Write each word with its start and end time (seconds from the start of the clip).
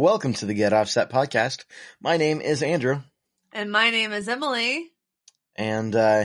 Welcome 0.00 0.32
to 0.34 0.46
the 0.46 0.54
Get 0.54 0.72
Offset 0.72 1.10
podcast. 1.10 1.66
My 2.00 2.16
name 2.16 2.40
is 2.40 2.62
Andrew, 2.62 3.00
And 3.52 3.70
my 3.70 3.90
name 3.90 4.12
is 4.12 4.30
Emily. 4.30 4.86
and 5.56 5.94
uh, 5.94 6.24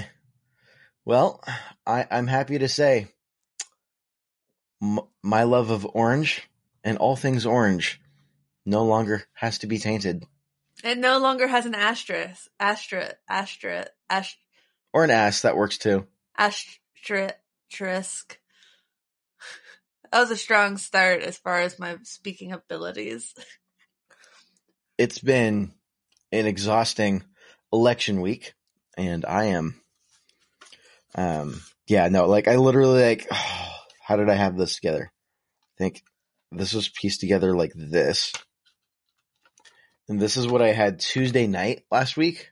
well, 1.03 1.43
I, 1.85 2.05
I'm 2.09 2.27
happy 2.27 2.57
to 2.57 2.69
say 2.69 3.09
m- 4.81 5.01
my 5.21 5.43
love 5.43 5.71
of 5.71 5.85
orange 5.93 6.47
and 6.85 6.97
all 6.99 7.17
things 7.17 7.45
orange 7.45 7.99
no 8.65 8.85
longer 8.85 9.23
has 9.33 9.57
to 9.57 9.67
be 9.67 9.77
tainted, 9.77 10.23
It 10.81 10.97
no 10.97 11.17
longer 11.19 11.45
has 11.47 11.65
an 11.65 11.75
asterisk. 11.75 12.47
Asterisk. 12.57 13.15
Asterisk. 13.27 13.89
Asterisk. 14.09 14.37
or 14.93 15.03
an 15.03 15.09
ass 15.11 15.41
that 15.41 15.57
works 15.57 15.77
too. 15.77 16.07
Asterisk. 16.37 16.79
That 20.13 20.21
was 20.21 20.31
a 20.31 20.37
strong 20.37 20.77
start 20.77 21.23
as 21.23 21.37
far 21.37 21.59
as 21.59 21.77
my 21.77 21.97
speaking 22.03 22.53
abilities. 22.53 23.33
It's 24.97 25.19
been 25.19 25.73
an 26.31 26.45
exhausting 26.45 27.23
election 27.71 28.21
week, 28.21 28.53
and 28.97 29.25
I 29.25 29.45
am, 29.45 29.81
um, 31.15 31.61
yeah, 31.87 32.07
no, 32.09 32.27
like 32.27 32.47
I 32.47 32.55
literally 32.55 33.03
like, 33.03 33.27
how 34.01 34.15
did 34.15 34.29
I 34.29 34.35
have 34.35 34.57
this 34.57 34.75
together? 34.75 35.11
I 35.11 35.83
think 35.83 36.03
this 36.51 36.73
was 36.73 36.89
pieced 36.89 37.19
together 37.19 37.55
like 37.55 37.73
this. 37.75 38.33
And 40.07 40.19
this 40.19 40.37
is 40.37 40.47
what 40.47 40.61
I 40.61 40.71
had 40.71 40.99
Tuesday 40.99 41.47
night 41.47 41.83
last 41.91 42.15
week. 42.15 42.51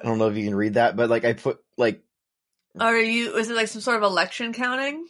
I 0.00 0.06
don't 0.06 0.18
know 0.18 0.28
if 0.28 0.36
you 0.36 0.44
can 0.44 0.54
read 0.54 0.74
that, 0.74 0.94
but 0.96 1.10
like 1.10 1.24
I 1.24 1.32
put 1.32 1.58
like 1.76 2.02
Are 2.78 2.96
you, 2.96 3.36
is 3.36 3.50
it 3.50 3.56
like 3.56 3.68
some 3.68 3.80
sort 3.82 3.96
of 3.96 4.02
election 4.02 4.52
counting? 4.52 5.06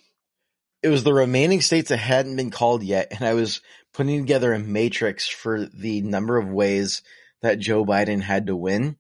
It 0.87 0.91
was 0.91 1.03
the 1.03 1.13
remaining 1.13 1.61
states 1.61 1.89
that 1.89 1.97
hadn't 1.97 2.37
been 2.37 2.53
called 2.53 2.85
yet, 2.85 3.09
and 3.11 3.27
I 3.27 3.35
was 3.35 3.61
putting 3.93 4.21
together 4.21 4.53
a 4.53 4.59
matrix 4.61 5.27
for 5.27 5.67
the 5.67 6.01
number 6.01 6.39
of 6.39 6.49
ways 6.49 7.03
that 7.43 7.59
Joe 7.59 7.85
Biden 7.85 8.21
had 8.21 8.47
to 8.47 8.55
win, 8.55 8.97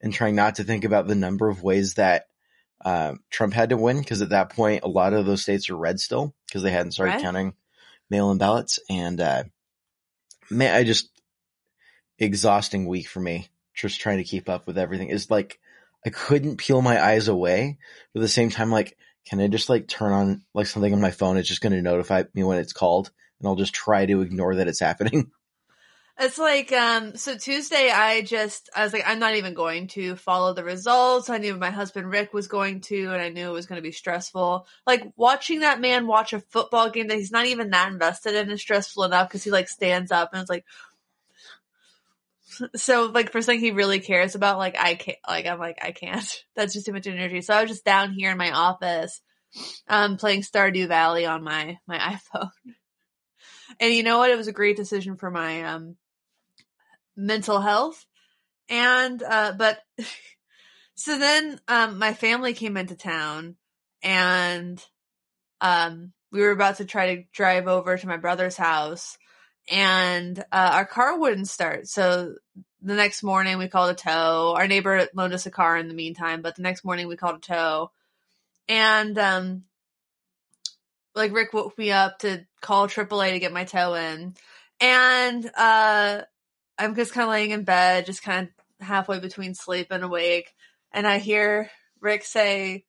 and 0.00 0.10
trying 0.10 0.34
not 0.34 0.54
to 0.54 0.64
think 0.64 0.84
about 0.84 1.06
the 1.06 1.14
number 1.14 1.50
of 1.50 1.62
ways 1.62 1.94
that 1.94 2.28
uh, 2.82 3.16
Trump 3.28 3.52
had 3.52 3.68
to 3.68 3.76
win, 3.76 3.98
because 3.98 4.22
at 4.22 4.30
that 4.30 4.54
point, 4.56 4.84
a 4.84 4.88
lot 4.88 5.12
of 5.12 5.26
those 5.26 5.42
states 5.42 5.68
are 5.68 5.76
red 5.76 6.00
still 6.00 6.34
because 6.46 6.62
they 6.62 6.70
hadn't 6.70 6.92
started 6.92 7.16
Red? 7.16 7.22
counting 7.22 7.52
mail-in 8.08 8.38
ballots, 8.38 8.78
and 8.88 9.20
uh, 9.20 9.44
man, 10.50 10.74
I 10.74 10.82
just 10.82 11.10
exhausting 12.18 12.86
week 12.86 13.06
for 13.06 13.20
me, 13.20 13.50
just 13.74 14.00
trying 14.00 14.16
to 14.16 14.24
keep 14.24 14.48
up 14.48 14.66
with 14.66 14.78
everything. 14.78 15.08
Is 15.08 15.30
like 15.30 15.60
I 16.06 16.08
couldn't 16.08 16.56
peel 16.56 16.80
my 16.80 17.04
eyes 17.04 17.28
away, 17.28 17.76
but 18.14 18.20
at 18.20 18.22
the 18.22 18.28
same 18.28 18.48
time, 18.48 18.70
like 18.70 18.96
can 19.26 19.40
I 19.40 19.48
just 19.48 19.68
like 19.68 19.88
turn 19.88 20.12
on 20.12 20.42
like 20.54 20.66
something 20.66 20.92
on 20.92 21.00
my 21.00 21.10
phone? 21.10 21.36
It's 21.36 21.48
just 21.48 21.60
going 21.60 21.72
to 21.72 21.82
notify 21.82 22.24
me 22.34 22.44
when 22.44 22.58
it's 22.58 22.72
called, 22.72 23.10
and 23.38 23.48
I'll 23.48 23.56
just 23.56 23.74
try 23.74 24.06
to 24.06 24.20
ignore 24.22 24.56
that 24.56 24.68
it's 24.68 24.80
happening. 24.80 25.30
It's 26.18 26.38
like, 26.38 26.70
um, 26.72 27.16
so 27.16 27.36
Tuesday 27.36 27.90
I 27.90 28.20
just, 28.20 28.68
I 28.76 28.84
was 28.84 28.92
like, 28.92 29.02
I'm 29.06 29.18
not 29.18 29.34
even 29.34 29.54
going 29.54 29.88
to 29.88 30.14
follow 30.14 30.52
the 30.52 30.62
results. 30.62 31.30
I 31.30 31.38
knew 31.38 31.56
my 31.56 31.70
husband 31.70 32.10
Rick 32.10 32.34
was 32.34 32.48
going 32.48 32.82
to, 32.82 33.12
and 33.12 33.20
I 33.22 33.30
knew 33.30 33.48
it 33.48 33.52
was 33.52 33.66
going 33.66 33.78
to 33.78 33.82
be 33.82 33.92
stressful. 33.92 34.66
Like 34.86 35.10
watching 35.16 35.60
that 35.60 35.80
man 35.80 36.06
watch 36.06 36.34
a 36.34 36.40
football 36.40 36.90
game 36.90 37.08
that 37.08 37.16
he's 37.16 37.32
not 37.32 37.46
even 37.46 37.70
that 37.70 37.90
invested 37.90 38.34
in 38.34 38.50
is 38.50 38.60
stressful 38.60 39.04
enough 39.04 39.28
because 39.28 39.42
he 39.42 39.50
like 39.50 39.68
stands 39.68 40.12
up 40.12 40.32
and 40.32 40.42
it's 40.42 40.50
like, 40.50 40.66
so 42.76 43.06
like 43.06 43.32
for 43.32 43.42
something 43.42 43.60
he 43.60 43.70
really 43.70 44.00
cares 44.00 44.34
about, 44.34 44.58
like 44.58 44.76
I 44.78 44.94
can't, 44.94 45.18
like 45.28 45.46
I'm 45.46 45.58
like, 45.58 45.78
I 45.82 45.92
can't. 45.92 46.26
That's 46.56 46.72
just 46.72 46.86
too 46.86 46.92
much 46.92 47.06
energy. 47.06 47.40
So 47.40 47.54
I 47.54 47.62
was 47.62 47.70
just 47.70 47.84
down 47.84 48.12
here 48.12 48.30
in 48.30 48.38
my 48.38 48.50
office, 48.50 49.20
um, 49.88 50.16
playing 50.16 50.42
Stardew 50.42 50.88
Valley 50.88 51.26
on 51.26 51.42
my, 51.42 51.78
my 51.86 51.98
iPhone. 52.34 52.50
And 53.80 53.92
you 53.92 54.02
know 54.02 54.18
what? 54.18 54.30
It 54.30 54.36
was 54.36 54.48
a 54.48 54.52
great 54.52 54.76
decision 54.76 55.16
for 55.16 55.30
my, 55.30 55.62
um, 55.64 55.96
mental 57.16 57.60
health. 57.60 58.04
And, 58.68 59.22
uh, 59.22 59.52
but 59.56 59.80
so 60.94 61.18
then, 61.18 61.60
um, 61.68 61.98
my 61.98 62.14
family 62.14 62.54
came 62.54 62.76
into 62.76 62.96
town 62.96 63.56
and, 64.02 64.82
um, 65.60 66.12
we 66.30 66.40
were 66.40 66.50
about 66.50 66.78
to 66.78 66.86
try 66.86 67.14
to 67.14 67.24
drive 67.32 67.68
over 67.68 67.96
to 67.96 68.08
my 68.08 68.16
brother's 68.16 68.56
house 68.56 69.18
and, 69.70 70.38
uh, 70.38 70.70
our 70.74 70.86
car 70.86 71.18
wouldn't 71.18 71.48
start. 71.48 71.88
So 71.88 72.34
the 72.80 72.94
next 72.94 73.22
morning 73.22 73.58
we 73.58 73.68
called 73.68 73.90
a 73.90 73.94
tow. 73.94 74.54
Our 74.56 74.66
neighbor 74.66 75.08
loaned 75.14 75.34
us 75.34 75.46
a 75.46 75.50
car 75.50 75.76
in 75.76 75.88
the 75.88 75.94
meantime, 75.94 76.42
but 76.42 76.56
the 76.56 76.62
next 76.62 76.84
morning 76.84 77.08
we 77.08 77.16
called 77.16 77.36
a 77.36 77.40
tow 77.40 77.90
and, 78.68 79.18
um, 79.18 79.64
like 81.14 81.32
Rick 81.32 81.52
woke 81.52 81.76
me 81.76 81.92
up 81.92 82.20
to 82.20 82.46
call 82.60 82.88
AAA 82.88 83.32
to 83.32 83.38
get 83.38 83.52
my 83.52 83.64
tow 83.64 83.94
in. 83.94 84.34
And, 84.80 85.50
uh, 85.56 86.22
I'm 86.78 86.94
just 86.94 87.12
kind 87.12 87.24
of 87.24 87.30
laying 87.30 87.50
in 87.50 87.64
bed, 87.64 88.06
just 88.06 88.22
kind 88.22 88.48
of 88.48 88.86
halfway 88.86 89.20
between 89.20 89.54
sleep 89.54 89.88
and 89.90 90.02
awake. 90.02 90.54
And 90.90 91.06
I 91.06 91.18
hear 91.18 91.70
Rick 92.00 92.24
say, 92.24 92.84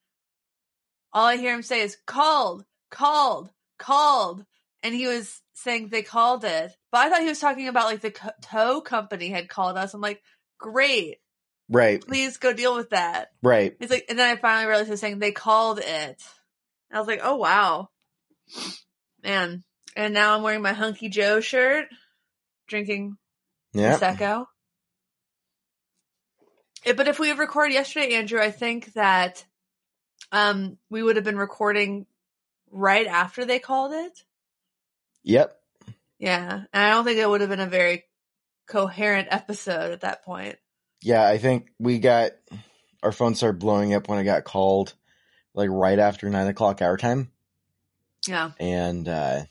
all 1.13 1.25
I 1.25 1.38
hear 1.38 1.53
him 1.53 1.62
say 1.62 1.81
is 1.81 1.97
called, 2.06 2.66
called, 2.89 3.51
called. 3.78 4.45
And 4.83 4.94
he 4.94 5.07
was 5.07 5.41
saying 5.53 5.88
they 5.89 6.03
called 6.03 6.44
it. 6.44 6.75
But 6.91 6.99
I 6.99 7.09
thought 7.09 7.21
he 7.21 7.29
was 7.29 7.39
talking 7.39 7.67
about 7.69 7.85
like 7.85 8.01
the 8.01 8.11
co- 8.11 8.29
tow 8.41 8.81
company 8.81 9.29
had 9.29 9.49
called 9.49 9.77
us. 9.77 9.94
I'm 9.94 10.01
like, 10.01 10.21
great. 10.59 11.17
Right, 11.69 12.05
Please 12.05 12.38
go 12.38 12.53
deal 12.53 12.75
with 12.75 12.89
that. 12.91 13.29
right. 13.41 13.75
He's 13.79 13.89
like, 13.89 14.05
and 14.09 14.19
then 14.19 14.29
I 14.29 14.39
finally 14.39 14.67
realized 14.67 14.88
he 14.88 14.91
was 14.91 14.99
saying 14.99 15.19
they 15.19 15.31
called 15.31 15.79
it. 15.79 16.21
I 16.91 16.99
was 16.99 17.07
like, 17.07 17.21
oh 17.23 17.38
wow, 17.38 17.89
man. 19.23 19.63
And 19.95 20.13
now 20.13 20.35
I'm 20.35 20.44
wearing 20.44 20.61
my 20.61 20.73
Hunky 20.73 21.09
Joe 21.09 21.39
shirt, 21.39 21.85
drinking 22.67 23.17
Yeah, 23.73 23.97
prosecco. 23.97 24.45
Eh, 26.85 26.94
But 26.94 27.07
if 27.07 27.19
we 27.19 27.29
had 27.29 27.39
recorded 27.39 27.73
yesterday, 27.73 28.15
Andrew, 28.15 28.39
I 28.41 28.51
think 28.51 28.94
that 28.94 29.44
um 30.31 30.77
we 30.89 31.01
would 31.01 31.15
have 31.15 31.25
been 31.25 31.38
recording 31.38 32.05
right 32.71 33.07
after 33.07 33.45
they 33.45 33.59
called 33.59 33.94
it. 33.94 34.23
Yep. 35.23 35.59
Yeah, 36.19 36.63
and 36.72 36.84
I 36.85 36.89
don't 36.91 37.03
think 37.03 37.17
it 37.19 37.29
would 37.29 37.41
have 37.41 37.50
been 37.50 37.59
a 37.59 37.67
very 37.67 38.06
coherent 38.67 39.28
episode 39.31 39.91
at 39.91 40.01
that 40.01 40.23
point. 40.23 40.57
Yeah, 41.01 41.28
I 41.28 41.38
think 41.38 41.69
we 41.79 42.00
got 42.00 42.31
our 43.01 43.11
phone 43.11 43.35
started 43.35 43.59
blowing 43.59 43.94
up 43.94 44.07
when 44.07 44.19
I 44.19 44.23
got 44.23 44.45
called, 44.45 44.94
like 45.53 45.69
right 45.69 46.00
after 46.00 46.29
nine 46.29 46.47
o'clock 46.47 46.81
our 46.81 46.95
time, 46.95 47.29
Yeah, 48.28 48.51
and 48.59 49.07
uh 49.09 49.41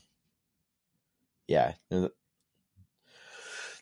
yeah, 1.47 1.73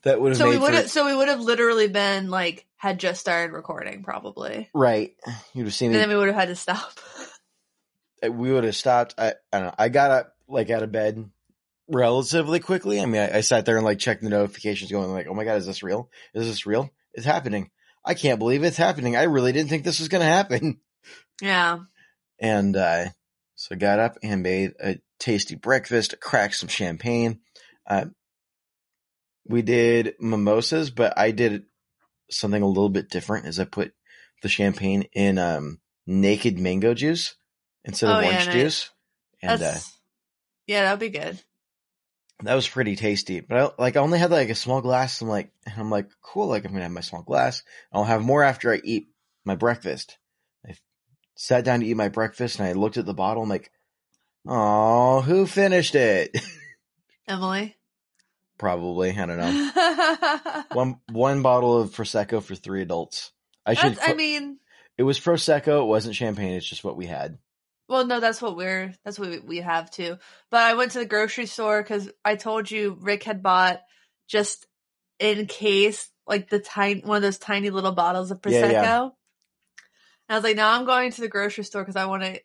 that 0.03 0.19
would 0.19 0.29
have 0.31 0.37
so 0.37 0.49
we 0.49 0.57
would 0.57 0.73
have, 0.73 0.89
so 0.89 1.05
we 1.05 1.15
would 1.15 1.27
have 1.29 1.39
literally 1.39 1.87
been 1.87 2.29
like 2.29 2.65
had 2.75 2.99
just 2.99 3.21
started 3.21 3.53
recording 3.53 4.03
probably. 4.03 4.69
right. 4.73 5.13
You'd 5.53 5.65
have 5.65 5.73
seen 5.73 5.91
And 5.91 5.93
me 5.93 5.99
then 5.99 6.09
we 6.09 6.15
would 6.17 6.27
have 6.27 6.35
had 6.35 6.47
to 6.49 6.55
stop. 6.55 6.91
we 8.29 8.51
would 8.51 8.63
have 8.63 8.75
stopped. 8.75 9.15
I, 9.17 9.33
I 9.53 9.59
don't 9.59 9.67
know. 9.67 9.75
I 9.77 9.89
got 9.89 10.11
up 10.11 10.35
like 10.47 10.69
out 10.69 10.83
of 10.83 10.91
bed 10.91 11.29
relatively 11.91 12.59
quickly. 12.59 12.99
I 13.01 13.05
mean, 13.05 13.21
I, 13.21 13.37
I 13.37 13.41
sat 13.41 13.65
there 13.65 13.75
and 13.77 13.85
like 13.85 13.99
checked 13.99 14.23
the 14.23 14.29
notifications 14.29 14.91
going 14.91 15.11
like, 15.11 15.27
Oh 15.27 15.33
my 15.33 15.43
God, 15.43 15.57
is 15.57 15.65
this 15.65 15.83
real? 15.83 16.09
Is 16.33 16.47
this 16.47 16.65
real? 16.65 16.89
It's 17.13 17.25
happening. 17.25 17.69
I 18.05 18.13
can't 18.13 18.39
believe 18.39 18.63
it's 18.63 18.77
happening. 18.77 19.15
I 19.15 19.23
really 19.23 19.51
didn't 19.51 19.69
think 19.69 19.83
this 19.83 19.99
was 19.99 20.07
going 20.09 20.21
to 20.21 20.27
happen. 20.27 20.79
Yeah. 21.41 21.79
And, 22.39 22.75
uh, 22.75 23.05
so 23.55 23.73
I 23.73 23.77
got 23.79 23.97
up 23.97 24.17
and 24.21 24.43
made 24.43 24.73
a 24.79 24.99
tasty 25.19 25.55
breakfast, 25.55 26.19
cracked 26.21 26.53
some 26.55 26.69
champagne. 26.69 27.39
Uh, 27.87 28.05
we 29.47 29.63
did 29.63 30.13
mimosas, 30.19 30.91
but 30.91 31.17
I 31.17 31.31
did 31.31 31.63
something 32.29 32.61
a 32.61 32.67
little 32.67 32.89
bit 32.89 33.09
different 33.09 33.47
is 33.47 33.59
I 33.59 33.65
put 33.65 33.93
the 34.43 34.49
champagne 34.49 35.05
in, 35.13 35.39
um, 35.39 35.79
naked 36.05 36.59
mango 36.59 36.93
juice 36.93 37.33
instead 37.85 38.09
of 38.11 38.17
Oh, 38.17 38.19
yeah, 38.19 38.27
orange 38.27 38.45
nice. 38.45 38.53
juice. 38.55 38.89
And, 39.41 39.61
uh, 39.63 39.77
yeah, 40.67 40.83
that'd 40.83 40.99
be 40.99 41.09
good. 41.09 41.39
That 42.43 42.55
was 42.55 42.67
pretty 42.67 42.95
tasty, 42.95 43.39
but 43.39 43.57
I, 43.57 43.81
like 43.81 43.97
I 43.97 43.99
only 43.99 44.19
had 44.19 44.31
like 44.31 44.49
a 44.49 44.55
small 44.55 44.81
glass. 44.81 45.21
I'm 45.21 45.27
like, 45.27 45.51
and 45.65 45.75
I'm 45.77 45.89
like, 45.89 46.09
cool. 46.21 46.47
Like 46.47 46.65
I'm 46.65 46.71
gonna 46.71 46.83
have 46.83 46.91
my 46.91 47.01
small 47.01 47.21
glass. 47.21 47.63
I'll 47.93 48.03
have 48.03 48.23
more 48.23 48.43
after 48.43 48.73
I 48.73 48.81
eat 48.83 49.09
my 49.45 49.55
breakfast. 49.55 50.17
I 50.67 50.75
sat 51.35 51.63
down 51.63 51.81
to 51.81 51.85
eat 51.85 51.97
my 51.97 52.09
breakfast 52.09 52.59
and 52.59 52.67
I 52.67 52.73
looked 52.73 52.97
at 52.97 53.05
the 53.05 53.13
bottle. 53.13 53.43
I'm 53.43 53.49
like, 53.49 53.71
oh, 54.47 55.21
who 55.21 55.45
finished 55.45 55.95
it? 55.95 56.35
Emily. 57.27 57.77
Probably. 58.57 59.17
I 59.17 59.25
don't 59.25 59.37
know. 59.37 60.63
One 60.73 60.99
one 61.11 61.41
bottle 61.41 61.81
of 61.81 61.91
prosecco 61.91 62.43
for 62.43 62.55
three 62.55 62.81
adults. 62.81 63.31
I 63.65 63.73
should. 63.73 63.95
That's, 63.95 64.09
I 64.09 64.13
mean, 64.13 64.57
it 64.97 65.03
was 65.03 65.19
prosecco. 65.19 65.81
It 65.81 65.87
wasn't 65.87 66.15
champagne. 66.15 66.53
It's 66.53 66.67
just 66.67 66.83
what 66.83 66.97
we 66.97 67.05
had. 67.05 67.37
Well, 67.91 68.05
no, 68.07 68.21
that's 68.21 68.41
what 68.41 68.55
we're 68.55 68.93
that's 69.03 69.19
what 69.19 69.29
we, 69.29 69.39
we 69.39 69.57
have 69.57 69.91
too. 69.91 70.17
But 70.49 70.61
I 70.63 70.75
went 70.75 70.93
to 70.93 70.99
the 70.99 71.05
grocery 71.05 71.45
store 71.45 71.83
because 71.83 72.09
I 72.23 72.37
told 72.37 72.71
you 72.71 72.97
Rick 73.01 73.23
had 73.23 73.43
bought 73.43 73.81
just 74.29 74.65
in 75.19 75.45
case 75.45 76.09
like 76.25 76.49
the 76.49 76.59
tiny 76.59 77.01
one 77.01 77.17
of 77.17 77.21
those 77.21 77.37
tiny 77.37 77.69
little 77.69 77.91
bottles 77.91 78.31
of 78.31 78.41
Yeah, 78.45 78.61
prosecco. 78.61 78.71
yeah. 78.71 79.03
And 79.03 79.11
I 80.29 80.35
was 80.35 80.43
like, 80.45 80.55
now 80.55 80.71
I'm 80.71 80.85
going 80.85 81.11
to 81.11 81.21
the 81.21 81.27
grocery 81.27 81.65
store 81.65 81.81
because 81.81 81.97
I 81.97 82.05
want 82.05 82.23
to. 82.23 82.39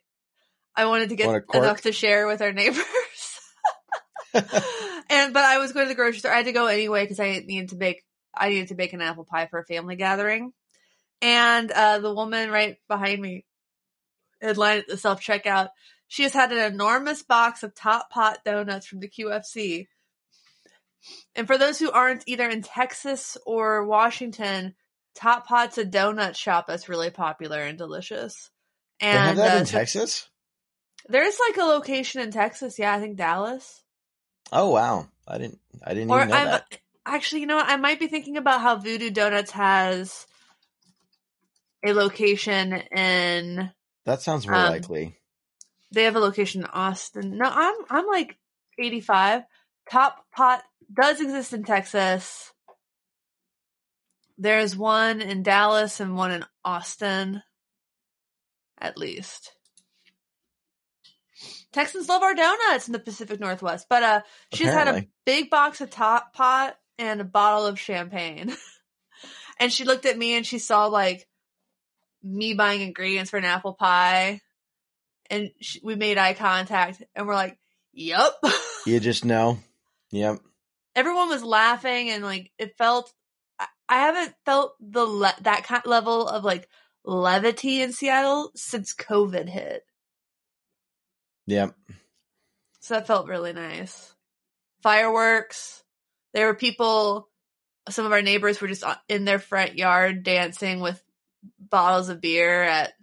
I 0.75 0.85
wanted 0.85 1.09
to 1.09 1.15
get 1.15 1.43
enough 1.53 1.81
to 1.81 1.93
share 1.93 2.27
with 2.27 2.41
our 2.41 2.51
neighbors. 2.53 2.83
and 4.33 5.33
but 5.33 5.43
I 5.45 5.59
was 5.59 5.71
going 5.71 5.85
to 5.85 5.89
the 5.89 5.95
grocery 5.95 6.19
store. 6.19 6.33
I 6.33 6.37
had 6.37 6.45
to 6.47 6.51
go 6.51 6.67
anyway 6.67 7.05
because 7.05 7.21
I 7.21 7.39
needed 7.39 7.69
to 7.69 7.77
bake. 7.77 8.03
I 8.35 8.49
needed 8.49 8.67
to 8.67 8.75
bake 8.75 8.91
an 8.91 9.01
apple 9.01 9.23
pie 9.23 9.47
for 9.47 9.59
a 9.59 9.65
family 9.65 9.95
gathering, 9.95 10.51
and 11.21 11.71
uh, 11.71 11.99
the 11.99 12.13
woman 12.13 12.51
right 12.51 12.75
behind 12.89 13.21
me 13.21 13.45
in 14.41 14.55
line 14.55 14.79
at 14.79 14.87
the 14.87 14.97
self 14.97 15.21
checkout. 15.21 15.69
She 16.07 16.23
has 16.23 16.33
had 16.33 16.51
an 16.51 16.71
enormous 16.73 17.21
box 17.23 17.63
of 17.63 17.75
top 17.75 18.09
pot 18.09 18.39
donuts 18.45 18.85
from 18.87 18.99
the 18.99 19.09
QFC. 19.09 19.87
And 21.35 21.47
for 21.47 21.57
those 21.57 21.79
who 21.79 21.91
aren't 21.91 22.23
either 22.27 22.47
in 22.49 22.61
Texas 22.61 23.37
or 23.45 23.85
Washington, 23.85 24.75
Top 25.15 25.47
Pot's 25.47 25.77
a 25.77 25.85
donut 25.85 26.35
shop 26.35 26.67
that's 26.67 26.89
really 26.89 27.09
popular 27.09 27.59
and 27.61 27.77
delicious. 27.77 28.49
They 29.01 29.07
have 29.07 29.29
And 29.29 29.37
that 29.39 29.55
uh, 29.55 29.59
in 29.59 29.65
so- 29.65 29.77
Texas? 29.77 30.29
there's 31.09 31.37
like 31.49 31.57
a 31.57 31.63
location 31.67 32.21
in 32.21 32.31
Texas. 32.31 32.77
Yeah, 32.77 32.93
I 32.93 32.99
think 32.99 33.17
Dallas. 33.17 33.81
Oh 34.51 34.69
wow. 34.71 35.07
I 35.27 35.37
didn't 35.37 35.59
I 35.83 35.93
didn't 35.93 36.09
Or 36.11 36.17
even 36.19 36.29
know 36.29 36.35
I'm 36.35 36.45
that. 36.47 36.77
actually, 37.05 37.41
you 37.41 37.47
know 37.47 37.57
what? 37.57 37.67
I 37.69 37.77
might 37.77 37.99
be 37.99 38.07
thinking 38.07 38.37
about 38.37 38.61
how 38.61 38.77
Voodoo 38.77 39.09
Donuts 39.09 39.51
has 39.51 40.25
a 41.85 41.93
location 41.93 42.73
in. 42.73 43.71
That 44.07 44.21
sounds 44.21 44.47
more 44.47 44.55
um, 44.55 44.69
likely. 44.69 45.17
They 45.91 46.05
have 46.05 46.15
a 46.15 46.19
location 46.19 46.61
in 46.61 46.67
Austin. 46.67 47.37
No, 47.37 47.45
I'm 47.45 47.75
I'm 47.89 48.07
like 48.07 48.37
85. 48.79 49.43
Top 49.91 50.23
Pot 50.33 50.63
does 50.93 51.19
exist 51.19 51.51
in 51.51 51.65
Texas. 51.65 52.53
There's 54.37 54.77
one 54.77 55.19
in 55.19 55.43
Dallas 55.43 55.99
and 55.99 56.15
one 56.15 56.31
in 56.31 56.45
Austin, 56.63 57.43
at 58.79 58.97
least. 58.97 59.51
Texans 61.73 62.07
love 62.07 62.23
our 62.23 62.33
donuts 62.33 62.87
in 62.87 62.93
the 62.93 62.99
Pacific 62.99 63.41
Northwest, 63.41 63.87
but 63.89 64.03
uh, 64.03 64.21
she's 64.53 64.69
had 64.69 64.87
a 64.87 65.05
big 65.25 65.49
box 65.49 65.81
of 65.81 65.89
Top 65.89 66.33
Pot 66.33 66.77
and 66.97 67.19
a 67.19 67.25
bottle 67.25 67.65
of 67.65 67.77
champagne. 67.77 68.55
and 69.59 69.73
she 69.73 69.83
looked 69.83 70.05
at 70.05 70.17
me 70.17 70.37
and 70.37 70.45
she 70.45 70.59
saw 70.59 70.85
like 70.85 71.27
me 72.23 72.53
buying 72.53 72.81
ingredients 72.81 73.31
for 73.31 73.37
an 73.37 73.45
apple 73.45 73.73
pie, 73.73 74.41
and 75.29 75.51
she, 75.61 75.79
we 75.83 75.95
made 75.95 76.17
eye 76.17 76.33
contact, 76.33 77.01
and 77.15 77.27
we're 77.27 77.35
like, 77.35 77.57
"Yup." 77.93 78.35
You 78.85 78.99
just 79.01 79.25
know. 79.25 79.59
Yep. 80.11 80.39
Everyone 80.95 81.29
was 81.29 81.43
laughing, 81.43 82.09
and 82.09 82.23
like 82.23 82.51
it 82.57 82.77
felt. 82.77 83.11
I- 83.59 83.67
I 83.89 83.95
haven't 84.01 84.33
felt 84.45 84.75
the 84.79 85.05
le- 85.05 85.35
that 85.41 85.63
kind 85.63 85.85
level 85.85 86.27
of 86.27 86.43
like 86.43 86.67
levity 87.05 87.81
in 87.81 87.93
Seattle 87.93 88.51
since 88.55 88.93
COVID 88.93 89.47
hit. 89.47 89.83
Yep. 91.45 91.73
So 92.81 92.93
that 92.95 93.07
felt 93.07 93.27
really 93.27 93.53
nice. 93.53 94.13
Fireworks. 94.83 95.83
There 96.33 96.47
were 96.47 96.55
people, 96.55 97.29
some 97.89 98.05
of 98.05 98.11
our 98.11 98.21
neighbors 98.21 98.59
were 98.61 98.67
just 98.67 98.83
uh, 98.83 98.95
in 99.07 99.25
their 99.25 99.39
front 99.39 99.77
yard 99.77 100.23
dancing 100.23 100.81
with 100.81 101.01
bottles 101.69 102.09
of 102.09 102.21
beer 102.21 102.63
at, 102.63 102.93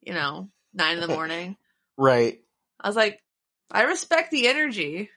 you 0.00 0.12
know, 0.12 0.48
nine 0.74 0.94
in 0.98 1.00
the 1.00 1.08
morning. 1.14 1.56
Right. 1.96 2.40
I 2.80 2.88
was 2.88 2.96
like, 2.96 3.20
I 3.70 3.82
respect 3.84 4.30
the 4.30 4.48
energy. 4.48 5.10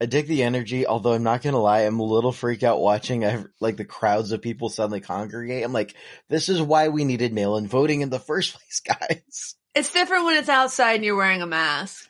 I 0.00 0.06
dig 0.06 0.26
the 0.26 0.42
energy, 0.42 0.86
although 0.86 1.12
I'm 1.12 1.22
not 1.22 1.40
gonna 1.42 1.60
lie, 1.60 1.80
I'm 1.82 2.00
a 2.00 2.04
little 2.04 2.32
freaked 2.32 2.64
out 2.64 2.80
watching 2.80 3.22
ev- 3.24 3.46
like 3.60 3.76
the 3.76 3.84
crowds 3.84 4.32
of 4.32 4.42
people 4.42 4.68
suddenly 4.68 5.00
congregate. 5.00 5.64
I'm 5.64 5.72
like, 5.72 5.94
this 6.28 6.48
is 6.48 6.60
why 6.60 6.88
we 6.88 7.04
needed 7.04 7.32
mail-in 7.32 7.68
voting 7.68 8.00
in 8.00 8.10
the 8.10 8.18
first 8.18 8.54
place, 8.58 8.80
guys. 8.80 9.54
It's 9.74 9.92
different 9.92 10.24
when 10.24 10.36
it's 10.36 10.48
outside 10.48 10.96
and 10.96 11.04
you're 11.04 11.16
wearing 11.16 11.42
a 11.42 11.46
mask. 11.46 12.08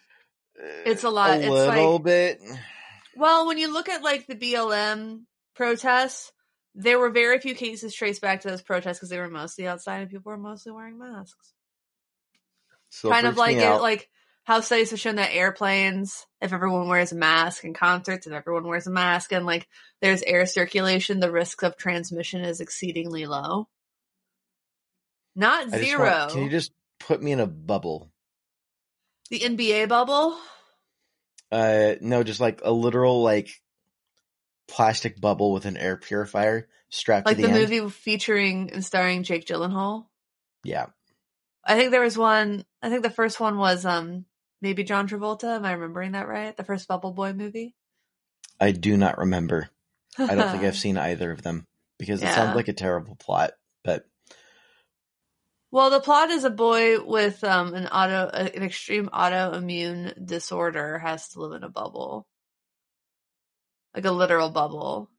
It's 0.86 1.04
a 1.04 1.10
lot- 1.10 1.38
it's 1.38 1.46
like 1.46 1.52
A 1.52 1.54
it's 1.66 1.74
little 1.76 1.92
like- 1.94 2.04
bit. 2.04 2.40
Well, 3.16 3.46
when 3.46 3.58
you 3.58 3.72
look 3.72 3.88
at 3.88 4.02
like 4.02 4.26
the 4.26 4.34
BLM 4.34 5.20
protests, 5.54 6.32
there 6.74 6.98
were 6.98 7.10
very 7.10 7.38
few 7.38 7.54
cases 7.54 7.94
traced 7.94 8.20
back 8.20 8.40
to 8.40 8.48
those 8.48 8.62
protests 8.62 8.98
because 8.98 9.10
they 9.10 9.18
were 9.18 9.28
mostly 9.28 9.66
outside 9.66 10.02
and 10.02 10.10
people 10.10 10.30
were 10.30 10.38
mostly 10.38 10.72
wearing 10.72 10.98
masks. 10.98 11.52
Still 12.90 13.10
kind 13.10 13.26
of 13.26 13.36
like 13.36 13.56
it, 13.56 13.80
like 13.80 14.08
how 14.44 14.60
studies 14.60 14.90
have 14.90 15.00
shown 15.00 15.16
that 15.16 15.34
airplanes, 15.34 16.26
if 16.40 16.52
everyone 16.52 16.88
wears 16.88 17.12
a 17.12 17.16
mask, 17.16 17.64
and 17.64 17.74
concerts, 17.74 18.26
if 18.26 18.32
everyone 18.32 18.66
wears 18.66 18.86
a 18.86 18.90
mask, 18.90 19.32
and 19.32 19.46
like 19.46 19.66
there's 20.00 20.22
air 20.22 20.46
circulation, 20.46 21.20
the 21.20 21.30
risk 21.30 21.62
of 21.62 21.76
transmission 21.76 22.44
is 22.44 22.60
exceedingly 22.60 23.26
low. 23.26 23.68
Not 25.34 25.70
zero. 25.70 26.10
want- 26.10 26.32
can 26.32 26.42
you 26.44 26.50
just 26.50 26.72
put 27.00 27.22
me 27.22 27.32
in 27.32 27.40
a 27.40 27.46
bubble? 27.46 28.10
the 29.30 29.40
NBA 29.40 29.88
bubble. 29.88 30.38
Uh, 31.50 31.94
no, 32.00 32.22
just 32.22 32.40
like 32.40 32.60
a 32.64 32.72
literal 32.72 33.22
like 33.22 33.48
plastic 34.68 35.20
bubble 35.20 35.52
with 35.52 35.66
an 35.66 35.76
air 35.76 35.96
purifier 35.96 36.68
strapped 36.88 37.26
Like 37.26 37.36
to 37.36 37.42
the, 37.42 37.48
the, 37.48 37.54
movie 37.54 37.88
featuring 37.90 38.70
and 38.72 38.84
starring 38.84 39.22
Jake 39.22 39.46
Gyllenhaal. 39.46 40.06
Yeah, 40.62 40.86
I 41.64 41.76
think 41.76 41.90
there 41.90 42.02
was 42.02 42.18
one. 42.18 42.64
I 42.82 42.90
think 42.90 43.02
the 43.02 43.10
first 43.10 43.40
one 43.40 43.58
was 43.58 43.84
um 43.84 44.24
maybe 44.60 44.84
John 44.84 45.08
Travolta. 45.08 45.56
Am 45.56 45.64
I 45.64 45.72
remembering 45.72 46.12
that 46.12 46.28
right? 46.28 46.56
The 46.56 46.64
first 46.64 46.88
Bubble 46.88 47.12
Boy 47.12 47.32
movie. 47.32 47.74
I 48.60 48.70
do 48.72 48.96
not 48.96 49.18
remember. 49.18 49.68
I 50.18 50.34
don't 50.34 50.50
think 50.50 50.64
I've 50.64 50.76
seen 50.76 50.96
either 50.96 51.30
of 51.30 51.42
them 51.42 51.66
because 51.98 52.22
it 52.22 52.32
sounds 52.32 52.54
like 52.54 52.68
a 52.68 52.72
terrible 52.72 53.16
plot. 53.16 53.52
But 53.82 54.06
Well, 55.70 55.90
the 55.90 56.00
plot 56.00 56.30
is 56.30 56.44
a 56.44 56.50
boy 56.50 57.02
with 57.02 57.42
um 57.44 57.74
an 57.74 57.86
auto 57.86 58.28
an 58.28 58.62
extreme 58.62 59.08
autoimmune 59.08 60.24
disorder 60.24 60.98
has 60.98 61.28
to 61.30 61.40
live 61.40 61.52
in 61.52 61.64
a 61.64 61.70
bubble. 61.70 62.26
Like 63.94 64.04
a 64.04 64.10
literal 64.10 64.50
bubble. 64.50 65.10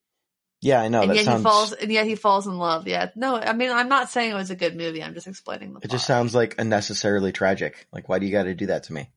yeah, 0.62 0.82
I 0.82 0.88
know 0.90 1.02
and 1.02 1.12
that 1.12 1.16
yet 1.16 1.26
sounds. 1.26 1.40
he 1.40 1.44
falls 1.44 1.74
and 1.74 1.92
yet 1.92 2.06
he 2.06 2.16
falls 2.16 2.46
in 2.48 2.58
love. 2.58 2.88
Yeah. 2.88 3.10
No, 3.16 3.38
I 3.38 3.54
mean 3.54 3.72
I'm 3.72 3.90
not 3.90 4.10
saying 4.10 4.32
it 4.32 4.36
was 4.36 4.52
a 4.52 4.56
good 4.56 4.76
movie. 4.76 5.02
I'm 5.04 5.14
just 5.14 5.28
explaining 5.28 5.72
the 5.74 5.78
it 5.78 5.82
plot. 5.84 5.92
just 5.92 6.06
sounds 6.08 6.36
like 6.36 6.56
unnecessarily 6.58 7.32
tragic. 7.32 7.88
Like, 7.92 8.10
why 8.10 8.20
do 8.20 8.26
you 8.26 8.32
got 8.32 8.44
to 8.44 8.54
do 8.56 8.68
that 8.68 8.84
to 8.84 8.94
me? 8.94 9.10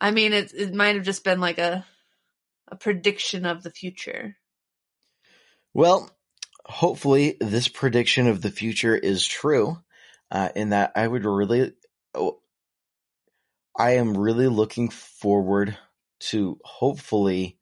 I 0.00 0.10
mean 0.12 0.32
it 0.32 0.52
it 0.54 0.74
might 0.74 0.94
have 0.94 1.04
just 1.04 1.24
been 1.24 1.40
like 1.40 1.58
a 1.58 1.84
a 2.68 2.76
prediction 2.76 3.44
of 3.46 3.62
the 3.62 3.70
future. 3.70 4.36
Well, 5.74 6.10
hopefully 6.64 7.36
this 7.40 7.68
prediction 7.68 8.28
of 8.28 8.40
the 8.40 8.50
future 8.50 8.96
is 8.96 9.26
true. 9.26 9.78
Uh, 10.30 10.48
in 10.54 10.70
that 10.70 10.92
I 10.94 11.06
would 11.06 11.24
really, 11.24 11.72
oh, 12.14 12.38
I 13.76 13.96
am 13.96 14.16
really 14.16 14.46
looking 14.46 14.88
forward 14.88 15.76
to 16.20 16.58
hopefully 16.64 17.56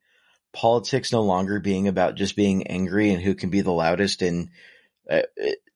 politics 0.53 1.11
no 1.11 1.21
longer 1.21 1.59
being 1.59 1.87
about 1.87 2.15
just 2.15 2.35
being 2.35 2.67
angry 2.67 3.11
and 3.11 3.21
who 3.21 3.35
can 3.35 3.49
be 3.49 3.61
the 3.61 3.71
loudest 3.71 4.21
and 4.21 4.49
uh, 5.09 5.21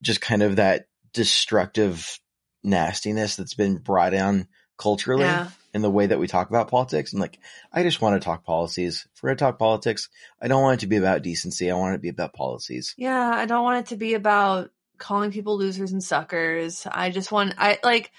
just 0.01 0.21
kind 0.21 0.41
of 0.43 0.55
that 0.57 0.87
destructive 1.13 2.19
nastiness 2.63 3.35
that's 3.35 3.53
been 3.53 3.77
brought 3.77 4.13
on 4.13 4.47
culturally 4.77 5.23
Yeah. 5.23 5.49
in 5.73 5.81
the 5.81 5.91
way 5.91 6.07
that 6.07 6.19
we 6.19 6.27
talk 6.27 6.49
about 6.49 6.69
politics. 6.69 7.13
And 7.13 7.21
like, 7.21 7.39
I 7.71 7.83
just 7.83 8.01
want 8.01 8.19
to 8.19 8.25
talk 8.25 8.43
policies. 8.43 9.07
If 9.13 9.21
we're 9.21 9.29
going 9.29 9.37
to 9.37 9.43
talk 9.43 9.59
politics, 9.59 10.09
I 10.41 10.47
don't 10.47 10.61
want 10.61 10.79
it 10.79 10.81
to 10.81 10.87
be 10.87 10.97
about 10.97 11.21
decency. 11.21 11.69
I 11.69 11.75
want 11.75 11.93
it 11.93 11.97
to 11.97 12.01
be 12.01 12.09
about 12.09 12.33
policies. 12.33 12.95
Yeah, 12.97 13.31
I 13.33 13.45
don't 13.45 13.63
want 13.63 13.85
it 13.85 13.89
to 13.89 13.95
be 13.97 14.13
about 14.15 14.71
calling 14.97 15.31
people 15.31 15.57
losers 15.57 15.91
and 15.91 16.03
suckers. 16.03 16.87
I 16.89 17.09
just 17.09 17.31
want 17.31 17.55
I 17.57 17.79
like 17.83 18.11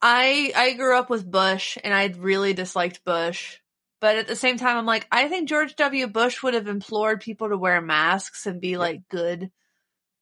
I 0.00 0.52
I 0.54 0.72
grew 0.74 0.96
up 0.96 1.10
with 1.10 1.30
Bush 1.30 1.78
and 1.82 1.92
I 1.92 2.06
really 2.18 2.54
disliked 2.54 3.04
Bush. 3.04 3.58
But 4.02 4.16
at 4.16 4.26
the 4.26 4.36
same 4.36 4.58
time 4.58 4.76
I'm 4.76 4.84
like 4.84 5.06
I 5.10 5.28
think 5.28 5.48
George 5.48 5.76
W. 5.76 6.08
Bush 6.08 6.42
would 6.42 6.54
have 6.54 6.66
implored 6.66 7.20
people 7.20 7.48
to 7.48 7.56
wear 7.56 7.80
masks 7.80 8.46
and 8.46 8.60
be 8.60 8.76
like 8.76 9.08
good 9.08 9.50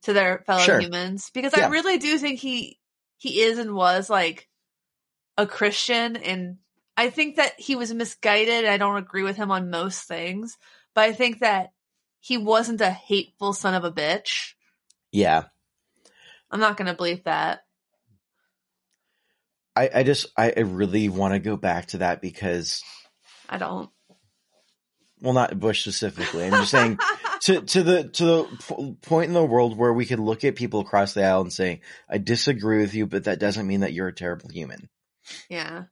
to 0.02 0.12
their 0.12 0.44
fellow 0.46 0.62
Sure. 0.62 0.80
humans 0.80 1.30
because 1.32 1.54
Yeah. 1.56 1.66
I 1.66 1.70
really 1.70 1.96
do 1.98 2.18
think 2.18 2.40
he 2.40 2.78
he 3.16 3.40
is 3.40 3.58
and 3.58 3.74
was 3.74 4.08
like 4.08 4.48
a 5.38 5.46
Christian 5.46 6.16
and 6.16 6.58
I 6.96 7.08
think 7.08 7.36
that 7.36 7.58
he 7.58 7.74
was 7.74 7.94
misguided. 7.94 8.66
I 8.66 8.76
don't 8.76 8.98
agree 8.98 9.22
with 9.22 9.36
him 9.36 9.50
on 9.50 9.70
most 9.70 10.06
things, 10.06 10.58
but 10.94 11.04
I 11.04 11.12
think 11.12 11.38
that 11.38 11.70
he 12.20 12.36
wasn't 12.36 12.82
a 12.82 12.90
hateful 12.90 13.54
son 13.54 13.72
of 13.72 13.84
a 13.84 13.90
bitch. 13.90 14.52
Yeah. 15.10 15.44
I'm 16.50 16.60
not 16.60 16.76
gonna 16.76 16.94
believe 16.94 17.24
that. 17.24 17.60
I, 19.74 19.88
I 19.94 20.02
just, 20.02 20.26
I, 20.36 20.52
I 20.54 20.60
really 20.60 21.08
want 21.08 21.32
to 21.32 21.38
go 21.38 21.56
back 21.56 21.86
to 21.86 21.98
that 21.98 22.20
because, 22.20 22.82
I 23.50 23.58
don't. 23.58 23.90
well, 25.20 25.34
not 25.34 25.58
Bush 25.58 25.82
specifically. 25.82 26.44
I'm 26.46 26.52
just 26.52 26.70
saying 26.70 26.98
to, 27.42 27.60
to 27.60 27.82
the, 27.82 28.04
to 28.04 28.24
the 28.24 28.44
p- 28.68 28.96
point 29.02 29.28
in 29.28 29.34
the 29.34 29.44
world 29.44 29.76
where 29.76 29.92
we 29.92 30.06
could 30.06 30.20
look 30.20 30.44
at 30.44 30.54
people 30.56 30.80
across 30.80 31.12
the 31.14 31.24
aisle 31.24 31.42
and 31.42 31.52
say, 31.52 31.80
I 32.08 32.18
disagree 32.18 32.78
with 32.80 32.94
you, 32.94 33.06
but 33.06 33.24
that 33.24 33.40
doesn't 33.40 33.66
mean 33.66 33.80
that 33.80 33.92
you're 33.92 34.08
a 34.08 34.14
terrible 34.14 34.48
human. 34.48 34.88
yeah. 35.48 35.84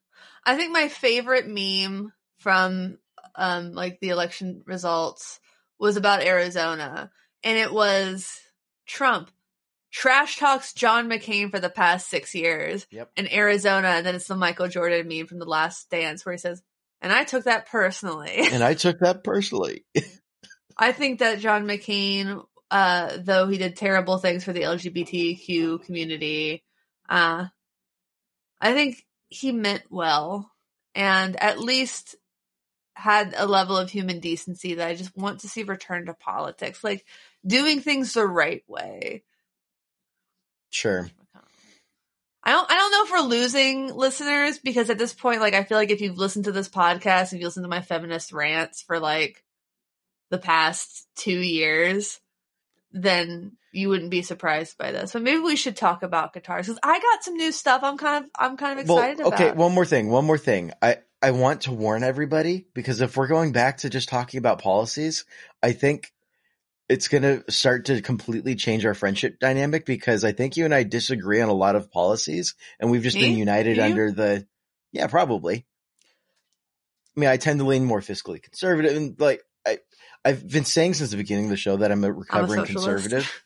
I 0.47 0.57
think 0.57 0.73
my 0.73 0.89
favorite 0.89 1.47
meme 1.47 2.13
from 2.39 2.97
um 3.35 3.73
like 3.73 3.99
the 4.01 4.09
election 4.11 4.63
results 4.67 5.41
was 5.79 5.97
about 5.97 6.23
Arizona. 6.23 7.11
And 7.45 7.59
it 7.59 7.73
was 7.73 8.33
Trump 8.87 9.31
trash 9.93 10.39
talks 10.39 10.73
John 10.73 11.09
McCain 11.09 11.51
for 11.51 11.61
the 11.61 11.69
past 11.71 12.09
six 12.09 12.35
years 12.35 12.87
Yep. 12.91 13.11
in 13.17 13.33
Arizona, 13.33 13.89
and 13.89 14.07
then 14.07 14.15
it's 14.15 14.27
the 14.29 14.37
Michael 14.37 14.69
Jordan 14.69 15.07
meme 15.09 15.27
from 15.27 15.39
the 15.39 15.45
last 15.45 15.91
dance 15.91 16.25
where 16.25 16.33
he 16.33 16.39
says, 16.39 16.63
And 17.01 17.13
I 17.13 17.25
took 17.25 17.45
that 17.45 17.69
personally. 17.69 18.49
and 18.53 18.63
I 18.63 18.75
took 18.75 19.01
that 19.01 19.25
personally. 19.25 19.85
I 20.77 20.93
think 20.93 21.21
that 21.21 21.41
John 21.41 21.67
McCain, 21.67 22.45
uh, 22.71 23.19
though 23.19 23.49
he 23.49 23.59
did 23.59 23.77
terrible 23.77 24.19
things 24.19 24.45
for 24.45 24.53
the 24.53 24.63
LGBTQ 24.63 25.85
community, 25.85 26.65
uh, 27.09 27.47
I 28.61 28.73
think 28.73 29.05
he 29.29 29.53
meant 29.53 29.85
well 29.91 30.51
and 30.95 31.41
at 31.43 31.59
least 31.59 32.17
had 32.95 33.33
a 33.37 33.47
level 33.47 33.77
of 33.77 33.91
human 33.91 34.19
decency 34.19 34.75
that 34.75 34.89
I 34.89 34.97
just 34.97 35.17
want 35.17 35.41
to 35.41 35.49
see 35.49 35.63
return 35.63 36.07
to 36.07 36.15
politics, 36.15 36.83
like 36.83 37.07
doing 37.47 37.81
things 37.81 38.15
the 38.15 38.27
right 38.27 38.65
way. 38.67 39.23
Sure. 40.71 41.09
I 42.49 42.53
don't 42.53 42.71
I 42.71 42.75
don't 42.77 42.93
know 42.93 43.05
if 43.05 43.11
we're 43.11 43.29
losing 43.29 43.95
listeners 43.95 44.59
because 44.59 44.89
at 44.89 44.97
this 44.97 45.13
point, 45.13 45.43
like 45.43 45.53
I 45.53 45.65
feel 45.65 45.77
like 45.77 45.91
if 45.91 46.01
you've 46.01 46.17
listened 46.17 46.47
to 46.47 46.53
this 46.53 46.71
podcast, 46.71 47.35
if 47.35 47.41
you 47.41 47.45
listen 47.45 47.63
to 47.63 47.69
my 47.69 47.83
feminist 47.83 48.33
rants 48.33 48.81
for 48.81 48.99
like 48.99 49.45
the 50.31 50.39
past 50.39 51.07
two 51.15 51.39
years, 51.39 52.21
then 52.91 53.59
you 53.71 53.91
wouldn't 53.91 54.11
be 54.11 54.23
surprised 54.23 54.79
by 54.79 54.93
this. 54.93 55.13
But 55.13 55.21
maybe 55.21 55.41
we 55.41 55.57
should 55.57 55.77
talk 55.77 56.03
about 56.03 56.33
guitars 56.33 56.69
because 56.69 56.81
I 56.83 56.99
got 56.99 57.23
some 57.23 57.35
new 57.35 57.53
stuff. 57.53 57.83
I'm 57.85 57.99
kind 57.99 58.25
of 58.25 58.31
I'm 58.35 58.57
kind 58.57 58.79
of 58.79 58.85
excited 58.87 59.19
well, 59.19 59.35
okay, 59.35 59.49
about. 59.49 59.57
one 59.59 59.75
more 59.75 59.85
thing. 59.85 60.09
One 60.09 60.25
more 60.25 60.39
thing. 60.39 60.73
I 60.81 61.01
I 61.21 61.33
want 61.33 61.63
to 61.63 61.73
warn 61.73 62.03
everybody 62.03 62.67
because 62.73 63.03
if 63.03 63.15
we're 63.15 63.27
going 63.27 63.53
back 63.53 63.77
to 63.79 63.91
just 63.91 64.09
talking 64.09 64.39
about 64.39 64.63
policies, 64.63 65.27
I 65.63 65.73
think 65.73 66.15
it's 66.89 67.09
going 67.09 67.23
to 67.23 67.45
start 67.51 67.87
to 67.87 68.01
completely 68.01 68.55
change 68.55 68.87
our 68.87 68.95
friendship 68.95 69.39
dynamic 69.39 69.85
because 69.85 70.25
I 70.25 70.33
think 70.33 70.57
you 70.57 70.65
and 70.65 70.75
I 70.75 70.85
disagree 70.85 71.41
on 71.41 71.49
a 71.49 71.55
lot 71.55 71.77
of 71.77 71.91
policies 71.91 72.55
and 72.81 72.91
we've 72.91 73.03
just 73.03 73.17
Me? 73.17 73.23
been 73.23 73.39
united 73.39 73.79
under 73.79 74.11
the, 74.11 74.47
yeah, 74.93 75.07
probably. 75.07 75.67
I 77.17 77.21
mean, 77.21 77.29
I 77.29 77.37
tend 77.37 77.61
to 77.61 77.67
lean 77.67 77.85
more 77.85 78.01
fiscally 78.01 78.43
conservative 78.43 78.97
and 78.97 79.21
like, 79.21 79.43
I, 79.67 79.79
I've 80.25 80.49
been 80.49 80.65
saying 80.65 80.95
since 80.95 81.11
the 81.11 81.17
beginning 81.17 81.45
of 81.45 81.51
the 81.51 81.57
show 81.57 81.77
that 81.77 81.93
I'm 81.93 82.05
a 82.05 82.13
recovering 82.13 82.65
socialist. 82.65 83.09
conservative 83.11 83.45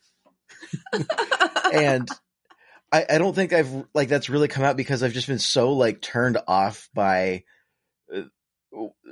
and 1.72 2.08
I, 2.90 3.06
I 3.08 3.18
don't 3.18 3.34
think 3.34 3.52
I've 3.52 3.86
like 3.94 4.08
that's 4.08 4.28
really 4.28 4.48
come 4.48 4.64
out 4.64 4.76
because 4.76 5.02
I've 5.02 5.12
just 5.12 5.26
been 5.26 5.38
so 5.38 5.72
like 5.72 6.00
turned 6.00 6.38
off 6.46 6.88
by 6.94 7.44
uh, 8.14 8.22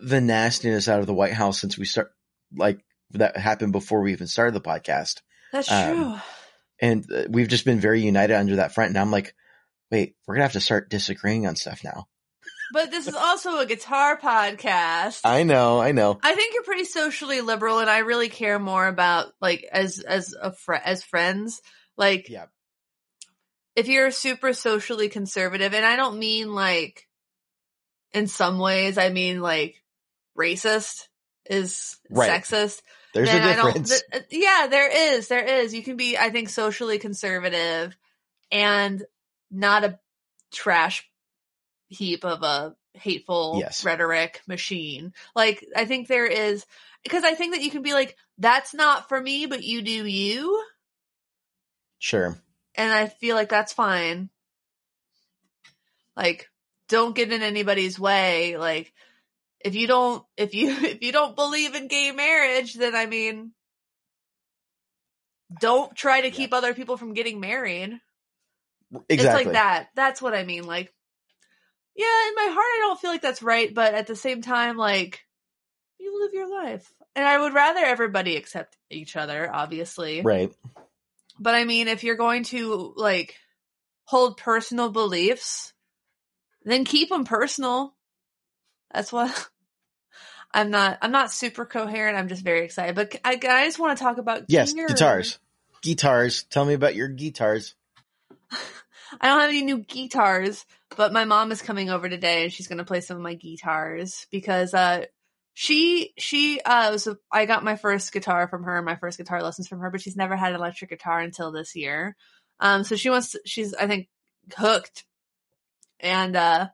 the 0.03 0.21
nastiness 0.21 0.89
out 0.89 1.01
of 1.01 1.07
the 1.07 1.15
White 1.15 1.33
House 1.33 1.61
since 1.61 1.79
we 1.79 1.87
start 1.87 2.13
like 2.55 2.81
that 3.13 3.37
happened 3.37 3.73
before 3.73 4.01
we 4.03 4.13
even 4.13 4.27
started 4.27 4.55
the 4.55 4.61
podcast, 4.61 5.21
That's 5.53 5.71
um, 5.71 5.95
true. 5.97 6.15
and 6.81 7.13
uh, 7.13 7.23
we've 7.29 7.49
just 7.49 7.65
been 7.65 7.81
very 7.81 8.01
united 8.03 8.35
under 8.37 8.57
that 8.57 8.73
front. 8.75 8.91
And 8.91 8.99
I'm 8.99 9.11
like, 9.11 9.35
wait, 9.91 10.15
we're 10.27 10.35
gonna 10.35 10.45
have 10.45 10.53
to 10.53 10.61
start 10.61 10.91
disagreeing 10.91 11.47
on 11.47 11.57
stuff 11.57 11.83
now. 11.85 12.07
But 12.73 12.93
this 12.93 13.09
is 13.09 13.15
also 13.17 13.59
a 13.59 13.67
guitar 13.67 14.17
podcast. 14.17 15.23
I 15.25 15.43
know, 15.43 15.81
I 15.81 15.91
know. 15.91 16.21
I 16.23 16.35
think 16.37 16.55
you're 16.55 16.63
pretty 16.63 16.85
socially 16.85 17.41
liberal, 17.41 17.81
and 17.81 17.91
I 17.91 17.99
really 17.99 18.29
care 18.29 18.61
more 18.61 18.87
about 18.87 19.33
like 19.41 19.65
as 19.73 19.99
as 19.99 20.35
a 20.41 20.53
fr- 20.53 20.75
as 20.75 21.03
friends. 21.03 21.61
Like, 21.97 22.29
Yeah. 22.29 22.47
if 23.75 23.89
you're 23.89 24.11
super 24.13 24.53
socially 24.53 25.09
conservative, 25.09 25.75
and 25.75 25.85
I 25.85 25.97
don't 25.97 26.19
mean 26.21 26.55
like 26.55 27.09
in 28.13 28.27
some 28.29 28.59
ways, 28.59 28.99
I 28.99 29.09
mean 29.11 29.41
like 29.41 29.75
racist 30.39 31.09
is 31.47 31.99
Right. 32.09 32.31
sexist. 32.31 32.81
There's 33.13 33.33
a 33.33 33.41
difference. 33.41 33.91
th- 33.91 34.03
uh, 34.23 34.27
yeah, 34.31 34.67
there 34.71 35.15
is. 35.15 35.29
There 35.29 35.45
is. 35.45 35.75
You 35.75 35.83
can 35.83 35.97
be, 35.97 36.17
I 36.17 36.31
think, 36.31 36.49
socially 36.49 36.99
conservative 36.99 37.97
and 38.53 39.05
not 39.51 39.85
a 39.85 39.99
trash 40.53 41.09
heap 41.89 42.25
of 42.25 42.43
a 42.43 42.77
hateful 42.95 43.59
Yes. 43.59 43.85
rhetoric 43.85 44.43
machine. 44.47 45.13
Like, 45.35 45.65
I 45.75 45.85
think 45.85 46.09
there 46.09 46.27
is, 46.27 46.65
because 47.03 47.25
I 47.25 47.35
think 47.35 47.55
that 47.55 47.63
you 47.63 47.71
can 47.71 47.83
be 47.83 47.95
like, 47.95 48.17
that's 48.39 48.75
not 48.75 49.09
for 49.09 49.21
me, 49.21 49.47
but 49.47 49.63
you 49.63 49.83
do 49.83 50.07
you. 50.07 50.65
sure. 51.99 52.39
And 52.77 52.93
I 52.93 53.07
feel 53.09 53.37
like 53.37 53.49
that's 53.49 53.73
fine. 53.73 54.31
Like, 56.17 56.49
don't 56.89 57.15
get 57.15 57.33
in 57.33 57.43
anybody's 57.43 57.99
way. 57.99 58.57
Like, 58.57 58.93
if 59.61 59.75
you 59.75 59.87
don't, 59.87 60.25
if 60.37 60.55
you, 60.55 60.71
if 60.85 61.03
you 61.03 61.13
don't 61.13 61.37
believe 61.37 61.75
in 61.75 61.89
gay 61.89 62.13
marriage, 62.13 62.75
then 62.75 62.95
I 62.95 63.07
mean, 63.07 63.53
don't 65.61 65.95
try 65.97 66.21
to 66.21 66.29
Yeah. 66.29 66.35
keep 66.35 66.53
other 66.53 66.75
people 66.75 66.97
from 66.97 67.15
getting 67.15 67.41
married. 67.41 67.99
Exactly. 69.09 69.17
It's 69.17 69.35
like 69.35 69.53
that. 69.53 69.89
That's 69.95 70.21
what 70.23 70.35
I 70.35 70.45
mean. 70.45 70.65
Like, 70.65 70.93
yeah, 71.97 72.29
in 72.29 72.35
my 72.35 72.47
heart, 72.47 72.57
I 72.57 72.79
don't 72.81 73.01
feel 73.01 73.11
like 73.11 73.23
that's 73.23 73.43
right, 73.43 73.73
but 73.73 73.95
at 73.95 74.07
the 74.07 74.17
same 74.17 74.43
time, 74.43 74.77
like, 74.77 75.21
you 75.99 76.21
live 76.23 76.33
your 76.33 76.49
life. 76.49 76.91
And 77.15 77.27
I 77.27 77.39
would 77.39 77.53
rather 77.53 77.81
everybody 77.81 78.37
accept 78.37 78.77
each 78.91 79.17
other, 79.17 79.53
obviously. 79.53 80.23
Right. 80.23 80.53
But 81.39 81.55
I 81.55 81.65
mean, 81.65 81.89
if 81.89 82.05
you're 82.05 82.17
going 82.17 82.45
to, 82.45 82.93
like, 82.97 83.37
hold 84.05 84.37
personal 84.37 84.91
beliefs, 84.91 85.73
then 86.65 86.85
keep 86.85 87.09
them 87.11 87.25
personal. 87.25 87.95
That's 88.93 89.13
what. 89.13 89.49
I'm 90.53 90.71
not. 90.71 90.99
I'm 91.01 91.13
not 91.13 91.31
super 91.31 91.65
coherent. 91.65 92.19
I'm 92.19 92.29
just 92.29 92.43
very 92.43 92.65
excited. 92.65 92.97
But 92.97 93.17
I, 93.25 93.33
I 93.35 93.67
just 93.67 93.79
want 93.79 93.97
to 93.97 94.03
talk 94.03 94.19
about 94.19 94.45
Yes. 94.49 94.73
gear. 94.73 94.89
Guitars. 94.89 95.39
Guitars. 95.83 96.43
Tell 96.45 96.65
me 96.65 96.75
about 96.75 96.97
your 96.97 97.09
guitars. 97.09 97.75
I 99.21 99.29
don't 99.29 99.41
have 99.41 99.51
any 99.51 99.63
new 99.63 99.79
guitars, 99.79 100.65
but 100.97 101.13
my 101.13 101.25
mom 101.25 101.53
is 101.53 101.63
coming 101.63 101.91
over 101.91 102.09
today 102.09 102.45
and 102.45 102.53
she's 102.53 102.69
going 102.69 102.79
to 102.79 102.85
play 102.85 103.01
some 103.01 103.17
of 103.17 103.23
my 103.23 103.35
guitars 103.35 104.27
because 104.31 104.73
uh 104.75 105.05
she 105.55 106.13
she 106.17 106.61
uh 106.61 106.93
was 106.93 107.07
a, 107.07 107.17
I 107.31 107.47
got 107.47 107.65
my 107.65 107.77
first 107.77 108.13
guitar 108.13 108.49
from 108.49 108.65
her, 108.65 108.83
my 108.83 108.97
first 108.97 109.19
guitar 109.19 109.43
lessons 109.43 109.69
from 109.69 109.81
her, 109.81 109.91
but 109.91 110.01
she's 110.01 110.17
never 110.17 110.37
had 110.37 110.53
an 110.53 110.59
electric 110.59 110.91
guitar 110.91 111.21
until 111.21 111.51
this 111.53 111.75
year. 111.75 112.17
Um 112.61 112.85
so 112.85 112.97
she 112.97 113.11
wants 113.11 113.33
to, 113.33 113.41
she's 113.45 113.75
I 113.75 113.87
think 113.87 114.09
hooked 114.57 115.05
and 115.99 116.37
uh 116.37 116.69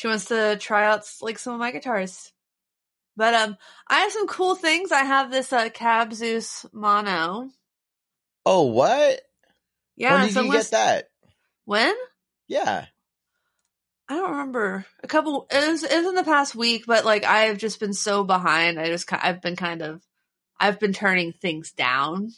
she 0.00 0.08
wants 0.08 0.24
to 0.26 0.56
try 0.58 0.86
out 0.86 1.04
like 1.20 1.38
some 1.38 1.52
of 1.52 1.60
my 1.60 1.72
guitars. 1.72 2.32
But 3.18 3.34
um 3.34 3.58
I 3.86 3.98
have 3.98 4.12
some 4.12 4.26
cool 4.28 4.54
things. 4.54 4.92
I 4.92 5.02
have 5.02 5.30
this 5.30 5.52
uh 5.52 5.68
Cab 5.68 6.14
Zeus 6.14 6.64
mono. 6.72 7.50
Oh, 8.46 8.62
what? 8.62 9.20
Yeah, 9.96 10.14
when 10.14 10.22
did 10.22 10.32
so 10.32 10.42
you 10.44 10.52
get 10.52 10.70
that? 10.70 11.10
When? 11.66 11.94
Yeah. 12.48 12.86
I 14.08 14.14
don't 14.14 14.30
remember 14.30 14.86
a 15.02 15.06
couple. 15.06 15.46
It 15.50 15.68
was, 15.70 15.82
it 15.82 15.94
was 15.94 16.06
in 16.06 16.14
the 16.14 16.24
past 16.24 16.54
week, 16.54 16.84
but 16.86 17.04
like 17.04 17.24
I've 17.24 17.58
just 17.58 17.78
been 17.78 17.92
so 17.92 18.24
behind. 18.24 18.80
I 18.80 18.86
just 18.86 19.12
I've 19.12 19.42
been 19.42 19.54
kind 19.54 19.82
of 19.82 20.00
I've 20.58 20.80
been 20.80 20.94
turning 20.94 21.32
things 21.34 21.72
down. 21.72 22.30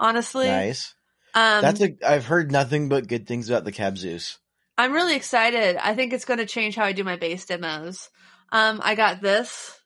Honestly, 0.00 0.46
Nice. 0.46 0.94
um, 1.34 1.60
That's 1.60 1.82
a. 1.82 1.96
I've 2.02 2.24
heard 2.24 2.50
nothing 2.50 2.88
but 2.88 3.08
good 3.08 3.26
things 3.26 3.50
about 3.50 3.64
the 3.64 3.72
Cab 3.72 3.98
Zeus. 3.98 4.38
I'm 4.76 4.92
really 4.92 5.16
excited. 5.16 5.76
I 5.76 5.94
think 5.94 6.12
it's 6.12 6.24
going 6.24 6.38
to 6.38 6.46
change 6.46 6.74
how 6.74 6.84
I 6.84 6.92
do 6.92 7.04
my 7.04 7.16
bass 7.16 7.46
demos. 7.46 8.10
Um, 8.50 8.80
I 8.82 8.94
got 8.94 9.20
this, 9.20 9.78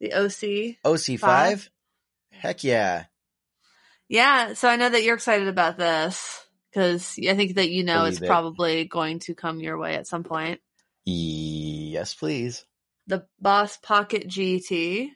the 0.00 0.12
OC. 0.14 0.78
OC5? 0.84 1.18
Five? 1.18 1.70
Heck 2.30 2.64
yeah. 2.64 3.04
Yeah, 4.08 4.54
so 4.54 4.68
I 4.68 4.76
know 4.76 4.88
that 4.88 5.04
you're 5.04 5.14
excited 5.14 5.46
about 5.46 5.76
this 5.78 6.44
because 6.70 7.18
I 7.28 7.34
think 7.34 7.54
that 7.56 7.70
you 7.70 7.84
know 7.84 8.06
it's 8.06 8.20
it. 8.20 8.26
probably 8.26 8.84
going 8.84 9.20
to 9.20 9.34
come 9.34 9.60
your 9.60 9.78
way 9.78 9.94
at 9.94 10.06
some 10.06 10.24
point. 10.24 10.60
Yes, 11.04 12.14
please. 12.14 12.64
The 13.06 13.26
Boss 13.40 13.76
Pocket 13.76 14.26
GT. 14.26 15.10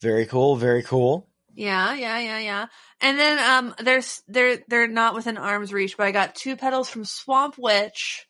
Very 0.00 0.26
cool. 0.26 0.56
Very 0.56 0.82
cool. 0.82 1.28
Yeah, 1.54 1.94
yeah, 1.94 2.18
yeah, 2.18 2.38
yeah. 2.38 2.66
And 3.00 3.18
then 3.18 3.38
um 3.38 3.74
there's 3.78 4.22
they're 4.26 4.58
they're 4.68 4.88
not 4.88 5.14
within 5.14 5.38
arm's 5.38 5.72
reach, 5.72 5.96
but 5.96 6.06
I 6.06 6.12
got 6.12 6.34
two 6.34 6.56
pedals 6.56 6.88
from 6.88 7.04
Swamp 7.04 7.56
Witch 7.58 8.26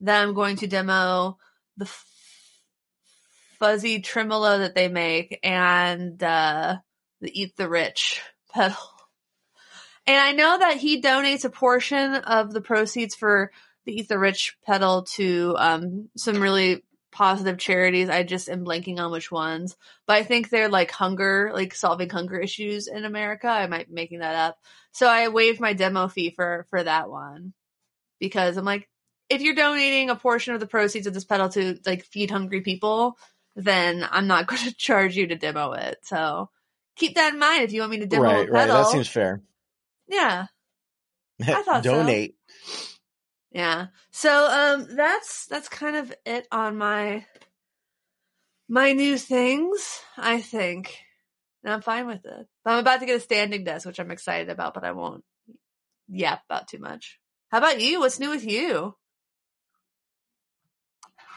that 0.00 0.22
I'm 0.22 0.34
going 0.34 0.56
to 0.56 0.66
demo 0.66 1.38
the 1.76 1.86
f- 1.86 2.06
fuzzy 3.58 4.00
tremolo 4.00 4.58
that 4.58 4.74
they 4.74 4.88
make 4.88 5.38
and 5.42 6.22
uh 6.22 6.76
the 7.20 7.40
Eat 7.40 7.56
the 7.56 7.68
Rich 7.68 8.20
pedal. 8.52 8.76
And 10.06 10.18
I 10.18 10.32
know 10.32 10.58
that 10.58 10.76
he 10.76 11.00
donates 11.00 11.44
a 11.44 11.50
portion 11.50 12.14
of 12.14 12.52
the 12.52 12.60
proceeds 12.60 13.14
for 13.14 13.50
the 13.84 13.98
Eat 13.98 14.08
the 14.08 14.18
Rich 14.18 14.56
pedal 14.64 15.02
to 15.14 15.54
um 15.58 16.08
some 16.16 16.40
really 16.40 16.82
positive 17.12 17.56
charities. 17.56 18.10
I 18.10 18.22
just 18.22 18.48
am 18.48 18.64
blanking 18.64 18.98
on 18.98 19.10
which 19.10 19.32
ones 19.32 19.76
but 20.06 20.16
I 20.16 20.22
think 20.22 20.48
they're 20.48 20.68
like 20.68 20.90
hunger, 20.90 21.50
like 21.52 21.74
solving 21.74 22.08
hunger 22.08 22.38
issues 22.38 22.86
in 22.86 23.04
America. 23.04 23.48
I 23.48 23.66
might 23.66 23.88
be 23.88 23.94
making 23.94 24.20
that 24.20 24.36
up. 24.36 24.58
So 24.92 25.08
I 25.08 25.28
waived 25.28 25.60
my 25.60 25.72
demo 25.72 26.08
fee 26.08 26.30
for 26.30 26.66
for 26.70 26.82
that 26.82 27.10
one 27.10 27.52
because 28.20 28.56
I'm 28.56 28.64
like, 28.64 28.88
if 29.28 29.42
you're 29.42 29.54
donating 29.54 30.10
a 30.10 30.16
portion 30.16 30.54
of 30.54 30.60
the 30.60 30.66
proceeds 30.66 31.06
of 31.06 31.14
this 31.14 31.24
pedal 31.24 31.48
to 31.50 31.78
like 31.84 32.04
feed 32.04 32.30
hungry 32.30 32.60
people, 32.60 33.18
then 33.54 34.06
I'm 34.08 34.26
not 34.26 34.46
going 34.48 34.62
to 34.62 34.74
charge 34.74 35.16
you 35.16 35.26
to 35.28 35.36
demo 35.36 35.72
it. 35.72 35.98
So 36.02 36.50
keep 36.96 37.14
that 37.16 37.32
in 37.34 37.38
mind 37.38 37.64
if 37.64 37.72
you 37.72 37.80
want 37.80 37.92
me 37.92 38.00
to 38.00 38.06
demo 38.06 38.24
it. 38.24 38.28
right, 38.28 38.48
a 38.48 38.52
right. 38.52 38.68
That 38.68 38.86
seems 38.88 39.08
fair. 39.08 39.42
yeah, 40.08 40.46
I 41.42 41.62
thought 41.62 41.84
so. 41.84 41.90
Donate. 41.90 42.36
yeah. 43.52 43.86
So 44.10 44.30
um, 44.30 44.96
that's 44.96 45.46
that's 45.46 45.68
kind 45.68 45.96
of 45.96 46.12
it 46.24 46.46
on 46.50 46.76
my 46.76 47.24
my 48.68 48.92
new 48.92 49.16
things, 49.18 50.00
I 50.16 50.40
think. 50.40 50.98
And 51.64 51.72
I'm 51.72 51.82
fine 51.82 52.06
with 52.06 52.24
it. 52.24 52.46
But 52.64 52.70
I'm 52.70 52.78
about 52.78 53.00
to 53.00 53.06
get 53.06 53.16
a 53.16 53.20
standing 53.20 53.64
desk, 53.64 53.86
which 53.86 53.98
I'm 53.98 54.12
excited 54.12 54.50
about, 54.50 54.74
but 54.74 54.84
I 54.84 54.92
won't 54.92 55.24
yap 56.08 56.42
about 56.48 56.68
too 56.68 56.78
much. 56.78 57.18
How 57.50 57.58
about 57.58 57.80
you? 57.80 58.00
What's 58.00 58.20
new 58.20 58.30
with 58.30 58.44
you? 58.44 58.94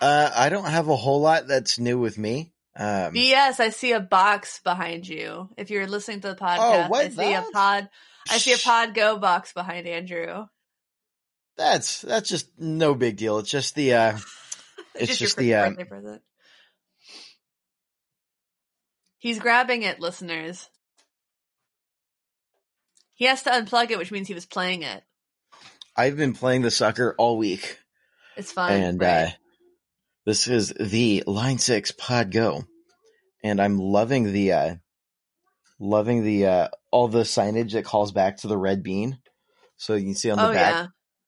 Uh, 0.01 0.31
I 0.35 0.49
don't 0.49 0.65
have 0.65 0.87
a 0.87 0.95
whole 0.95 1.19
lot 1.21 1.47
that's 1.47 1.77
new 1.79 1.97
with 1.99 2.17
me. 2.17 2.53
Um, 2.75 3.13
BS, 3.13 3.59
I 3.59 3.69
see 3.69 3.91
a 3.91 3.99
box 3.99 4.59
behind 4.63 5.07
you. 5.07 5.49
If 5.57 5.69
you're 5.69 5.87
listening 5.87 6.21
to 6.21 6.29
the 6.29 6.35
podcast, 6.35 6.85
Oh, 6.85 6.87
what? 6.87 7.05
I 7.05 7.09
see 7.09 7.33
a 7.33 7.43
pod 7.51 7.89
I 8.31 8.37
see 8.37 8.53
a 8.53 8.57
pod 8.57 8.93
go 8.93 9.17
box 9.17 9.51
behind 9.53 9.87
Andrew. 9.87 10.45
that's 11.57 12.01
that's 12.01 12.29
just 12.29 12.47
no 12.57 12.93
big 12.95 13.17
deal. 13.17 13.39
It's 13.39 13.49
just 13.51 13.75
the 13.75 13.93
uh, 13.95 14.17
It's 14.95 15.17
just 15.17 15.35
the, 15.37 15.55
uh, 15.55 15.69
birthday 15.69 15.83
present. 15.85 16.21
He's 19.17 19.39
grabbing 19.39 19.81
it, 19.83 19.99
listeners. 19.99 20.69
He 23.15 23.25
has 23.25 23.43
to 23.43 23.49
unplug 23.49 23.91
it, 23.91 23.97
which 23.97 24.11
means 24.11 24.27
he 24.29 24.33
was 24.33 24.45
playing 24.45 24.83
it. 24.83 25.03
I've 25.95 26.15
been 26.15 26.33
playing 26.33 26.61
the 26.61 26.71
sucker 26.71 27.15
all 27.17 27.37
week, 27.37 27.79
It's 28.37 28.51
fun. 28.53 28.71
and 28.71 29.01
right? 29.01 29.27
uh, 29.27 29.29
this 30.29 30.47
is 30.47 30.71
the 30.79 31.23
Line 31.25 31.57
Six 31.57 31.91
Pod 31.91 32.31
Go, 32.31 32.63
and 33.43 33.59
I'm 33.59 33.79
loving 33.79 34.31
the 34.31 34.51
uh, 34.53 34.75
loving 35.79 36.23
the 36.23 36.45
uh, 36.45 36.67
all 36.91 37.07
the 37.07 37.23
signage 37.23 37.71
that 37.71 37.83
calls 37.83 38.11
back 38.11 38.37
to 38.37 38.47
the 38.47 38.57
red 38.57 38.83
bean. 38.83 39.17
So 39.77 39.95
you 39.95 40.05
can 40.05 40.13
see 40.13 40.29
on 40.29 40.37
the 40.37 40.49
oh 40.49 40.53
back, 40.53 40.73
yeah, 40.73 40.87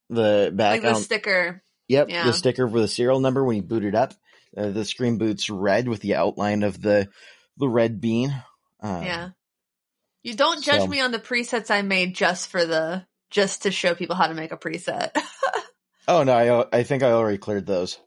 the 0.10 0.52
back, 0.54 0.72
like 0.74 0.82
the 0.84 0.90
on- 0.90 1.02
sticker. 1.02 1.64
yep, 1.88 2.10
yeah. 2.10 2.26
the 2.26 2.34
sticker 2.34 2.70
for 2.70 2.80
the 2.80 2.88
serial 2.88 3.20
number 3.20 3.44
when 3.44 3.56
you 3.56 3.64
boot 3.64 3.84
it 3.84 3.96
up. 3.96 4.14
Uh, 4.56 4.70
the 4.70 4.86
screen 4.86 5.18
boots 5.18 5.50
red 5.50 5.88
with 5.88 6.02
the 6.02 6.14
outline 6.14 6.62
of 6.62 6.80
the 6.80 7.10
the 7.58 7.68
red 7.68 8.00
bean. 8.02 8.32
Um, 8.82 9.04
yeah. 9.04 9.30
You 10.22 10.36
don't 10.36 10.64
judge 10.64 10.82
so- 10.82 10.88
me 10.88 11.00
on 11.00 11.12
the 11.12 11.18
presets 11.18 11.72
I 11.72 11.82
made 11.82 12.14
just 12.14 12.50
for 12.50 12.66
the 12.66 13.08
just 13.32 13.64
to 13.64 13.72
show 13.72 13.96
people 13.96 14.16
how 14.16 14.28
to 14.28 14.36
make 14.36 14.52
a 14.52 14.58
preset. 14.58 15.10
Oh 16.08 16.24
no, 16.24 16.34
I 16.34 16.80
I 16.80 16.84
think 16.84 17.04
I 17.04 17.12
already 17.12 17.38
cleared 17.38 17.66
those. 17.68 18.00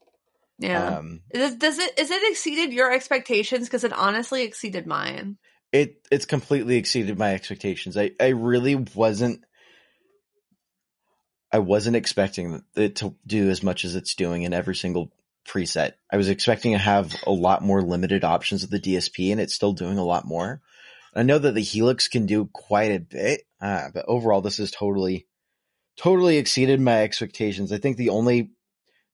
Yeah. 0.59 0.99
Um, 0.99 1.23
Is, 1.31 1.57
does 1.57 1.79
it 1.79 1.99
is 1.99 2.11
it 2.11 2.31
exceeded 2.31 2.73
your 2.73 2.93
expectations? 2.93 3.67
Because 3.67 3.85
it 3.85 3.93
honestly 3.93 4.43
exceeded 4.45 4.87
mine. 4.87 5.37
it 5.73 6.07
it's 6.11 6.27
completely 6.27 6.77
exceeded 6.77 7.19
my 7.19 7.35
expectations. 7.35 7.97
I 7.97 8.13
I 8.21 8.29
really 8.29 8.77
wasn't 8.77 9.45
I 11.53 11.59
wasn't 11.59 11.97
expecting 11.97 12.63
it 12.77 12.97
to 12.97 13.15
do 13.27 13.51
as 13.51 13.63
much 13.63 13.85
as 13.85 13.95
it's 13.95 14.15
doing 14.15 14.43
in 14.43 14.53
every 14.53 14.75
single 14.75 15.13
preset. 15.47 15.93
I 16.11 16.17
was 16.17 16.29
expecting 16.29 16.73
to 16.73 16.79
have 16.79 17.15
a 17.27 17.33
lot 17.33 17.63
more 17.63 17.83
limited 17.83 18.25
options 18.25 18.65
of 18.65 18.71
the 18.71 18.81
DSP 18.81 19.31
and 19.33 19.41
it's 19.41 19.55
still 19.55 19.73
doing 19.73 19.99
a 19.99 20.05
lot 20.05 20.25
more. 20.25 20.63
I 21.15 21.23
know 21.23 21.39
that 21.39 21.55
the 21.55 21.61
Helix 21.61 22.09
can 22.09 22.27
do 22.27 22.49
quite 22.53 22.91
a 22.91 22.99
bit, 22.99 23.43
uh, 23.61 23.89
but 23.93 24.05
overall 24.09 24.41
this 24.41 24.59
is 24.59 24.71
totally 24.71 25.27
totally 25.97 26.39
exceeded 26.39 26.81
my 26.81 27.03
expectations. 27.03 27.73
I 27.73 27.79
think 27.79 27.97
the 27.97 28.09
only 28.09 28.51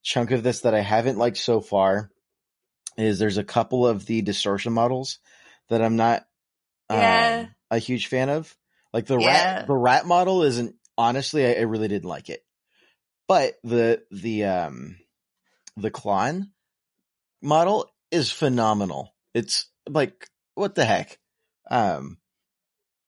chunk 0.03 0.31
of 0.31 0.43
this 0.43 0.61
that 0.61 0.75
I 0.75 0.81
haven't 0.81 1.19
liked 1.19 1.37
so 1.37 1.61
far 1.61 2.11
is 2.97 3.19
there's 3.19 3.39
a 3.39 3.45
couple 3.45 3.87
of 3.87 4.07
the 4.07 4.23
distortion 4.23 4.73
models 4.73 5.19
that 5.69 5.83
I'm 5.83 5.97
not 5.97 6.27
Yeah. 6.91 7.41
um, 7.43 7.55
a 7.71 7.79
huge 7.79 8.07
fan 8.09 8.29
of. 8.29 8.55
Like 8.93 9.07
the 9.07 9.19
Yeah. 9.19 9.55
rat, 9.59 9.67
the 9.67 9.75
rat 9.75 10.07
model 10.07 10.43
isn't 10.43 10.75
honestly. 10.99 11.47
I, 11.47 11.61
I 11.61 11.61
really 11.63 11.89
didn't 11.89 12.09
like 12.09 12.29
it, 12.29 12.45
but 13.29 13.55
the 13.63 14.03
the 14.11 14.45
um 14.45 14.97
the 15.77 15.91
Klon 15.93 16.51
model 17.41 17.89
is 18.11 18.33
phenomenal. 18.33 19.15
It's 19.33 19.71
like 19.89 20.29
what 20.57 20.75
the 20.75 20.85
heck. 20.85 21.19
Um, 21.71 22.19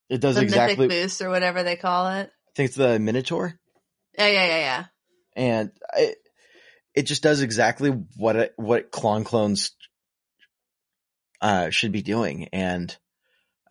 it 0.09 0.21
does 0.21 0.37
The 0.37 0.43
exactly. 0.43 0.87
mythic 0.87 1.03
boost 1.03 1.21
or 1.23 1.31
whatever 1.31 1.65
they 1.65 1.75
call 1.75 2.07
it. 2.13 2.31
I 2.31 2.51
think 2.55 2.69
it's 2.69 2.77
the 2.77 3.01
Minotaur, 3.01 3.59
Yeah, 4.17 4.29
yeah, 4.29 4.47
yeah, 4.47 4.59
yeah. 4.59 4.85
and 5.35 5.71
it 5.97 6.19
it 6.95 7.03
just 7.03 7.23
does 7.23 7.43
exactly 7.43 7.91
what 8.17 8.37
it, 8.37 8.55
what 8.57 8.91
Klon 8.91 9.25
clones 9.25 9.73
uh, 11.41 11.71
should 11.71 11.93
be 11.93 12.03
doing, 12.03 12.49
and 12.53 12.97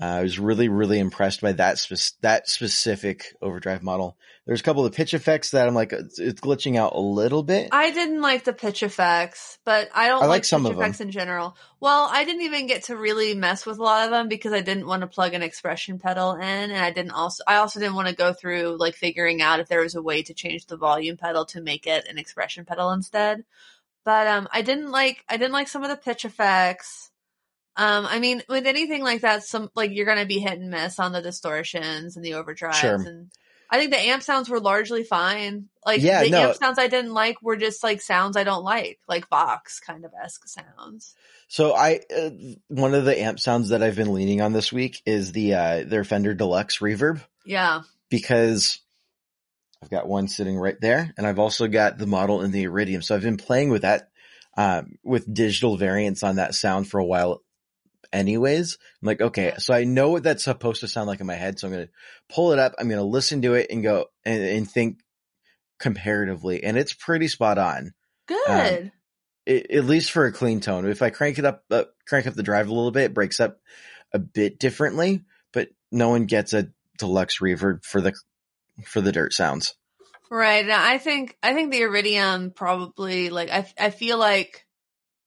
uh, 0.01 0.05
I 0.05 0.21
was 0.23 0.39
really 0.39 0.67
really 0.67 0.99
impressed 0.99 1.41
by 1.41 1.51
that 1.53 1.77
spec- 1.77 2.19
that 2.21 2.49
specific 2.49 3.35
overdrive 3.41 3.83
model. 3.83 4.17
There's 4.47 4.59
a 4.59 4.63
couple 4.63 4.85
of 4.85 4.93
pitch 4.93 5.13
effects 5.13 5.51
that 5.51 5.67
I'm 5.67 5.75
like 5.75 5.93
it's, 5.93 6.17
it's 6.17 6.41
glitching 6.41 6.75
out 6.75 6.93
a 6.95 6.99
little 6.99 7.43
bit. 7.43 7.69
I 7.71 7.91
didn't 7.91 8.21
like 8.21 8.43
the 8.43 8.53
pitch 8.53 8.81
effects, 8.81 9.59
but 9.63 9.89
I 9.93 10.07
don't 10.07 10.23
I 10.23 10.25
like 10.25 10.29
like, 10.29 10.45
some 10.45 10.63
pitch 10.63 10.71
of 10.71 10.79
effects 10.79 11.01
in 11.01 11.11
general. 11.11 11.55
Well, 11.79 12.09
I 12.11 12.25
didn't 12.25 12.41
even 12.41 12.65
get 12.65 12.85
to 12.85 12.97
really 12.97 13.35
mess 13.35 13.65
with 13.65 13.77
a 13.77 13.83
lot 13.83 14.05
of 14.05 14.11
them 14.11 14.27
because 14.27 14.53
I 14.53 14.61
didn't 14.61 14.87
want 14.87 15.01
to 15.01 15.07
plug 15.07 15.35
an 15.35 15.43
expression 15.43 15.99
pedal 15.99 16.33
in, 16.33 16.41
and 16.41 16.73
I 16.73 16.91
didn't 16.91 17.11
also 17.11 17.43
I 17.45 17.57
also 17.57 17.79
didn't 17.79 17.95
want 17.95 18.07
to 18.07 18.15
go 18.15 18.33
through 18.33 18.77
like 18.79 18.95
figuring 18.95 19.41
out 19.41 19.59
if 19.59 19.67
there 19.67 19.81
was 19.81 19.93
a 19.93 20.01
way 20.01 20.23
to 20.23 20.33
change 20.33 20.65
the 20.65 20.77
volume 20.77 21.17
pedal 21.17 21.45
to 21.45 21.61
make 21.61 21.85
it 21.85 22.07
an 22.07 22.17
expression 22.17 22.65
pedal 22.65 22.91
instead. 22.91 23.43
But 24.03 24.25
um, 24.25 24.47
I 24.51 24.63
didn't 24.63 24.89
like 24.89 25.23
I 25.29 25.37
didn't 25.37 25.53
like 25.53 25.67
some 25.67 25.83
of 25.83 25.89
the 25.89 25.97
pitch 25.97 26.25
effects. 26.25 27.10
Um, 27.77 28.05
I 28.05 28.19
mean, 28.19 28.43
with 28.49 28.67
anything 28.67 29.03
like 29.03 29.21
that, 29.21 29.43
some 29.43 29.69
like 29.75 29.91
you're 29.91 30.05
gonna 30.05 30.25
be 30.25 30.39
hit 30.39 30.59
and 30.59 30.69
miss 30.69 30.99
on 30.99 31.11
the 31.13 31.21
distortions 31.21 32.15
and 32.15 32.25
the 32.25 32.31
overdrives, 32.31 32.75
Sure. 32.75 32.95
and 32.95 33.31
I 33.69 33.79
think 33.79 33.91
the 33.91 33.99
amp 33.99 34.21
sounds 34.21 34.49
were 34.49 34.59
largely 34.59 35.03
fine. 35.05 35.69
Like 35.85 36.01
Yeah, 36.01 36.23
the 36.23 36.29
no. 36.31 36.49
amp 36.49 36.55
sounds 36.57 36.77
I 36.77 36.87
didn't 36.87 37.13
like 37.13 37.41
were 37.41 37.55
just 37.55 37.81
like 37.83 38.01
sounds 38.01 38.35
I 38.35 38.43
don't 38.43 38.65
like, 38.65 38.99
like 39.07 39.29
Vox 39.29 39.79
kind 39.79 40.03
of 40.03 40.11
esque 40.21 40.45
sounds. 40.47 41.15
So 41.47 41.73
I 41.73 42.01
uh, 42.15 42.31
one 42.67 42.93
of 42.93 43.05
the 43.05 43.17
amp 43.17 43.39
sounds 43.39 43.69
that 43.69 43.81
I've 43.81 43.95
been 43.95 44.13
leaning 44.13 44.41
on 44.41 44.51
this 44.51 44.73
week 44.73 45.01
is 45.05 45.31
the 45.31 45.53
uh, 45.53 45.83
their 45.85 46.03
Fender 46.03 46.33
Deluxe 46.33 46.79
Reverb. 46.79 47.21
Yeah, 47.45 47.83
because 48.09 48.79
I've 49.81 49.89
got 49.89 50.07
one 50.07 50.27
sitting 50.27 50.57
right 50.57 50.79
there, 50.79 51.13
and 51.17 51.25
I've 51.25 51.39
also 51.39 51.67
got 51.67 51.97
the 51.97 52.05
model 52.05 52.41
in 52.41 52.51
the 52.51 52.63
Iridium. 52.63 53.01
So 53.01 53.15
I've 53.15 53.21
been 53.23 53.37
playing 53.37 53.69
with 53.69 53.81
that, 53.83 54.09
um, 54.57 54.97
with 55.03 55.33
digital 55.33 55.77
variants 55.77 56.21
on 56.23 56.35
that 56.35 56.53
sound 56.53 56.89
for 56.89 56.99
a 56.99 57.05
while. 57.05 57.41
Anyways, 58.13 58.77
I'm 59.01 59.05
like, 59.07 59.21
okay, 59.21 59.53
so 59.57 59.73
I 59.73 59.85
know 59.85 60.09
what 60.09 60.23
that's 60.23 60.43
supposed 60.43 60.81
to 60.81 60.87
sound 60.87 61.07
like 61.07 61.21
in 61.21 61.27
my 61.27 61.35
head. 61.35 61.59
So 61.59 61.67
I'm 61.67 61.73
going 61.73 61.87
to 61.87 61.93
pull 62.33 62.51
it 62.51 62.59
up. 62.59 62.73
I'm 62.77 62.89
going 62.89 62.99
to 62.99 63.05
listen 63.05 63.41
to 63.43 63.53
it 63.53 63.67
and 63.69 63.81
go 63.81 64.07
and, 64.25 64.43
and 64.43 64.69
think 64.69 64.99
comparatively, 65.79 66.63
and 66.63 66.77
it's 66.77 66.93
pretty 66.93 67.27
spot 67.27 67.57
on. 67.57 67.91
good. 68.27 68.91
It, 69.45 69.71
at 69.71 69.85
least 69.85 70.11
for 70.11 70.25
a 70.25 70.31
clean 70.31 70.59
tone. 70.59 70.87
If 70.87 71.01
I 71.01 71.09
crank 71.09 71.39
it 71.39 71.45
up, 71.45 71.63
uh, 71.71 71.85
crank 72.07 72.27
up 72.27 72.35
the 72.35 72.43
drive 72.43 72.67
a 72.67 72.73
little 72.73 72.91
bit, 72.91 73.05
it 73.05 73.13
breaks 73.13 73.39
up 73.39 73.57
a 74.13 74.19
bit 74.19 74.59
differently, 74.59 75.23
but 75.51 75.69
no 75.91 76.09
one 76.09 76.25
gets 76.25 76.53
a 76.53 76.67
deluxe 76.99 77.39
reverb 77.39 77.83
for 77.83 78.01
the 78.01 78.13
for 78.85 79.01
the 79.01 79.11
dirt 79.11 79.33
sounds. 79.33 79.73
right. 80.29 80.69
I 80.69 80.97
think 80.97 81.37
I 81.41 81.53
think 81.53 81.71
the 81.71 81.81
Iridium 81.81 82.51
probably 82.51 83.29
like 83.29 83.49
I 83.49 83.65
I 83.79 83.89
feel 83.89 84.17
like 84.17 84.65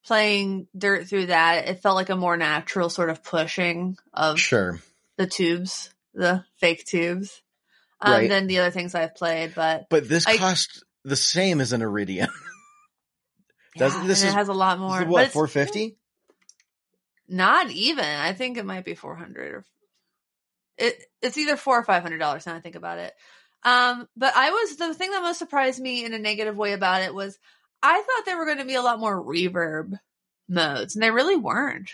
playing 0.06 0.68
dirt 0.76 1.08
through 1.08 1.26
that 1.26 1.68
it 1.68 1.80
felt 1.82 1.94
like 1.96 2.10
a 2.10 2.16
more 2.16 2.36
natural 2.36 2.90
sort 2.90 3.10
of 3.10 3.22
pushing 3.22 3.96
of 4.12 4.38
Sure. 4.38 4.80
the 5.16 5.26
tubes, 5.26 5.92
the 6.12 6.44
fake 6.58 6.84
tubes, 6.84 7.42
um, 8.00 8.12
Right. 8.12 8.28
than 8.28 8.46
the 8.46 8.58
other 8.58 8.70
things 8.70 8.94
I've 8.94 9.14
played. 9.14 9.54
But 9.54 9.86
But 9.88 10.08
this 10.08 10.26
I- 10.26 10.36
cost 10.36 10.84
the 11.04 11.16
same 11.16 11.60
as 11.60 11.72
an 11.72 11.82
Iridium. 11.82 12.28
Doesn't- 13.76 14.02
yeah, 14.02 14.06
this 14.08 14.20
and 14.20 14.28
is- 14.28 14.34
it 14.34 14.38
has 14.38 14.48
a 14.48 14.52
lot 14.52 14.78
more. 14.78 15.02
Is 15.02 15.08
what 15.08 15.30
four 15.32 15.48
fifty? 15.48 15.96
Not 17.28 17.70
even. 17.70 18.04
I 18.04 18.32
think 18.34 18.58
it 18.58 18.66
might 18.66 18.84
be 18.84 18.94
four 18.94 19.16
hundred 19.16 19.54
or 19.54 19.64
it. 20.76 21.02
It's 21.22 21.38
either 21.38 21.56
four 21.56 21.78
or 21.78 21.82
five 21.84 22.02
hundred 22.02 22.18
dollars. 22.18 22.46
Now 22.46 22.54
I 22.54 22.60
think 22.60 22.74
about 22.76 22.98
it. 22.98 23.14
Um, 23.62 24.06
but 24.16 24.34
I 24.36 24.50
was 24.50 24.76
the 24.76 24.92
thing 24.92 25.10
that 25.12 25.22
most 25.22 25.38
surprised 25.38 25.80
me 25.80 26.04
in 26.04 26.12
a 26.12 26.18
negative 26.18 26.56
way 26.56 26.74
about 26.74 27.00
it 27.02 27.14
was 27.14 27.38
I 27.84 28.00
thought 28.00 28.24
there 28.24 28.38
were 28.38 28.46
going 28.46 28.58
to 28.58 28.64
be 28.64 28.74
a 28.74 28.82
lot 28.82 28.98
more 28.98 29.22
reverb 29.22 29.98
modes, 30.48 30.96
and 30.96 31.02
they 31.02 31.10
really 31.10 31.36
weren't. 31.36 31.90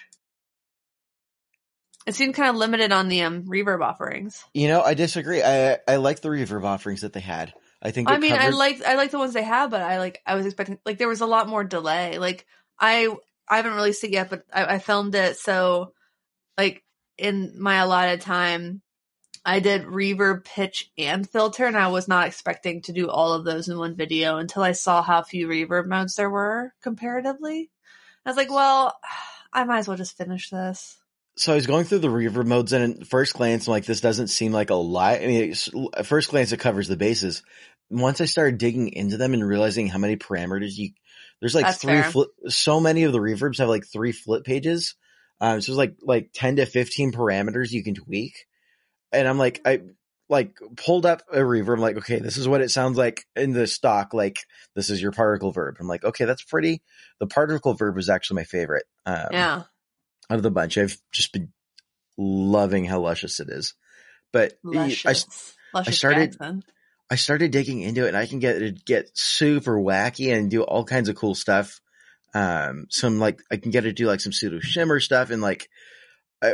It 2.07 2.14
seemed 2.14 2.35
kind 2.35 2.48
of 2.48 2.55
limited 2.55 2.92
on 2.92 3.09
the 3.09 3.22
um, 3.22 3.42
reverb 3.44 3.83
offerings. 3.83 4.44
You 4.55 4.68
know, 4.68 4.83
I 4.83 4.94
disagree. 4.94 5.42
I 5.42 5.79
I 5.88 5.96
like 5.96 6.20
the 6.20 6.29
reverb 6.29 6.64
offerings 6.64 7.00
that 7.00 7.12
they 7.12 7.20
had. 7.20 7.53
I 7.83 7.90
think. 7.90 8.09
I 8.09 8.18
mean, 8.18 8.35
I 8.35 8.50
like 8.50 8.83
I 8.85 8.94
like 8.94 9.11
the 9.11 9.18
ones 9.18 9.35
they 9.35 9.42
have, 9.42 9.70
but 9.70 9.83
I 9.83 9.98
like 9.98 10.22
I 10.24 10.37
was 10.37 10.46
expecting 10.46 10.79
like 10.87 10.98
there 10.98 11.09
was 11.09 11.22
a 11.22 11.26
lot 11.26 11.48
more 11.48 11.64
delay. 11.64 12.18
Like 12.18 12.46
I 12.79 13.09
I 13.48 13.57
haven't 13.57 13.74
released 13.74 14.05
it 14.05 14.12
yet, 14.12 14.31
but 14.31 14.44
I, 14.53 14.76
I 14.76 14.79
filmed 14.79 15.16
it, 15.16 15.38
so 15.38 15.92
like 16.57 16.85
in 17.18 17.61
my 17.61 17.76
allotted 17.76 18.20
time, 18.20 18.81
I 19.44 19.61
did 19.61 19.85
reverb, 19.85 20.44
pitch, 20.44 20.90
and 20.98 21.29
filter, 21.29 21.64
and 21.64 21.76
I 21.76 21.88
was 21.88 22.09
not 22.09 22.26
expecting 22.26 22.83
to 22.83 22.92
do 22.92 23.09
all 23.09 23.33
of 23.33 23.44
those 23.44 23.68
in 23.68 23.79
one 23.79 23.96
video 23.96 24.37
until 24.37 24.62
I 24.62 24.72
saw 24.72 25.03
how 25.03 25.22
few 25.22 25.48
reverb 25.48 25.87
modes 25.87 26.16
there 26.16 26.29
were 26.29 26.74
comparatively. 26.83 27.70
I 28.24 28.31
was 28.31 28.37
like, 28.37 28.50
well, 28.50 28.98
I 29.53 29.64
might 29.64 29.79
as 29.79 29.88
well 29.88 29.96
just 29.96 30.16
finish 30.16 30.50
this. 30.50 30.96
So 31.37 31.53
I 31.53 31.57
was 31.57 31.66
going 31.66 31.85
through 31.85 32.00
the 32.00 32.09
reverb 32.09 32.46
modes, 32.46 32.72
and 32.72 33.00
at 33.00 33.07
first 33.07 33.35
glance, 33.35 33.66
I'm 33.66 33.72
like, 33.72 33.87
this 33.87 34.03
doesn't 34.03 34.29
seem 34.29 34.53
like 34.53 34.70
a 34.70 34.74
lot. 34.74 35.20
I 35.20 35.26
mean, 35.26 35.55
at 35.94 36.07
first 36.07 36.31
glance, 36.31 36.53
it 36.53 36.61
covers 36.61 36.87
the 36.87 36.96
bases. 36.96 37.42
Once 37.88 38.20
I 38.20 38.26
started 38.26 38.59
digging 38.59 38.88
into 38.92 39.16
them 39.16 39.33
and 39.33 39.46
realizing 39.46 39.88
how 39.88 39.98
many 39.98 40.16
parameters 40.16 40.76
you 40.76 40.90
There's 41.40 41.55
like 41.55 41.64
That's 41.64 41.79
three 41.79 42.03
flip. 42.03 42.29
So 42.48 42.79
many 42.79 43.05
of 43.05 43.12
the 43.12 43.18
reverbs 43.18 43.59
have 43.59 43.68
like 43.68 43.87
three 43.87 44.12
flip 44.12 44.44
pages. 44.44 44.94
Um, 45.40 45.61
so 45.61 45.72
it's 45.72 45.79
like 45.79 45.96
like 46.03 46.31
ten 46.35 46.57
to 46.57 46.66
fifteen 46.66 47.11
parameters 47.11 47.72
you 47.72 47.83
can 47.83 47.94
tweak, 47.94 48.46
and 49.12 49.26
I'm 49.28 49.38
like 49.38 49.60
I 49.64 49.80
like 50.28 50.56
pulled 50.76 51.06
up 51.06 51.22
a 51.32 51.38
reverb. 51.38 51.74
I'm 51.74 51.80
like, 51.80 51.96
okay, 51.98 52.18
this 52.20 52.36
is 52.36 52.46
what 52.46 52.60
it 52.60 52.70
sounds 52.70 52.96
like 52.96 53.24
in 53.34 53.52
the 53.52 53.66
stock. 53.66 54.14
Like 54.14 54.38
this 54.76 54.88
is 54.90 55.02
your 55.02 55.12
particle 55.12 55.50
verb. 55.52 55.76
I'm 55.80 55.88
like, 55.88 56.04
okay, 56.04 56.24
that's 56.24 56.42
pretty. 56.44 56.82
The 57.18 57.26
particle 57.26 57.74
verb 57.74 57.98
is 57.98 58.08
actually 58.08 58.36
my 58.36 58.44
favorite. 58.44 58.84
Um, 59.06 59.26
Yeah. 59.32 59.62
out 60.30 60.36
of 60.36 60.42
the 60.42 60.50
bunch. 60.50 60.78
I've 60.78 60.96
just 61.10 61.32
been 61.32 61.52
loving 62.16 62.84
how 62.84 63.00
luscious 63.00 63.40
it 63.40 63.48
is. 63.48 63.74
But 64.32 64.52
I, 64.64 64.68
Luscious. 64.68 65.54
Luscious 65.74 65.98
started- 65.98 66.32
Jackson. 66.32 66.62
I 67.12 67.16
started 67.16 67.50
digging 67.50 67.80
into 67.80 68.04
it 68.04 68.08
and 68.08 68.16
I 68.16 68.26
can 68.26 68.38
get 68.38 68.62
it 68.62 68.84
get 68.84 69.10
super 69.14 69.76
wacky 69.76 70.32
and 70.32 70.48
do 70.48 70.62
all 70.62 70.84
kinds 70.84 71.08
of 71.08 71.16
cool 71.16 71.34
stuff. 71.34 71.80
Um, 72.34 72.86
some 72.88 73.18
like 73.18 73.42
I 73.50 73.56
can 73.56 73.72
get 73.72 73.80
to 73.80 73.92
do 73.92 74.06
like 74.06 74.20
some 74.20 74.32
pseudo 74.32 74.60
shimmer 74.60 75.00
stuff 75.00 75.30
and 75.30 75.42
like 75.42 75.68
uh, 76.40 76.52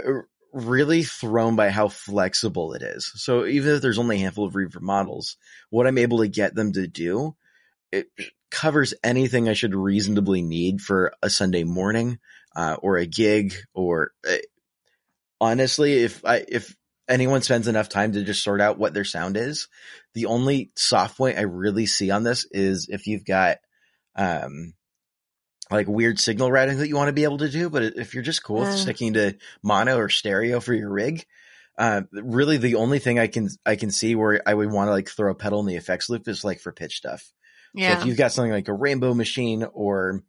really 0.56 1.02
thrown 1.02 1.54
by 1.54 1.68
how 1.68 1.88
flexible 1.88 2.72
it 2.72 2.82
is. 2.82 3.12
So 3.16 3.44
even 3.44 3.74
if 3.74 3.82
there's 3.82 3.98
only 3.98 4.16
a 4.16 4.20
handful 4.20 4.46
of 4.46 4.54
reverb 4.54 4.80
models, 4.80 5.36
what 5.68 5.86
I'm 5.86 5.98
able 5.98 6.18
to 6.18 6.28
get 6.28 6.54
them 6.54 6.72
to 6.72 6.86
do, 6.86 7.36
it 7.92 8.08
covers 8.50 8.94
anything 9.04 9.48
I 9.48 9.52
should 9.52 9.74
reasonably 9.74 10.40
need 10.40 10.80
for 10.80 11.12
a 11.22 11.28
Sunday 11.28 11.64
morning, 11.64 12.18
uh, 12.54 12.76
or 12.80 12.96
a 12.96 13.06
gig 13.06 13.54
or 13.74 14.12
uh, 14.28 14.36
honestly, 15.40 16.04
if 16.04 16.24
I, 16.24 16.44
if 16.48 16.74
anyone 17.06 17.42
spends 17.42 17.68
enough 17.68 17.90
time 17.90 18.12
to 18.12 18.24
just 18.24 18.42
sort 18.42 18.62
out 18.62 18.78
what 18.78 18.94
their 18.94 19.04
sound 19.04 19.36
is, 19.36 19.68
the 20.14 20.26
only 20.26 20.70
soft 20.74 21.18
point 21.18 21.38
I 21.38 21.42
really 21.42 21.84
see 21.84 22.10
on 22.10 22.24
this 22.24 22.46
is 22.50 22.88
if 22.90 23.06
you've 23.06 23.26
got, 23.26 23.58
um, 24.16 24.72
like 25.70 25.88
weird 25.88 26.18
signal 26.20 26.50
routing 26.50 26.79
that 26.79 26.88
you 26.88 26.96
want 26.96 27.09
to 27.09 27.12
be 27.12 27.24
able 27.24 27.38
to 27.38 27.48
do, 27.48 27.68
but 27.70 27.83
if 27.83 28.14
you're 28.14 28.22
just 28.22 28.42
cool 28.44 28.61
with 28.61 28.68
Uh. 28.68 28.76
sticking 28.76 29.14
to 29.14 29.37
mono 29.62 29.96
or 29.98 30.09
stereo 30.09 30.61
for 30.61 30.72
your 30.74 30.90
rig, 30.90 31.26
uh, 31.79 32.02
really 32.12 32.57
the 32.57 32.76
only 32.76 32.98
thing 32.98 33.18
I 33.18 33.26
can, 33.26 33.48
I 33.66 33.76
can 33.76 33.90
see 33.90 34.14
where 34.14 34.40
I 34.46 34.55
would 34.55 34.70
want 34.70 34.88
to 34.88 34.92
like 34.92 35.09
throw 35.09 35.31
a 35.31 35.35
pedal 35.35 35.61
in 35.61 35.66
the 35.66 35.76
effects 35.76 36.09
loop 36.09 36.29
is 36.29 36.44
like 36.44 36.61
for 36.61 36.72
pitch 36.72 36.96
stuff. 36.96 37.22
So 37.74 37.83
Yeah. 37.83 37.98
if 38.00 38.07
you've 38.07 38.16
got 38.16 38.33
something 38.33 38.52
like 38.52 38.68
a 38.68 38.72
rainbow 38.72 39.12
machine 39.12 39.64
or 39.64 40.22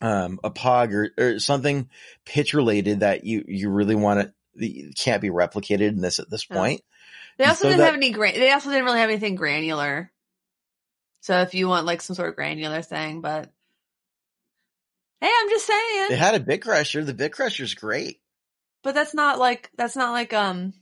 um, 0.00 0.40
a 0.42 0.50
pog 0.50 0.92
or, 0.94 1.10
or 1.18 1.38
something 1.38 1.88
pitch 2.24 2.54
related 2.54 3.00
that 3.00 3.24
you, 3.24 3.44
you 3.46 3.68
really 3.70 3.94
want 3.94 4.32
to, 4.58 4.92
can't 4.96 5.22
be 5.22 5.28
replicated 5.30 5.88
in 5.88 6.00
this 6.00 6.18
at 6.18 6.28
this 6.30 6.46
Yeah. 6.50 6.56
point. 6.56 6.80
They 7.38 7.44
also 7.44 7.62
So 7.62 7.68
didn't 7.68 7.78
that- 7.80 7.84
have 7.86 7.94
any 7.94 8.10
gran- 8.10 8.34
they 8.34 8.50
also 8.52 8.70
didn't 8.70 8.84
really 8.84 8.98
have 9.00 9.10
anything 9.10 9.34
granular. 9.36 10.10
So 11.20 11.40
if 11.42 11.54
you 11.54 11.68
want 11.68 11.86
like 11.86 12.00
some 12.00 12.16
sort 12.16 12.28
of 12.30 12.34
granular 12.36 12.82
thing, 12.82 13.20
but 13.20 13.50
hey, 15.22 15.30
I'm 15.34 15.48
just 15.48 15.66
saying. 15.66 16.06
They 16.10 16.16
had 16.16 16.34
a 16.34 16.40
bit 16.40 16.62
crusher. 16.62 17.04
The 17.04 17.14
bit 17.14 17.32
crusher's 17.32 17.74
great. 17.74 18.20
But 18.82 18.94
that's 18.94 19.14
not 19.14 19.38
like 19.38 19.70
that's 19.76 19.96
not 19.96 20.10
like 20.10 20.32
um 20.32 20.72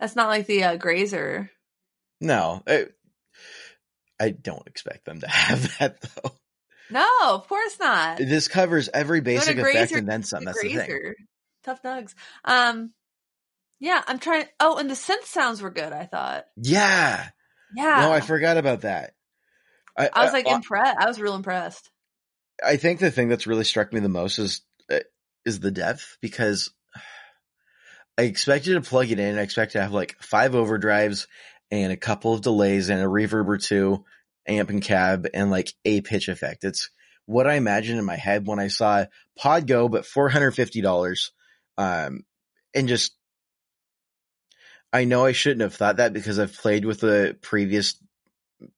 that's 0.00 0.16
not 0.16 0.28
like 0.28 0.46
the 0.46 0.64
uh, 0.64 0.76
grazer. 0.76 1.50
No, 2.20 2.62
I, 2.66 2.86
I 4.18 4.30
don't 4.30 4.66
expect 4.66 5.04
them 5.04 5.20
to 5.20 5.28
have 5.30 5.78
that 5.78 6.00
though. 6.00 6.32
No, 6.90 7.06
of 7.22 7.48
course 7.48 7.78
not. 7.80 8.18
This 8.18 8.48
covers 8.48 8.88
every 8.92 9.20
basic 9.20 9.56
effect 9.56 9.72
grazer- 9.72 9.98
and 9.98 10.08
then 10.08 10.22
some. 10.22 10.40
The 10.40 10.46
That's 10.46 10.62
the 10.62 10.68
thing. 10.68 10.76
grazer. 10.76 11.16
Tough 11.64 11.82
nugs. 11.82 12.14
Um 12.44 12.92
yeah, 13.78 14.02
I'm 14.06 14.18
trying 14.18 14.46
oh, 14.58 14.78
and 14.78 14.90
the 14.90 14.94
synth 14.94 15.24
sounds 15.24 15.62
were 15.62 15.70
good, 15.70 15.92
I 15.92 16.06
thought. 16.06 16.46
Yeah. 16.56 17.28
Yeah. 17.74 18.00
No, 18.00 18.12
I 18.12 18.20
forgot 18.20 18.56
about 18.56 18.82
that. 18.82 19.12
I, 19.96 20.10
I 20.12 20.24
was 20.24 20.32
like 20.32 20.48
I, 20.48 20.54
impressed. 20.54 20.96
I 20.98 21.06
was 21.06 21.20
real 21.20 21.34
impressed. 21.34 21.90
I 22.64 22.76
think 22.76 23.00
the 23.00 23.10
thing 23.10 23.28
that's 23.28 23.46
really 23.46 23.64
struck 23.64 23.92
me 23.92 24.00
the 24.00 24.08
most 24.08 24.38
is 24.38 24.62
uh, 24.90 25.00
is 25.44 25.60
the 25.60 25.70
depth 25.70 26.18
because 26.20 26.70
I 28.18 28.22
expected 28.22 28.74
to 28.74 28.80
plug 28.80 29.10
it 29.10 29.18
in. 29.18 29.38
I 29.38 29.42
expect 29.42 29.72
to 29.72 29.82
have 29.82 29.92
like 29.92 30.16
five 30.20 30.52
overdrives 30.52 31.26
and 31.70 31.92
a 31.92 31.96
couple 31.96 32.32
of 32.32 32.42
delays 32.42 32.88
and 32.88 33.00
a 33.00 33.06
reverb 33.06 33.46
or 33.46 33.58
two, 33.58 34.04
amp 34.46 34.70
and 34.70 34.82
cab, 34.82 35.26
and 35.34 35.50
like 35.50 35.72
a 35.84 36.00
pitch 36.00 36.28
effect. 36.28 36.64
It's 36.64 36.90
what 37.26 37.46
I 37.46 37.54
imagined 37.54 37.98
in 37.98 38.04
my 38.04 38.16
head 38.16 38.46
when 38.46 38.58
I 38.58 38.68
saw 38.68 39.04
Pod 39.36 39.66
Go, 39.66 39.88
but 39.88 40.06
four 40.06 40.28
hundred 40.28 40.52
fifty 40.52 40.80
dollars, 40.80 41.32
um, 41.76 42.24
and 42.74 42.88
just 42.88 43.14
I 44.92 45.04
know 45.04 45.26
I 45.26 45.32
shouldn't 45.32 45.62
have 45.62 45.74
thought 45.74 45.98
that 45.98 46.12
because 46.12 46.38
I've 46.38 46.56
played 46.56 46.84
with 46.84 47.00
the 47.00 47.36
previous 47.42 48.00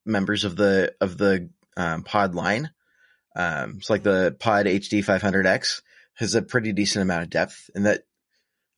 members 0.04 0.44
of 0.44 0.56
the 0.56 0.94
of 1.00 1.16
the 1.16 1.50
um, 1.76 2.02
Pod 2.02 2.34
line. 2.34 2.70
Um, 3.38 3.76
it's 3.78 3.88
like 3.88 4.02
the 4.02 4.36
Pod 4.38 4.66
HD 4.66 5.02
500X 5.04 5.80
has 6.14 6.34
a 6.34 6.42
pretty 6.42 6.72
decent 6.72 7.02
amount 7.02 7.22
of 7.22 7.30
depth 7.30 7.70
and 7.74 7.86
that, 7.86 8.02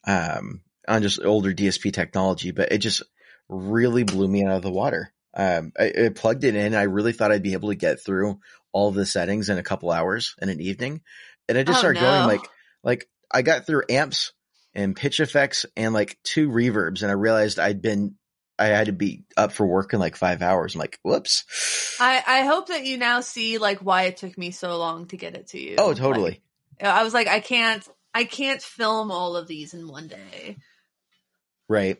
um, 0.06 0.60
on 0.86 1.02
just 1.02 1.24
older 1.24 1.52
DSP 1.52 1.92
technology, 1.92 2.50
but 2.50 2.70
it 2.70 2.78
just 2.78 3.02
really 3.48 4.04
blew 4.04 4.28
me 4.28 4.44
out 4.44 4.56
of 4.56 4.62
the 4.62 4.70
water. 4.70 5.12
Um, 5.34 5.72
I, 5.78 5.92
I 6.04 6.08
plugged 6.10 6.44
it 6.44 6.54
in. 6.54 6.74
I 6.74 6.82
really 6.82 7.12
thought 7.12 7.32
I'd 7.32 7.42
be 7.42 7.54
able 7.54 7.70
to 7.70 7.74
get 7.74 8.00
through 8.04 8.38
all 8.72 8.90
the 8.90 9.06
settings 9.06 9.48
in 9.48 9.58
a 9.58 9.62
couple 9.62 9.90
hours 9.90 10.34
in 10.42 10.48
an 10.48 10.60
evening. 10.60 11.00
And 11.48 11.56
I 11.58 11.62
just 11.62 11.78
Oh, 11.78 11.80
started 11.80 12.00
no. 12.00 12.06
going 12.06 12.26
like, 12.26 12.48
like 12.84 13.08
I 13.30 13.42
got 13.42 13.66
through 13.66 13.84
amps 13.88 14.32
and 14.74 14.94
pitch 14.94 15.20
effects 15.20 15.66
and 15.76 15.94
like 15.94 16.18
two 16.22 16.48
reverbs 16.50 17.02
and 17.02 17.10
I 17.10 17.14
realized 17.14 17.58
I'd 17.58 17.82
been, 17.82 18.16
I 18.60 18.66
had 18.66 18.86
to 18.86 18.92
be 18.92 19.24
up 19.36 19.52
for 19.52 19.66
work 19.66 19.94
in 19.94 19.98
like 19.98 20.16
five 20.16 20.42
hours. 20.42 20.74
I'm 20.74 20.80
like, 20.80 20.98
whoops. 21.02 21.96
I, 21.98 22.22
I 22.26 22.40
hope 22.42 22.68
that 22.68 22.84
you 22.84 22.98
now 22.98 23.20
see 23.20 23.58
like 23.58 23.78
why 23.78 24.02
it 24.02 24.18
took 24.18 24.36
me 24.36 24.50
so 24.50 24.76
long 24.76 25.06
to 25.06 25.16
get 25.16 25.34
it 25.34 25.48
to 25.48 25.58
you. 25.58 25.76
oh, 25.78 25.88
Like, 25.88 25.96
totally. 25.96 26.42
I 26.80 27.02
was 27.02 27.14
like, 27.14 27.26
I 27.26 27.40
can't, 27.40 27.86
I 28.14 28.24
can't 28.24 28.62
film 28.62 29.10
all 29.10 29.36
of 29.36 29.48
these 29.48 29.72
in 29.72 29.88
one 29.88 30.08
day. 30.08 30.58
Right. 31.68 31.98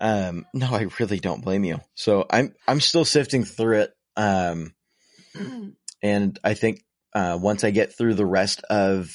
Um, 0.00 0.46
no, 0.54 0.68
I 0.68 0.86
really 0.98 1.18
don't 1.18 1.44
blame 1.44 1.64
you. 1.64 1.80
So 1.94 2.26
I'm, 2.30 2.54
I'm 2.68 2.80
still 2.80 3.04
sifting 3.04 3.44
through 3.44 3.80
it. 3.80 3.92
Um, 4.16 4.74
and 6.02 6.38
I 6.44 6.54
think, 6.54 6.84
uh, 7.12 7.38
once 7.40 7.64
I 7.64 7.70
get 7.70 7.96
through 7.96 8.14
the 8.14 8.26
rest 8.26 8.62
of 8.70 9.10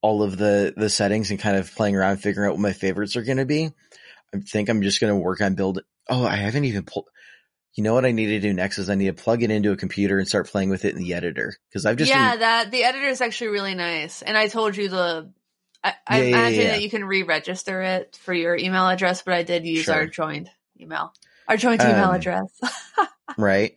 all 0.00 0.22
of 0.22 0.38
the, 0.38 0.72
the 0.76 0.88
settings 0.88 1.30
and 1.30 1.38
kind 1.38 1.56
of 1.56 1.74
playing 1.74 1.94
around, 1.94 2.18
figuring 2.18 2.48
out 2.48 2.54
what 2.54 2.60
my 2.60 2.72
favorites 2.72 3.16
are 3.16 3.22
going 3.22 3.38
to 3.38 3.44
be, 3.44 3.70
I 4.34 4.38
think 4.40 4.68
I'm 4.68 4.82
just 4.82 5.00
going 5.00 5.12
to 5.12 5.18
work 5.18 5.40
on 5.40 5.54
build. 5.54 5.80
Oh, 6.08 6.24
I 6.24 6.36
haven't 6.36 6.64
even 6.64 6.84
pulled. 6.84 7.08
You 7.74 7.84
know 7.84 7.94
what 7.94 8.04
I 8.04 8.10
need 8.12 8.26
to 8.26 8.40
do 8.40 8.52
next 8.52 8.78
is 8.78 8.90
I 8.90 8.94
need 8.96 9.06
to 9.06 9.22
plug 9.22 9.42
it 9.42 9.50
into 9.50 9.70
a 9.72 9.76
computer 9.76 10.18
and 10.18 10.26
start 10.26 10.48
playing 10.48 10.70
with 10.70 10.84
it 10.84 10.94
in 10.94 10.98
the 11.00 11.14
editor 11.14 11.54
because 11.68 11.86
I've 11.86 11.96
just 11.96 12.10
yeah, 12.10 12.32
been- 12.32 12.40
that 12.40 12.70
the 12.70 12.82
editor 12.84 13.06
is 13.08 13.20
actually 13.20 13.48
really 13.48 13.74
nice, 13.74 14.22
and 14.22 14.36
I 14.36 14.48
told 14.48 14.76
you 14.76 14.88
the. 14.88 15.32
I, 15.84 15.94
I 16.08 16.18
Yeah, 16.18 16.24
yeah, 16.24 16.28
imagine 16.36 16.60
yeah. 16.62 16.68
that 16.72 16.82
you 16.82 16.90
can 16.90 17.04
re-register 17.04 17.80
it 17.82 18.18
for 18.22 18.34
your 18.34 18.56
email 18.56 18.88
address, 18.88 19.22
but 19.22 19.34
I 19.34 19.44
did 19.44 19.64
use 19.64 19.84
Sure. 19.84 19.94
our 19.94 20.06
joined 20.08 20.50
email, 20.80 21.12
our 21.46 21.56
joint 21.56 21.80
email 21.82 22.10
Um, 22.10 22.16
address. 22.16 22.48
right? 23.38 23.74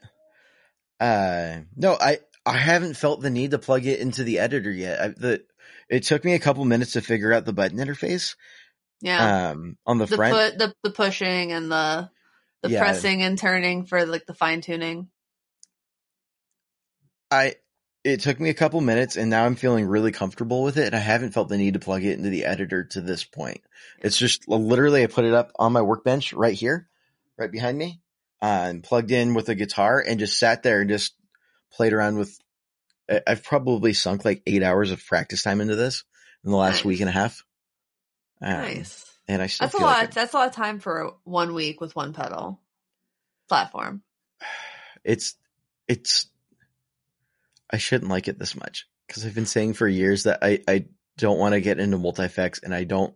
Uh, 1.00 1.60
no, 1.76 1.98
I 2.00 2.20
I 2.46 2.58
haven't 2.58 2.96
felt 2.96 3.22
the 3.22 3.30
need 3.30 3.52
to 3.52 3.60
plug 3.60 3.86
it 3.86 4.00
into 4.00 4.24
the 4.24 4.40
editor 4.40 4.72
yet. 4.72 5.00
I, 5.02 5.08
the 5.10 5.44
it 5.90 6.04
took 6.04 6.24
me 6.24 6.34
a 6.34 6.40
couple 6.40 6.64
minutes 6.66 6.94
to 6.94 7.02
figure 7.02 7.34
out 7.34 7.46
the 7.46 7.54
button 7.54 7.78
interface. 7.78 8.36
Yeah, 9.02 9.52
Um, 9.52 9.78
on 9.86 9.98
the, 9.98 10.06
the 10.06 10.16
front, 10.16 10.34
put 10.34 10.58
the 10.58 10.74
the 10.84 10.92
pushing 10.92 11.52
and 11.52 11.72
the 11.72 12.10
the 12.62 12.70
Yeah. 12.70 12.80
pressing 12.80 13.24
and 13.24 13.38
turning 13.38 13.86
for 13.86 14.06
like 14.06 14.26
the 14.26 14.34
fine 14.34 14.62
tuning. 14.62 15.10
I 17.32 17.56
it 18.04 18.22
took 18.22 18.40
me 18.40 18.50
a 18.50 18.56
couple 18.56 18.82
minutes, 18.82 19.16
and 19.16 19.30
now 19.30 19.46
I'm 19.46 19.56
feeling 19.56 19.86
really 19.86 20.12
comfortable 20.12 20.64
with 20.64 20.78
it. 20.78 20.88
And 20.88 20.96
I 20.96 21.00
haven't 21.00 21.32
felt 21.32 21.50
the 21.50 21.58
need 21.58 21.76
to 21.76 21.80
plug 21.80 22.04
it 22.04 22.18
into 22.18 22.30
the 22.30 22.46
editor 22.46 22.86
to 22.86 23.02
this 23.02 23.24
point. 23.24 23.62
It's 24.00 24.18
just 24.18 24.48
literally 24.48 25.04
I 25.04 25.08
put 25.08 25.26
it 25.26 25.34
up 25.34 25.52
on 25.58 25.74
my 25.74 25.82
workbench 25.82 26.34
right 26.34 26.56
here, 26.56 26.90
right 27.38 27.52
behind 27.52 27.78
me, 27.78 28.02
uh, 28.42 28.66
and 28.70 28.84
plugged 28.84 29.12
in 29.12 29.34
with 29.34 29.50
a 29.50 29.56
guitar, 29.56 30.04
and 30.06 30.20
just 30.20 30.40
sat 30.40 30.64
there 30.64 30.82
and 30.82 30.90
just 30.90 31.14
played 31.72 31.94
around 31.94 32.18
with. 32.18 32.38
I've 33.28 33.44
probably 33.44 33.94
sunk 33.94 34.24
like 34.24 34.42
eight 34.48 34.64
hours 34.64 34.92
of 34.92 35.06
practice 35.06 35.44
time 35.44 35.60
into 35.60 35.76
this 35.76 36.06
in 36.46 36.52
the 36.52 36.58
last 36.58 36.86
week 36.86 37.02
and 37.02 37.10
a 37.10 37.14
half. 37.14 37.44
Um, 38.42 38.54
nice. 38.54 39.06
And 39.28 39.42
I 39.42 39.48
still 39.48 39.68
That's 39.68 39.80
a 39.80 39.84
lot. 39.84 40.00
like 40.00 40.14
that's 40.14 40.34
a 40.34 40.38
lot 40.38 40.48
of 40.48 40.56
time 40.56 40.80
for 40.80 41.14
one 41.24 41.54
week 41.54 41.80
with 41.80 41.96
one 41.96 42.14
pedal 42.14 42.60
platform. 43.48 44.02
it's 45.04 45.36
it's 45.88 46.28
I 47.70 47.78
shouldn't 47.78 48.10
like 48.12 48.28
it 48.28 48.40
this 48.40 48.56
much 48.56 48.88
because 49.08 49.26
I've 49.26 49.36
been 49.36 49.46
saying 49.46 49.74
for 49.74 49.88
years 49.88 50.24
that 50.24 50.40
I 50.42 50.60
I 50.68 50.86
don't 51.18 51.40
want 51.40 51.54
to 51.54 51.62
get 51.62 51.80
into 51.80 51.98
multi 51.98 52.24
effects 52.24 52.60
and 52.64 52.74
I 52.74 52.84
don't 52.84 53.16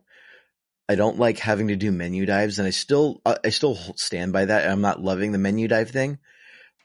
I 0.87 0.95
don't 0.95 1.17
like 1.17 1.39
having 1.39 1.69
to 1.69 1.75
do 1.75 1.91
menu 1.91 2.25
dives 2.25 2.59
and 2.59 2.67
I 2.67 2.71
still 2.71 3.21
uh, 3.25 3.37
I 3.43 3.49
still 3.49 3.75
stand 3.95 4.31
by 4.31 4.45
that. 4.45 4.69
I'm 4.69 4.81
not 4.81 5.01
loving 5.01 5.31
the 5.31 5.37
menu 5.37 5.67
dive 5.67 5.89
thing, 5.89 6.19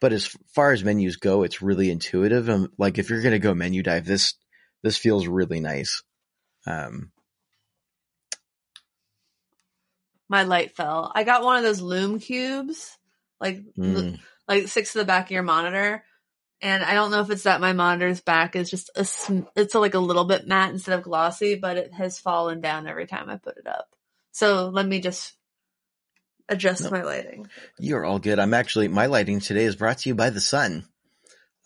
but 0.01 0.13
as 0.13 0.27
far 0.55 0.73
as 0.73 0.83
menus 0.83 1.17
go, 1.17 1.43
it's 1.43 1.63
really 1.63 1.91
intuitive. 1.91 2.49
And 2.49 2.69
like 2.79 2.99
if 2.99 3.11
you're 3.11 3.23
gonna 3.23 3.39
go 3.39 3.55
menu 3.55 3.83
dive, 3.83 4.07
this 4.07 4.35
this 4.83 4.97
feels 4.97 5.27
really 5.27 5.61
nice. 5.61 6.03
Um, 6.67 7.13
My 10.31 10.45
light 10.45 10.75
fell. 10.77 11.11
I 11.15 11.25
got 11.25 11.43
one 11.43 11.59
of 11.59 11.65
those 11.65 11.81
Lume 11.83 12.21
Cubes, 12.21 12.97
like 13.41 13.61
mm, 13.77 14.19
like 14.49 14.69
six 14.69 14.93
to 14.93 14.99
the 14.99 15.05
back 15.05 15.27
of 15.27 15.31
your 15.33 15.43
monitor. 15.43 16.05
And 16.63 16.85
I 16.85 16.95
don't 16.95 17.11
know 17.11 17.21
if 17.21 17.31
it's 17.31 17.43
that 17.45 17.61
my 17.61 17.73
monitor's 17.73 18.21
back 18.21 18.55
is 18.55 18.71
just 18.71 18.91
a, 18.95 19.05
sm- 19.05 19.41
it's 19.57 19.75
a, 19.75 19.81
like 19.81 19.95
a 19.95 19.99
little 19.99 20.25
bit 20.25 20.47
matte 20.47 20.71
instead 20.71 20.97
of 20.99 21.05
glossy, 21.05 21.55
but 21.57 21.77
it 21.79 21.93
has 21.95 22.19
fallen 22.19 22.61
down 22.61 22.87
every 22.87 23.07
time 23.07 23.29
I 23.31 23.37
put 23.39 23.57
it 23.57 23.67
up. 23.67 23.89
So 24.33 24.69
let 24.69 24.87
me 24.87 25.01
just 25.01 25.35
adjust 26.49 26.85
No. 26.85 26.91
my 26.91 27.03
lighting. 27.03 27.49
You're 27.79 28.05
all 28.05 28.19
good. 28.19 28.39
I'm 28.39 28.53
actually, 28.55 28.89
my 28.89 29.07
lighting 29.07 29.41
today 29.41 29.65
is 29.65 29.75
brought 29.75 29.99
to 29.99 30.09
you 30.11 30.15
by 30.15 30.31
the 30.31 30.41
sun. 30.41 30.85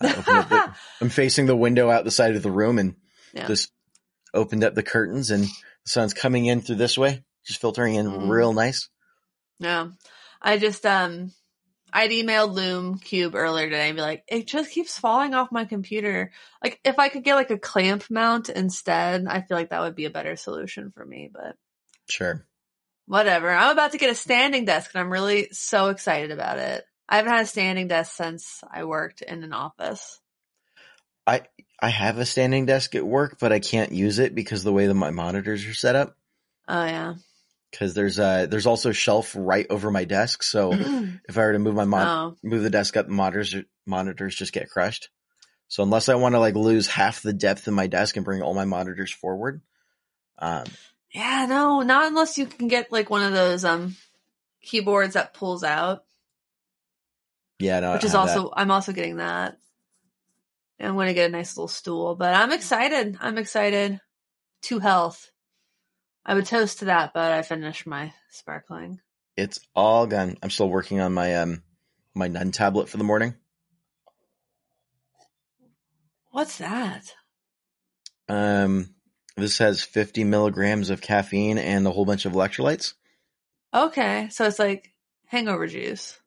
the, 0.01 0.73
I'm 1.01 1.09
facing 1.11 1.47
the 1.47 1.57
window 1.57 1.91
out 1.91 2.05
the 2.05 2.11
side 2.11 2.37
of 2.37 2.43
the 2.43 2.51
room 2.53 2.79
and 2.79 2.95
Yeah. 3.35 3.47
just 3.49 3.73
opened 4.33 4.63
up 4.65 4.75
the 4.75 4.83
curtains 4.85 5.31
and 5.33 5.43
the 5.45 5.51
sun's 5.87 6.15
coming 6.15 6.47
in 6.47 6.61
through 6.61 6.77
this 6.77 6.97
way, 6.97 7.25
just 7.45 7.61
filtering 7.61 7.95
in 7.95 8.07
Mm. 8.07 8.29
real 8.29 8.53
nice. 8.53 8.89
Yeah. 9.59 9.89
I 10.43 10.59
just 10.59 10.85
um 10.87 11.33
I'd 11.93 12.11
emailed 12.11 12.53
Lume 12.55 12.99
Cube 12.99 13.37
earlier 13.37 13.67
today 13.67 13.87
and 13.89 13.97
be 13.97 14.03
like, 14.03 14.25
it 14.27 14.49
just 14.49 14.73
keeps 14.73 14.99
falling 14.99 15.33
off 15.33 15.53
my 15.53 15.65
computer. 15.65 16.33
Like 16.63 16.81
if 16.85 16.99
I 16.99 17.09
could 17.09 17.23
get 17.23 17.37
like 17.37 17.51
a 17.53 17.59
clamp 17.59 18.05
mount 18.11 18.49
instead, 18.49 19.27
I 19.29 19.43
feel 19.43 19.57
like 19.57 19.71
that 19.71 19.81
would 19.83 19.95
be 19.95 20.07
a 20.07 20.11
better 20.11 20.35
solution 20.35 20.91
for 20.91 21.05
me, 21.05 21.31
but 21.33 21.57
Sure. 22.11 22.45
whatever. 23.07 23.49
I'm 23.49 23.71
about 23.71 23.93
to 23.93 23.99
get 23.99 24.11
a 24.11 24.15
standing 24.15 24.65
desk 24.65 24.91
and 24.93 25.01
I'm 25.01 25.13
really 25.13 25.49
so 25.53 25.89
excited 25.91 26.33
about 26.33 26.59
it. 26.59 26.85
I 27.09 27.19
haven't 27.19 27.33
had 27.33 27.43
a 27.45 27.47
standing 27.47 27.87
desk 27.87 28.13
since 28.17 28.63
I 28.69 28.85
worked 28.85 29.23
in 29.23 29.45
an 29.45 29.53
office. 29.53 30.21
I 31.27 31.43
I 31.81 31.91
have 31.91 32.19
a 32.19 32.27
standing 32.27 32.67
desk 32.67 32.95
at 32.95 33.07
work, 33.07 33.39
but 33.39 33.53
I 33.53 33.61
can't 33.61 33.93
use 33.93 34.19
it 34.19 34.35
because 34.35 34.65
the 34.65 34.73
way 34.73 34.87
that 34.87 34.95
my 34.95 35.11
monitors 35.11 35.65
are 35.67 35.75
set 35.75 35.97
up. 35.97 36.17
Oh 36.67 36.85
yeah. 36.85 37.15
Cause 37.79 37.95
there's 37.95 38.19
a, 38.19 38.47
there's 38.49 38.67
also 38.67 38.91
a 38.91 38.95
shelf 38.95 39.35
right 39.37 39.67
over 39.69 39.91
my 39.91 40.05
desk. 40.05 40.43
So 40.43 40.73
if 41.29 41.37
I 41.37 41.41
were 41.41 41.53
to 41.53 41.59
move 41.59 41.75
my 41.75 41.85
mon- 41.85 42.07
oh. 42.07 42.37
move 42.43 42.63
the 42.63 42.71
desk 42.71 42.97
up, 42.97 43.07
the 43.07 43.13
monitors 43.13 43.55
monitors 43.85 44.37
just 44.37 44.53
get 44.53 44.71
crushed. 44.71 45.11
So 45.69 45.83
unless 45.83 46.09
I 46.09 46.15
want 46.15 46.35
to 46.35 46.39
like 46.39 46.55
lose 46.55 46.87
half 46.87 47.23
the 47.23 47.33
depth 47.33 47.67
of 47.67 47.75
my 47.75 47.87
desk 47.89 48.17
and 48.17 48.25
bring 48.25 48.43
all 48.43 48.55
my 48.55 48.65
monitors 48.65 49.11
forward, 49.11 49.61
um, 50.39 50.65
Yeah, 51.13 51.47
no, 51.49 51.83
not 51.83 52.07
unless 52.07 52.39
you 52.39 52.47
can 52.47 52.69
get 52.69 52.93
like 52.93 53.11
one 53.11 53.23
of 53.23 53.33
those 53.33 53.65
um 53.65 53.97
keyboards 54.63 55.15
that 55.15 55.35
pulls 55.35 55.65
out. 55.65 56.05
yeah, 57.59 57.81
no, 57.81 57.95
which 57.95 58.05
is 58.05 58.13
have 58.13 58.27
that. 58.27 58.37
also 58.37 58.53
I'm 58.57 58.71
also 58.71 58.93
getting 58.93 59.17
that. 59.17 59.59
And 60.79 60.89
I'm 60.89 60.95
going 60.95 61.07
to 61.07 61.15
get 61.15 61.29
a 61.29 61.33
nice 61.33 61.57
little 61.57 61.69
stool, 61.69 62.17
but 62.17 62.35
I'm 62.35 62.51
excited. 62.53 63.17
I'm 63.21 63.39
excited. 63.39 64.01
To 64.63 64.79
health. 64.79 65.31
I 66.27 66.35
would 66.35 66.47
toast 66.47 66.79
to 66.79 66.87
that, 66.87 67.13
but 67.15 67.33
I 67.33 67.43
finished 67.43 67.87
my 67.87 68.13
sparkling. 68.31 69.01
it's 69.37 69.61
all 69.75 70.07
gone. 70.07 70.37
I'm 70.43 70.51
still 70.51 70.69
working 70.71 71.01
on 71.01 71.13
my 71.13 71.37
um 71.37 71.63
my 72.15 72.29
Nuun 72.29 72.53
tablet 72.53 72.89
for 72.89 72.97
the 72.97 73.05
morning. 73.05 73.35
What's 76.31 76.59
that? 76.59 77.13
Um, 78.29 78.95
this 79.37 79.59
has 79.59 79.83
50 79.83 80.25
milligrams 80.25 80.91
of 80.91 81.01
caffeine 81.01 81.59
and 81.59 81.87
a 81.87 81.91
whole 81.91 82.05
bunch 82.05 82.25
of 82.25 82.33
electrolytes. 82.33 82.95
Okay, 83.73 84.29
so 84.31 84.45
it's 84.47 84.59
like 84.59 84.93
hangover 85.27 85.67
juice. 85.67 86.19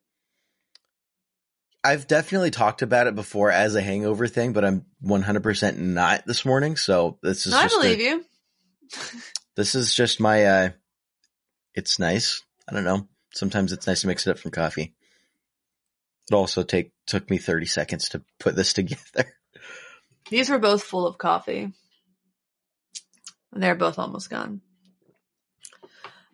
I've 1.84 2.06
definitely 2.06 2.50
talked 2.50 2.82
about 2.82 3.06
it 3.06 3.14
before 3.14 3.50
as 3.50 3.74
a 3.74 3.80
hangover 3.82 4.26
thing, 4.26 4.52
but 4.52 4.64
I'm 4.64 4.84
100% 5.04 5.76
not 5.78 6.26
this 6.26 6.44
morning. 6.44 6.76
So 6.76 7.18
this 7.22 7.46
is 7.46 7.52
No, 7.52 7.58
I 7.58 7.62
just 7.62 7.76
a- 7.76 7.80
believe 7.80 8.00
you. 8.00 8.24
this 9.58 9.74
is 9.74 9.94
just 9.94 10.20
my 10.20 10.44
uh 10.44 10.70
it's 11.74 11.98
nice 11.98 12.42
i 12.68 12.72
don't 12.72 12.84
know 12.84 13.06
sometimes 13.34 13.72
it's 13.72 13.86
nice 13.86 14.00
to 14.00 14.06
mix 14.06 14.26
it 14.26 14.30
up 14.30 14.38
from 14.38 14.50
coffee 14.50 14.94
it 16.30 16.34
also 16.34 16.62
take 16.62 16.92
took 17.06 17.28
me 17.28 17.36
30 17.36 17.66
seconds 17.66 18.08
to 18.08 18.22
put 18.38 18.56
this 18.56 18.72
together 18.78 19.26
These 20.30 20.50
were 20.50 20.58
both 20.58 20.82
full 20.82 21.06
of 21.06 21.18
coffee. 21.18 21.72
And 23.52 23.62
they're 23.62 23.74
both 23.74 23.98
almost 23.98 24.30
gone. 24.30 24.60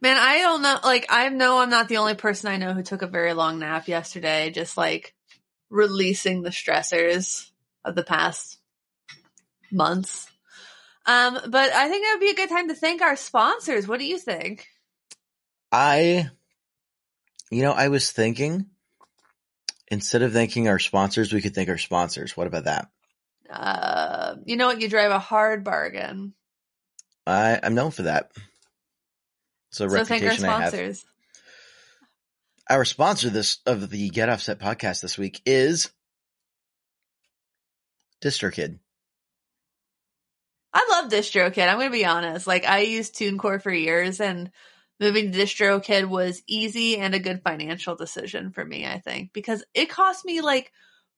Man, 0.00 0.16
I 0.18 0.38
don't 0.38 0.62
know. 0.62 0.78
Like, 0.82 1.06
I 1.08 1.28
know 1.28 1.58
I'm 1.58 1.70
not 1.70 1.88
the 1.88 1.98
only 1.98 2.14
person 2.14 2.50
I 2.50 2.56
know 2.56 2.74
who 2.74 2.82
took 2.82 3.02
a 3.02 3.06
very 3.06 3.32
long 3.32 3.60
nap 3.60 3.88
yesterday, 3.88 4.50
just 4.50 4.76
like 4.76 5.14
releasing 5.70 6.42
the 6.42 6.50
stressors 6.50 7.48
of 7.84 7.94
the 7.94 8.02
past 8.02 8.58
months. 9.70 10.26
Um, 11.06 11.38
but 11.48 11.72
I 11.72 11.88
think 11.88 12.04
that 12.04 12.12
would 12.14 12.24
be 12.24 12.30
a 12.30 12.34
good 12.34 12.48
time 12.48 12.68
to 12.68 12.74
thank 12.74 13.02
our 13.02 13.16
sponsors. 13.16 13.86
What 13.86 13.98
do 14.00 14.06
you 14.06 14.18
think? 14.18 14.66
i 15.72 16.30
you 17.50 17.62
know 17.62 17.72
i 17.72 17.88
was 17.88 18.12
thinking 18.12 18.66
instead 19.88 20.22
of 20.22 20.32
thanking 20.32 20.68
our 20.68 20.78
sponsors 20.78 21.32
we 21.32 21.40
could 21.42 21.52
thank 21.54 21.68
our 21.68 21.78
sponsors 21.78 22.36
what 22.36 22.46
about 22.46 22.64
that 22.64 22.88
Uh, 23.50 24.36
you 24.46 24.56
know 24.56 24.66
what? 24.68 24.80
You 24.80 24.88
drive 24.88 25.10
a 25.10 25.18
hard 25.18 25.64
bargain. 25.64 26.32
i 27.26 27.58
i'm 27.60 27.74
known 27.74 27.90
for 27.90 28.02
that 28.02 28.30
So 29.70 29.88
thank 29.88 30.22
our 30.22 30.28
reputation 30.30 30.44
i 30.44 30.60
have 30.60 30.68
sponsors. 30.70 31.04
our 32.70 32.84
sponsor 32.84 33.30
this 33.30 33.58
of 33.66 33.90
the 33.90 34.10
get 34.10 34.28
offset 34.28 34.60
podcast 34.60 35.02
this 35.02 35.18
week 35.18 35.42
is 35.44 35.90
DistroKid 38.22 38.78
I 40.74 40.86
love 40.90 41.10
DistroKid. 41.10 41.68
I'm 41.68 41.78
going 41.78 41.90
to 41.90 41.96
be 41.96 42.04
honest. 42.04 42.46
Like 42.48 42.66
I 42.66 42.80
used 42.80 43.14
TuneCore 43.14 43.62
for 43.62 43.72
years 43.72 44.20
and 44.20 44.50
moving 44.98 45.30
to 45.30 45.38
DistroKid 45.38 46.08
was 46.08 46.42
easy 46.48 46.98
and 46.98 47.14
a 47.14 47.20
good 47.20 47.42
financial 47.44 47.94
decision 47.94 48.50
for 48.50 48.64
me, 48.64 48.84
I 48.84 48.98
think, 48.98 49.32
because 49.32 49.64
it 49.72 49.88
cost 49.88 50.24
me 50.24 50.40
like 50.40 50.72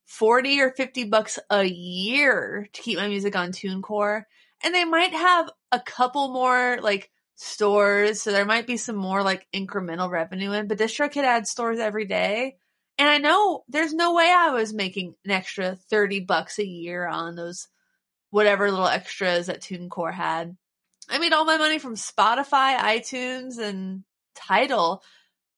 40 0.05 0.61
or 0.61 0.73
50 0.73 1.05
bucks 1.05 1.39
a 1.51 1.65
year 1.65 2.69
to 2.71 2.83
keep 2.83 2.99
my 2.99 3.09
music 3.09 3.35
on 3.35 3.51
TuneCore. 3.51 4.25
And 4.63 4.75
they 4.75 4.85
might 4.85 5.13
have 5.13 5.51
a 5.73 5.81
couple 5.81 6.33
more 6.33 6.79
like 6.83 7.11
stores. 7.37 8.21
So 8.21 8.33
there 8.33 8.45
might 8.45 8.67
be 8.67 8.77
some 8.77 8.97
more 8.97 9.23
like 9.23 9.47
incremental 9.55 10.11
revenue 10.11 10.53
in, 10.53 10.69
but 10.69 10.79
DistroKid 10.79 11.25
adds 11.25 11.51
stores 11.51 11.79
every 11.79 12.05
day. 12.05 12.57
And 12.99 13.09
I 13.09 13.19
know 13.19 13.65
there's 13.69 13.93
no 13.93 14.15
way 14.15 14.31
I 14.35 14.51
was 14.51 14.73
making 14.73 15.15
an 15.25 15.31
extra 15.31 15.77
30 15.77 16.21
bucks 16.21 16.59
a 16.59 16.67
year 16.67 17.07
on 17.07 17.37
those 17.37 17.69
whatever 18.37 18.71
little 18.71 18.87
extras 18.87 19.47
that 19.47 19.63
TuneCore 19.63 20.13
had. 20.13 20.59
I 21.09 21.19
made 21.19 21.33
all 21.33 21.47
my 21.47 21.57
money 21.57 21.79
from 21.79 21.95
Spotify, 21.95 22.77
iTunes, 22.77 23.57
and 23.57 24.05
Tidal. 24.35 25.03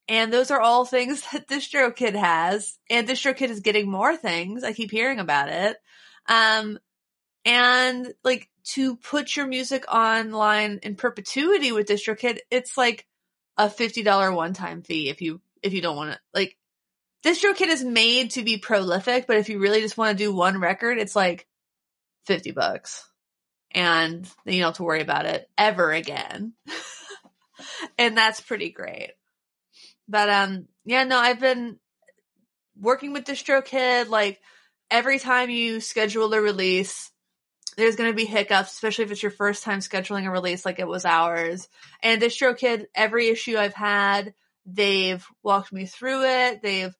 And 0.07 0.31
those 0.31 0.49
are 0.49 0.61
all 0.61 0.85
things 0.85 1.21
that 1.33 1.49
DistroKid 1.49 2.15
has. 2.15 2.79
And 2.89 3.05
DistroKid 3.05 3.49
is 3.49 3.59
getting 3.59 3.91
more 3.91 4.15
things. 4.15 4.63
I 4.63 4.71
keep 4.71 4.91
hearing 4.91 5.19
about 5.19 5.49
it. 5.49 5.75
Um, 6.29 6.79
and 7.43 8.13
like 8.23 8.49
to 8.75 8.95
put 8.95 9.35
your 9.35 9.45
music 9.45 9.83
online 9.93 10.79
in 10.81 10.95
perpetuity 10.95 11.73
with 11.73 11.87
DistroKid, 11.87 12.37
it's 12.49 12.77
like 12.77 13.05
a 13.57 13.67
$50 13.67 14.33
one-time 14.33 14.83
fee 14.83 15.09
if 15.09 15.21
you, 15.21 15.41
if 15.61 15.73
you 15.73 15.81
don't 15.81 15.97
want 15.97 16.13
to, 16.13 16.19
like, 16.33 16.55
DistroKid 17.25 17.67
is 17.67 17.83
made 17.83 18.31
to 18.31 18.43
be 18.43 18.57
prolific, 18.57 19.27
but 19.27 19.35
if 19.35 19.49
you 19.49 19.59
really 19.59 19.81
just 19.81 19.97
want 19.97 20.17
to 20.17 20.23
do 20.23 20.33
one 20.33 20.61
record, 20.61 20.97
it's 20.97 21.17
like 21.17 21.45
50 22.29 22.51
bucks. 22.51 23.09
And 23.71 24.29
you 24.45 24.59
don't 24.59 24.69
have 24.69 24.75
to 24.75 24.83
worry 24.83 25.01
about 25.01 25.25
it 25.25 25.49
ever 25.57 25.91
again. 25.91 26.53
and 27.97 28.15
that's 28.15 28.39
pretty 28.39 28.69
great. 28.69 29.13
But 30.07 30.29
um 30.29 30.67
yeah, 30.85 31.05
no, 31.05 31.17
I've 31.17 31.39
been 31.39 31.79
working 32.79 33.13
with 33.13 33.25
DistroKid 33.25 34.09
like 34.09 34.39
every 34.91 35.17
time 35.17 35.49
you 35.49 35.79
schedule 35.79 36.31
a 36.33 36.39
release, 36.39 37.11
there's 37.77 37.95
going 37.95 38.11
to 38.11 38.15
be 38.15 38.25
hiccups, 38.25 38.73
especially 38.73 39.05
if 39.05 39.11
it's 39.11 39.23
your 39.23 39.31
first 39.31 39.63
time 39.63 39.79
scheduling 39.79 40.27
a 40.27 40.31
release 40.31 40.65
like 40.65 40.79
it 40.79 40.87
was 40.87 41.05
ours. 41.05 41.67
And 42.03 42.21
DistroKid, 42.21 42.85
every 42.93 43.29
issue 43.29 43.57
I've 43.57 43.73
had, 43.73 44.35
they've 44.67 45.25
walked 45.41 45.73
me 45.73 45.85
through 45.87 46.25
it. 46.25 46.61
They've 46.61 46.95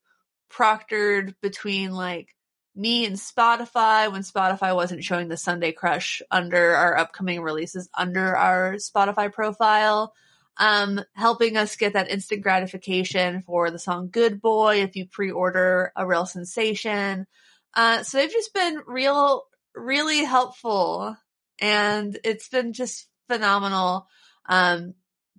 proctored 0.52 1.34
between 1.40 1.92
like 1.92 2.34
me 2.80 3.04
and 3.04 3.16
Spotify 3.16 4.10
when 4.10 4.22
Spotify 4.22 4.74
wasn't 4.74 5.04
showing 5.04 5.28
the 5.28 5.36
Sunday 5.36 5.70
Crush 5.70 6.22
under 6.30 6.74
our 6.74 6.96
upcoming 6.96 7.42
releases 7.42 7.88
under 7.94 8.34
our 8.34 8.74
Spotify 8.74 9.32
profile. 9.32 10.14
Um, 10.56 11.00
helping 11.14 11.56
us 11.56 11.76
get 11.76 11.94
that 11.94 12.10
instant 12.10 12.42
gratification 12.42 13.40
for 13.42 13.70
the 13.70 13.78
song 13.78 14.10
Good 14.10 14.42
Boy 14.42 14.82
if 14.82 14.94
you 14.94 15.06
pre-order 15.06 15.90
a 15.96 16.06
real 16.06 16.26
sensation. 16.26 17.26
Uh, 17.72 18.02
so 18.02 18.18
they've 18.18 18.30
just 18.30 18.52
been 18.52 18.80
real, 18.86 19.44
really 19.74 20.22
helpful 20.24 21.16
and 21.60 22.18
it's 22.24 22.48
been 22.48 22.72
just 22.74 23.06
phenomenal, 23.28 24.06
um, 24.48 24.94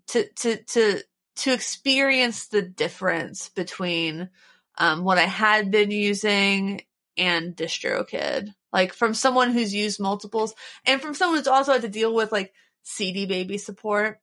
to, 0.08 0.28
to, 0.38 0.58
to, 0.64 1.02
to 1.36 1.54
experience 1.54 2.48
the 2.48 2.62
difference 2.64 3.50
between, 3.50 4.30
um, 4.78 5.04
what 5.04 5.18
I 5.20 5.26
had 5.26 5.70
been 5.70 5.92
using 5.92 6.82
and 7.18 7.56
DistroKid. 7.56 8.54
Like 8.72 8.94
from 8.94 9.14
someone 9.14 9.52
who's 9.52 9.74
used 9.74 10.00
multiples 10.00 10.54
and 10.86 11.02
from 11.02 11.14
someone 11.14 11.38
who's 11.38 11.48
also 11.48 11.74
had 11.74 11.82
to 11.82 11.90
deal 11.90 12.14
with 12.14 12.32
like 12.32 12.54
CD 12.84 13.26
baby 13.26 13.58
support. 13.58 14.20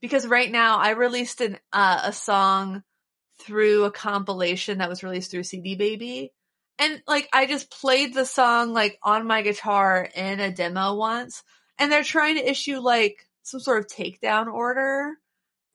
Because 0.00 0.26
right 0.26 0.50
now 0.50 0.78
I 0.78 0.90
released 0.90 1.40
an, 1.40 1.58
uh, 1.72 2.00
a 2.04 2.12
song 2.12 2.82
through 3.40 3.84
a 3.84 3.90
compilation 3.90 4.78
that 4.78 4.88
was 4.88 5.02
released 5.02 5.30
through 5.30 5.42
CD 5.44 5.76
baby. 5.76 6.32
And 6.78 7.02
like 7.06 7.28
I 7.32 7.46
just 7.46 7.70
played 7.70 8.14
the 8.14 8.24
song 8.24 8.72
like 8.72 8.98
on 9.02 9.26
my 9.26 9.42
guitar 9.42 10.08
in 10.14 10.40
a 10.40 10.50
demo 10.50 10.94
once, 10.94 11.42
and 11.78 11.92
they're 11.92 12.02
trying 12.02 12.36
to 12.36 12.50
issue 12.50 12.78
like 12.78 13.16
some 13.42 13.60
sort 13.60 13.80
of 13.80 13.86
takedown 13.86 14.52
order. 14.52 15.12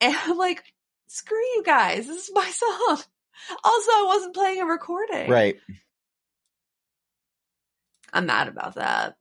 And 0.02 0.14
I'm 0.14 0.38
like, 0.38 0.62
screw 1.08 1.38
you 1.38 1.64
guys, 1.66 2.06
this 2.06 2.28
is 2.28 2.32
my 2.36 2.50
song. 2.50 3.02
Also, 3.64 3.92
I 3.92 4.04
wasn't 4.08 4.36
playing 4.36 4.62
a 4.62 4.66
recording. 4.66 5.30
Right. 5.30 5.56
I'm 8.16 8.26
mad 8.28 8.48
about 8.48 8.76
that. 8.76 9.18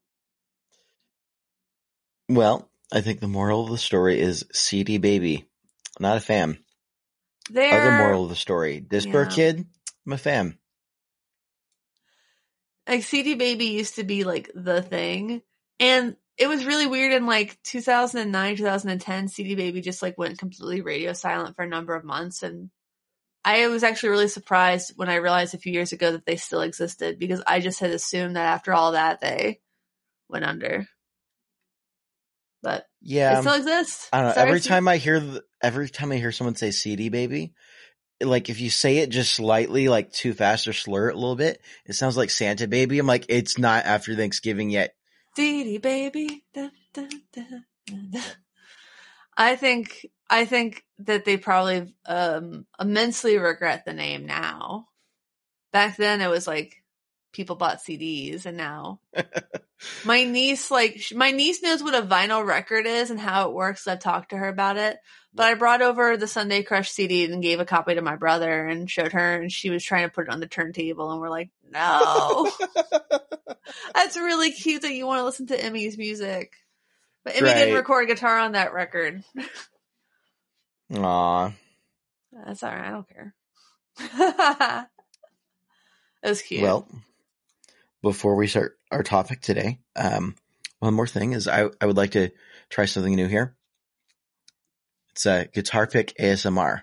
Well, 2.29 2.71
I 2.93 3.01
think 3.01 3.19
the 3.19 3.29
moral 3.29 3.65
of 3.65 3.71
the 3.71 3.77
story 3.77 4.21
is 4.21 4.47
CD 4.53 4.99
Baby. 4.99 5.47
Not 5.99 6.17
a 6.17 6.21
fan. 6.21 6.59
There 7.51 7.75
Other 7.75 7.99
moral 7.99 8.23
of 8.23 8.31
the 8.31 8.37
story. 8.37 8.81
Disper 8.81 9.25
Yeah. 9.25 9.35
Kid, 9.35 9.67
I'm 10.07 10.13
a 10.13 10.19
fan. 10.19 10.59
like 12.89 13.03
CD 13.03 13.35
Baby 13.35 13.67
used 13.67 13.97
to 13.97 14.05
be 14.05 14.23
like 14.23 14.51
the 14.55 14.81
thing. 14.81 15.43
And 15.81 16.17
it 16.39 16.47
was 16.47 16.65
really 16.65 16.87
weird 16.87 17.13
in 17.13 17.27
like 17.27 17.59
2009, 17.65 18.57
2010, 18.57 19.29
CD 19.29 19.57
Baby 19.57 19.81
just 19.81 20.03
like 20.03 20.17
went 20.17 20.39
completely 20.39 20.83
radio 20.83 21.13
silent 21.13 21.57
for 21.57 21.63
a 21.63 21.69
number 21.69 21.95
of 21.95 22.05
months. 22.05 22.45
And 22.45 22.71
I 23.45 23.67
was 23.69 23.83
actually 23.83 24.11
really 24.11 24.29
surprised 24.29 24.93
when 24.97 25.11
I 25.11 25.17
realized 25.17 25.55
a 25.55 25.59
few 25.59 25.73
years 25.73 25.93
ago 25.93 26.13
that 26.13 26.25
they 26.25 26.37
still 26.37 26.63
existed 26.63 27.19
because 27.19 27.43
I 27.47 27.61
just 27.61 27.81
had 27.81 27.91
assumed 27.91 28.37
that 28.37 28.47
after 28.47 28.73
all 28.73 28.93
that 28.93 29.21
they 29.21 29.61
went 30.29 30.45
under. 30.45 30.89
But 32.63 32.87
Yeah. 33.03 33.33
it 33.33 33.37
um, 33.37 33.43
still 33.43 33.55
exist. 33.55 34.09
I 34.13 34.19
don't 34.19 34.29
know. 34.29 34.35
Sorry, 34.35 34.49
every 34.49 34.61
time 34.61 34.89
I 34.89 34.97
hear 34.97 35.21
the, 35.21 35.45
every 35.63 35.91
time 35.91 36.11
I 36.11 36.17
hear 36.17 36.33
someone 36.33 36.55
say 36.55 36.71
CD 36.71 37.11
baby, 37.11 37.53
like 38.23 38.49
if 38.49 38.61
you 38.61 38.71
say 38.71 38.99
it 38.99 39.11
just 39.11 39.35
slightly 39.35 39.89
like 39.89 40.11
too 40.13 40.33
fast 40.33 40.67
or 40.67 40.73
slur 40.73 41.11
it 41.11 41.15
a 41.15 41.19
little 41.19 41.37
bit, 41.37 41.61
it 41.85 41.93
sounds 41.95 42.17
like 42.17 42.31
Santa 42.31 42.67
baby. 42.67 42.99
I'm 42.99 43.07
like, 43.07 43.27
it's 43.29 43.59
not 43.59 43.85
after 43.85 44.15
Thanksgiving 44.15 44.71
yet. 44.71 44.95
CD 45.37 45.79
baby. 45.79 46.45
Dun, 46.55 46.71
dun, 46.95 47.11
dun. 47.33 47.65
I 49.37 49.57
think 49.57 50.07
I 50.35 50.47
think 50.47 50.85
that 50.99 51.25
they 51.25 51.37
probably 51.37 51.95
um 52.07 52.67
immensely 52.81 53.39
regret 53.39 53.85
the 53.85 53.93
name 53.93 54.27
now. 54.27 54.89
Back 55.73 55.97
then 55.97 56.21
it 56.21 56.29
was 56.29 56.45
like 56.45 56.83
people 57.33 57.55
bought 57.55 57.79
CDs 57.79 58.45
and 58.45 58.57
now 58.57 58.99
my 60.05 60.25
niece 60.25 60.73
like 60.73 61.01
my 61.15 61.31
niece 61.31 61.63
knows 61.63 61.85
what 61.85 61.95
a 61.95 62.03
vinyl 62.03 62.45
record 62.45 62.85
is 62.85 63.13
and 63.13 63.21
how 63.21 63.49
it 63.49 63.55
works. 63.55 63.87
I've 63.87 64.01
talked 64.01 64.31
to 64.31 64.37
her 64.37 64.49
about 64.49 64.77
it. 64.77 64.99
But 65.33 65.47
I 65.47 65.55
brought 65.55 65.83
over 65.83 66.17
the 66.17 66.27
Sunday 66.27 66.65
Crush 66.65 66.91
CD 66.91 67.25
and 67.25 67.41
gave 67.41 67.61
a 67.61 67.65
copy 67.65 67.95
to 67.95 68.03
my 68.03 68.17
brother 68.17 68.67
and 68.67 68.91
showed 68.91 69.13
her 69.13 69.41
and 69.41 69.53
she 69.53 69.71
was 69.71 69.85
trying 69.85 70.09
to 70.09 70.13
put 70.13 70.27
it 70.27 70.33
on 70.33 70.41
the 70.41 70.49
turntable 70.49 71.13
and 71.13 71.21
we're 71.21 71.31
like, 71.31 71.51
"No." 71.71 72.51
That's 73.95 74.17
really 74.17 74.51
cute 74.51 74.83
that 74.83 74.95
you 74.95 75.07
want 75.07 75.21
to 75.21 75.25
listen 75.25 75.47
to 75.47 75.65
Emmy's 75.65 75.97
music. 75.97 76.55
But 77.25 77.37
Emmy 77.37 77.55
didn't 77.55 77.77
record 77.77 78.09
guitar 78.09 78.41
on 78.41 78.53
that 78.53 78.75
record. 78.75 79.23
Aw. 80.93 81.53
That's 82.33 82.63
all 82.63 82.71
right. 82.71 82.87
I 82.87 82.91
don't 82.91 83.09
care. 83.09 83.35
it 86.23 86.29
was 86.29 86.43
cute. 86.43 86.63
Well, 86.63 86.89
before 88.03 88.37
we 88.37 88.47
start 88.47 88.79
our 88.91 89.03
topic 89.03 89.41
today, 89.41 89.79
um, 89.97 90.35
one 90.81 90.95
more 90.95 91.07
thing 91.07 91.33
is 91.33 91.49
I, 91.49 91.69
I 91.81 91.87
would 91.87 91.97
like 91.97 92.13
to 92.13 92.31
try 92.69 92.85
something 92.85 93.15
new 93.15 93.29
here. 93.29 93.57
It's 95.13 95.27
a 95.27 95.49
guitar 95.53 95.87
pick 95.87 96.15
ASMR. 96.19 96.83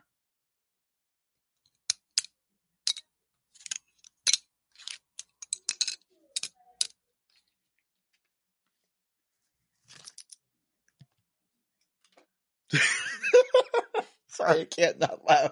Sorry, 14.31 14.61
I 14.61 14.65
can't 14.65 14.99
not 14.99 15.25
laugh. 15.27 15.51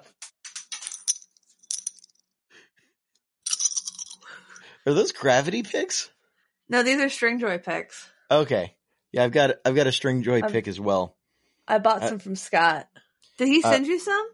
Are 4.86 4.94
those 4.94 5.12
gravity 5.12 5.64
picks? 5.64 6.10
no, 6.70 6.84
these 6.84 7.00
are 7.00 7.08
Stringjoy 7.08 7.64
picks. 7.64 8.08
Okay. 8.32 8.76
Yeah, 9.12 9.24
I've 9.24 9.32
got 9.32 9.52
I've 9.66 9.76
got 9.76 9.88
a 9.88 9.92
Stringjoy 9.92 10.44
I've- 10.44 10.54
pick 10.54 10.68
as 10.68 10.80
well. 10.80 11.16
I 11.68 11.78
bought 11.78 12.02
Uh, 12.04 12.10
some 12.10 12.20
from 12.20 12.36
Scott. 12.36 12.88
Did 13.38 13.48
he 13.48 13.62
uh, 13.64 13.70
send 13.72 13.86
you 13.88 14.00
some? 14.00 14.28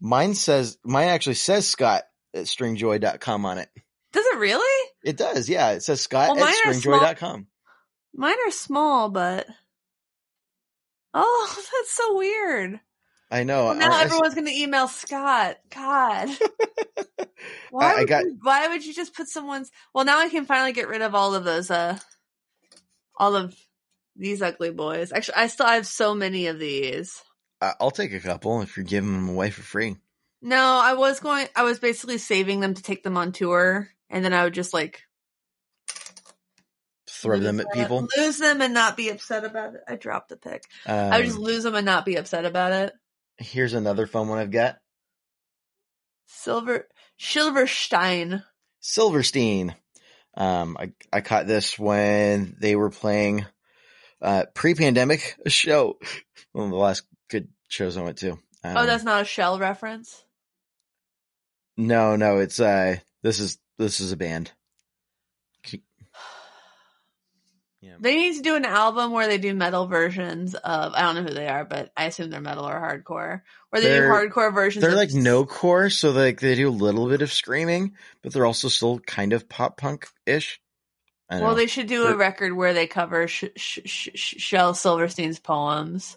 Mine 0.00 0.34
says 0.34 0.76
mine 0.84 1.08
actually 1.08 1.34
says 1.36 1.66
Scott 1.68 2.04
at 2.34 2.44
stringjoy.com 2.44 3.46
on 3.46 3.58
it. 3.58 3.70
Does 4.12 4.26
it 4.26 4.38
really? 4.38 4.90
It 5.02 5.16
does, 5.16 5.48
yeah. 5.48 5.70
It 5.70 5.82
says 5.82 6.00
Scott 6.02 6.36
Well, 6.36 6.44
at 6.44 6.54
stringjoy.com. 6.54 7.46
Mine 8.14 8.36
are 8.46 8.50
small, 8.50 9.08
but 9.08 9.46
oh, 11.14 11.54
that's 11.56 11.90
so 11.94 12.16
weird. 12.16 12.80
I 13.34 13.42
know. 13.44 13.64
Well, 13.66 13.74
now 13.74 13.92
I- 13.92 14.00
I- 14.00 14.02
everyone's 14.04 14.34
going 14.34 14.46
to 14.46 14.52
email 14.52 14.86
Scott. 14.88 15.56
God. 15.70 16.28
Why, 17.70 17.84
I- 17.84 17.92
I 17.92 17.98
would 18.00 18.08
got- 18.08 18.24
you, 18.24 18.38
why 18.42 18.68
would 18.68 18.84
you 18.84 18.94
just 18.94 19.14
put 19.14 19.28
someone's? 19.28 19.70
Well, 19.94 20.04
now 20.04 20.20
I 20.20 20.28
can 20.28 20.46
finally 20.46 20.72
get 20.72 20.88
rid 20.88 21.02
of 21.02 21.14
all 21.14 21.34
of 21.34 21.44
those. 21.44 21.70
Uh, 21.70 21.98
all 23.16 23.34
of 23.36 23.54
these 24.16 24.40
ugly 24.42 24.70
boys. 24.70 25.12
Actually, 25.12 25.34
I 25.36 25.46
still 25.48 25.66
have 25.66 25.86
so 25.86 26.14
many 26.14 26.46
of 26.46 26.58
these. 26.58 27.20
I- 27.60 27.74
I'll 27.80 27.90
take 27.90 28.12
a 28.12 28.20
couple 28.20 28.62
if 28.62 28.76
you're 28.76 28.84
giving 28.84 29.12
them 29.12 29.28
away 29.28 29.50
for 29.50 29.62
free. 29.62 29.96
No, 30.40 30.80
I 30.82 30.94
was 30.94 31.20
going. 31.20 31.46
I 31.56 31.64
was 31.64 31.78
basically 31.78 32.18
saving 32.18 32.60
them 32.60 32.74
to 32.74 32.82
take 32.82 33.02
them 33.02 33.16
on 33.16 33.32
tour, 33.32 33.88
and 34.10 34.24
then 34.24 34.32
I 34.32 34.44
would 34.44 34.54
just 34.54 34.72
like 34.74 35.02
Throw 37.08 37.38
them 37.38 37.60
at 37.60 37.72
people. 37.72 38.06
lose 38.18 38.38
them, 38.38 38.60
and 38.60 38.74
not 38.74 38.96
be 38.96 39.08
upset 39.08 39.44
about 39.44 39.74
it. 39.74 39.80
I 39.88 39.96
dropped 39.96 40.28
the 40.28 40.36
pick. 40.36 40.62
I 40.86 41.16
would 41.18 41.24
just 41.26 41.38
Um, 41.38 41.42
lose 41.44 41.62
them 41.62 41.74
and 41.74 41.86
not 41.86 42.04
be 42.04 42.16
upset 42.16 42.44
about 42.44 42.72
it. 42.72 42.92
Here's 43.38 43.74
another 43.74 44.06
fun 44.06 44.28
one 44.28 44.38
I've 44.38 44.50
got. 44.50 44.78
Silver 46.26 46.88
Silverstein. 47.18 48.42
Silverstein. 48.80 49.74
Um, 50.36 50.76
I, 50.78 50.92
I 51.12 51.20
caught 51.20 51.46
this 51.46 51.78
when 51.78 52.56
they 52.60 52.74
were 52.74 52.90
playing 52.90 53.46
uh, 54.20 54.44
pre-pandemic 54.54 55.36
a 55.46 55.50
show. 55.50 55.98
One 56.52 56.66
of 56.66 56.70
the 56.70 56.76
last 56.76 57.02
good 57.30 57.48
shows 57.68 57.96
I 57.96 58.02
went 58.02 58.18
to. 58.18 58.32
Um, 58.32 58.76
oh, 58.76 58.86
that's 58.86 59.04
not 59.04 59.22
a 59.22 59.26
shell 59.26 59.58
reference. 59.58 60.24
no, 61.76 62.16
no. 62.16 62.38
It's 62.38 62.58
uh, 62.58 62.96
this 63.22 63.38
is 63.38 63.58
this 63.78 64.00
is 64.00 64.12
a 64.12 64.16
band. 64.16 64.50
Yeah. 67.84 67.96
They 68.00 68.16
need 68.16 68.36
to 68.36 68.40
do 68.42 68.54
an 68.56 68.64
album 68.64 69.12
where 69.12 69.26
they 69.28 69.36
do 69.36 69.52
metal 69.54 69.86
versions 69.86 70.54
of 70.54 70.94
I 70.94 71.02
don't 71.02 71.16
know 71.16 71.22
who 71.24 71.34
they 71.34 71.48
are, 71.48 71.66
but 71.66 71.92
I 71.94 72.06
assume 72.06 72.30
they're 72.30 72.40
metal 72.40 72.66
or 72.66 72.72
hardcore. 72.80 73.42
Where 73.68 73.82
they 73.82 73.88
They're- 73.88 74.06
do 74.06 74.12
hardcore 74.30 74.54
versions. 74.54 74.80
They're 74.82 74.92
of 74.92 74.96
like 74.96 75.12
no 75.12 75.44
core, 75.44 75.90
so 75.90 76.10
like 76.10 76.40
they 76.40 76.54
do 76.54 76.68
a 76.68 76.70
little 76.70 77.08
bit 77.10 77.20
of 77.20 77.30
screaming, 77.30 77.92
but 78.22 78.32
they're 78.32 78.46
also 78.46 78.68
still 78.68 79.00
kind 79.00 79.34
of 79.34 79.50
pop 79.50 79.76
punk 79.76 80.06
ish. 80.24 80.60
Well, 81.30 81.54
they 81.54 81.66
should 81.66 81.88
do 81.88 82.04
a 82.04 82.08
They're- 82.08 82.16
record 82.16 82.52
where 82.54 82.72
they 82.72 82.86
cover 82.86 83.26
sh- 83.28 83.44
sh- 83.56 83.80
sh- 83.84 84.08
sh- 84.14 84.34
Shel 84.38 84.72
Silverstein's 84.72 85.38
poems. 85.40 86.16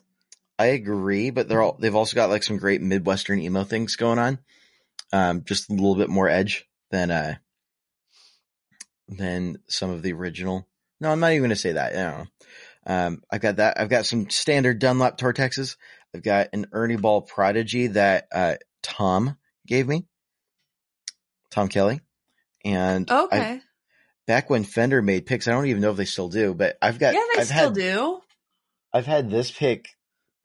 I 0.60 0.68
agree, 0.68 1.32
but 1.32 1.50
they're 1.50 1.62
all 1.62 1.76
they've 1.80 1.96
also 1.96 2.16
got 2.16 2.30
like 2.30 2.44
some 2.44 2.58
great 2.58 2.82
midwestern 2.82 3.40
emo 3.40 3.64
things 3.66 3.96
going 3.98 4.20
on. 4.20 4.40
Um, 5.12 5.44
just 5.44 5.70
a 5.70 5.74
little 5.74 5.96
bit 5.96 6.10
more 6.10 6.30
edge 6.30 6.66
than 6.92 7.12
uh 7.12 7.36
than 9.10 9.58
some 9.68 9.90
of 9.90 10.02
the 10.02 10.14
original. 10.14 10.68
No, 11.00 11.12
I'm 11.12 11.20
not 11.20 11.32
even 11.32 11.44
gonna 11.44 11.56
say 11.56 11.74
that. 11.74 11.94
I 11.94 11.96
don't 11.96 12.18
know. 12.18 12.26
Um, 12.90 13.22
I've 13.32 13.42
got 13.42 13.58
that. 13.58 13.80
I've 13.80 13.90
got 13.90 14.06
some 14.06 14.30
standard 14.30 14.80
Dunlop 14.80 15.18
Tortexes. 15.20 15.76
I've 16.16 16.24
got 16.24 16.48
an 16.54 16.68
Ernie 16.72 16.96
Ball 16.96 17.22
Prodigy 17.22 17.88
that 17.88 18.28
uh 18.32 18.56
Tom 18.82 19.38
gave 19.68 19.88
me, 19.88 20.06
Tom 21.52 21.68
Kelly, 21.68 22.00
and 22.66 23.10
I- 23.12 23.24
Okay, 23.24 23.62
back 24.26 24.50
when 24.50 24.64
Fender 24.64 25.02
made 25.02 25.26
picks, 25.26 25.48
I 25.48 25.52
don't 25.52 25.66
even 25.68 25.82
know 25.82 25.92
if 25.92 25.98
they 25.98 26.06
still 26.06 26.30
do, 26.30 26.54
but 26.54 26.78
I've 26.82 26.98
got 27.00 27.14
yeah, 27.14 27.24
they 27.36 27.42
I've 27.42 27.48
still 27.48 27.58
had 27.58 27.74
do. 27.74 28.22
I've 28.94 29.06
had 29.06 29.30
this 29.30 29.52
pick 29.52 29.90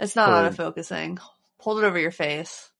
It's 0.00 0.16
not 0.16 0.54
for- 0.56 0.72
autofocusing. 0.72 1.18
Hold 1.58 1.78
it 1.78 1.84
over 1.84 1.98
your 1.98 2.10
face. 2.10 2.70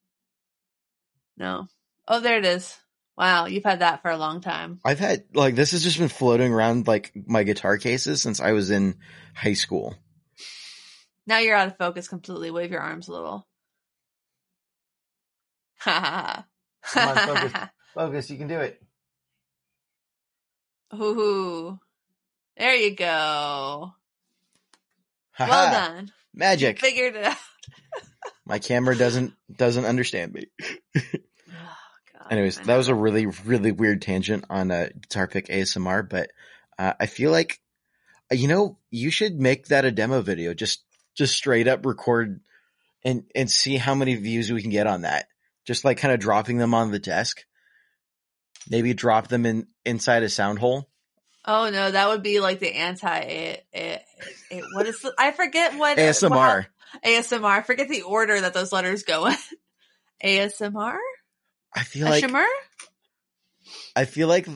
No. 1.37 1.69
Oh, 2.09 2.19
there 2.21 2.39
it 2.39 2.45
is. 2.45 2.77
Wow, 3.17 3.47
you've 3.47 3.65
had 3.65 3.81
that 3.81 4.03
for 4.03 4.11
a 4.11 4.17
long 4.17 4.41
time. 4.41 4.81
I've 4.85 4.99
had 4.99 5.25
like 5.35 5.55
this 5.55 5.73
has 5.73 5.83
just 5.83 5.99
been 5.99 6.09
floating 6.09 6.53
around 6.53 6.87
like 6.87 7.13
my 7.15 7.43
guitar 7.43 7.77
cases 7.79 8.23
since 8.23 8.41
I 8.41 8.53
was 8.53 8.71
in 8.71 8.97
high 9.35 9.53
school. 9.53 9.97
Now 11.27 11.39
you're 11.39 11.57
out 11.57 11.69
of 11.69 11.77
focus 11.77 12.09
completely. 12.09 12.51
Wave 12.51 12.71
your 12.71 12.81
arms 12.81 13.09
a 13.09 13.13
little. 13.13 13.47
Ha 15.81 16.45
ha 16.85 16.93
Come 16.93 17.09
on, 17.09 17.37
focus. 17.37 17.69
Focus, 17.95 18.31
you 18.31 18.39
can 18.39 18.49
do 18.49 18.59
it. 18.59 18.83
Ooh. 20.95 21.79
There 22.57 22.75
you 22.75 22.97
go. 22.97 23.93
Haha, 25.33 25.51
Well 25.51 25.73
done. 25.73 26.13
Magic. 26.35 26.79
Figured 26.79 27.17
it 27.17 27.25
out. 27.25 27.37
My 28.47 28.59
camera 28.59 28.97
doesn't 28.97 29.35
doesn't 29.55 29.85
understand 29.85 30.33
me. 30.33 30.47
Anyways, 32.33 32.61
that 32.61 32.77
was 32.79 32.89
a 32.89 32.95
really, 32.95 33.27
really 33.27 33.73
weird 33.73 34.01
tangent 34.01 34.47
on 34.49 34.71
a 34.71 34.89
guitar 34.91 35.27
pick 35.29 35.49
ASMR, 35.49 36.09
but 36.09 36.31
uh, 36.79 36.95
I 36.99 37.05
feel 37.05 37.31
like, 37.31 37.61
uh, 38.33 38.35
you 38.37 38.49
know, 38.49 38.79
you 38.91 39.11
should 39.11 39.39
make 39.39 39.67
that 39.67 39.85
a 39.85 39.91
demo 39.91 40.23
video. 40.23 40.55
Just, 40.55 40.83
just 41.15 41.35
straight 41.35 41.69
up 41.69 41.85
record 41.85 42.41
and, 43.05 43.25
and 43.35 43.51
see 43.51 43.77
how 43.77 43.95
many 43.95 44.15
views 44.15 44.51
we 44.51 44.63
can 44.63 44.71
get 44.71 44.87
on 44.87 45.03
that. 45.03 45.27
Just 45.67 45.85
like 45.85 45.99
kind 45.99 46.15
of 46.15 46.21
dropping 46.21 46.57
them 46.57 46.73
on 46.73 46.91
the 46.91 46.99
desk. 46.99 47.45
Maybe 48.71 48.95
drop 48.95 49.29
them 49.29 49.45
in 49.45 49.67
inside 49.85 50.23
a 50.23 50.31
sound 50.31 50.59
hole. 50.59 50.89
Oh 51.45 51.69
no, 51.69 51.91
that 51.91 52.09
would 52.09 52.23
be 52.23 52.41
like 52.41 52.61
the 52.61 52.73
anti. 52.75 53.19
A, 53.19 53.63
A- 53.75 54.03
A- 54.53 54.63
what 54.73 54.87
is? 54.87 55.01
The, 55.01 55.13
I 55.19 55.33
forget 55.33 55.77
what 55.77 55.99
uh, 55.99 56.03
ASMR. 56.03 56.31
what- 56.31 56.67
ASMR. 57.05 57.45
I 57.45 57.61
forget 57.61 57.91
the 57.91 58.03
order 58.03 58.41
that 58.41 58.55
those 58.55 58.73
letters 58.73 59.03
go 59.03 59.27
in. 59.27 59.37
ASMR. 60.25 60.97
I 61.75 61.83
feel 61.85 62.07
like, 62.07 62.23
ASMR. 62.25 62.47
I 63.97 64.05
feel 64.05 64.29
like 64.29 64.47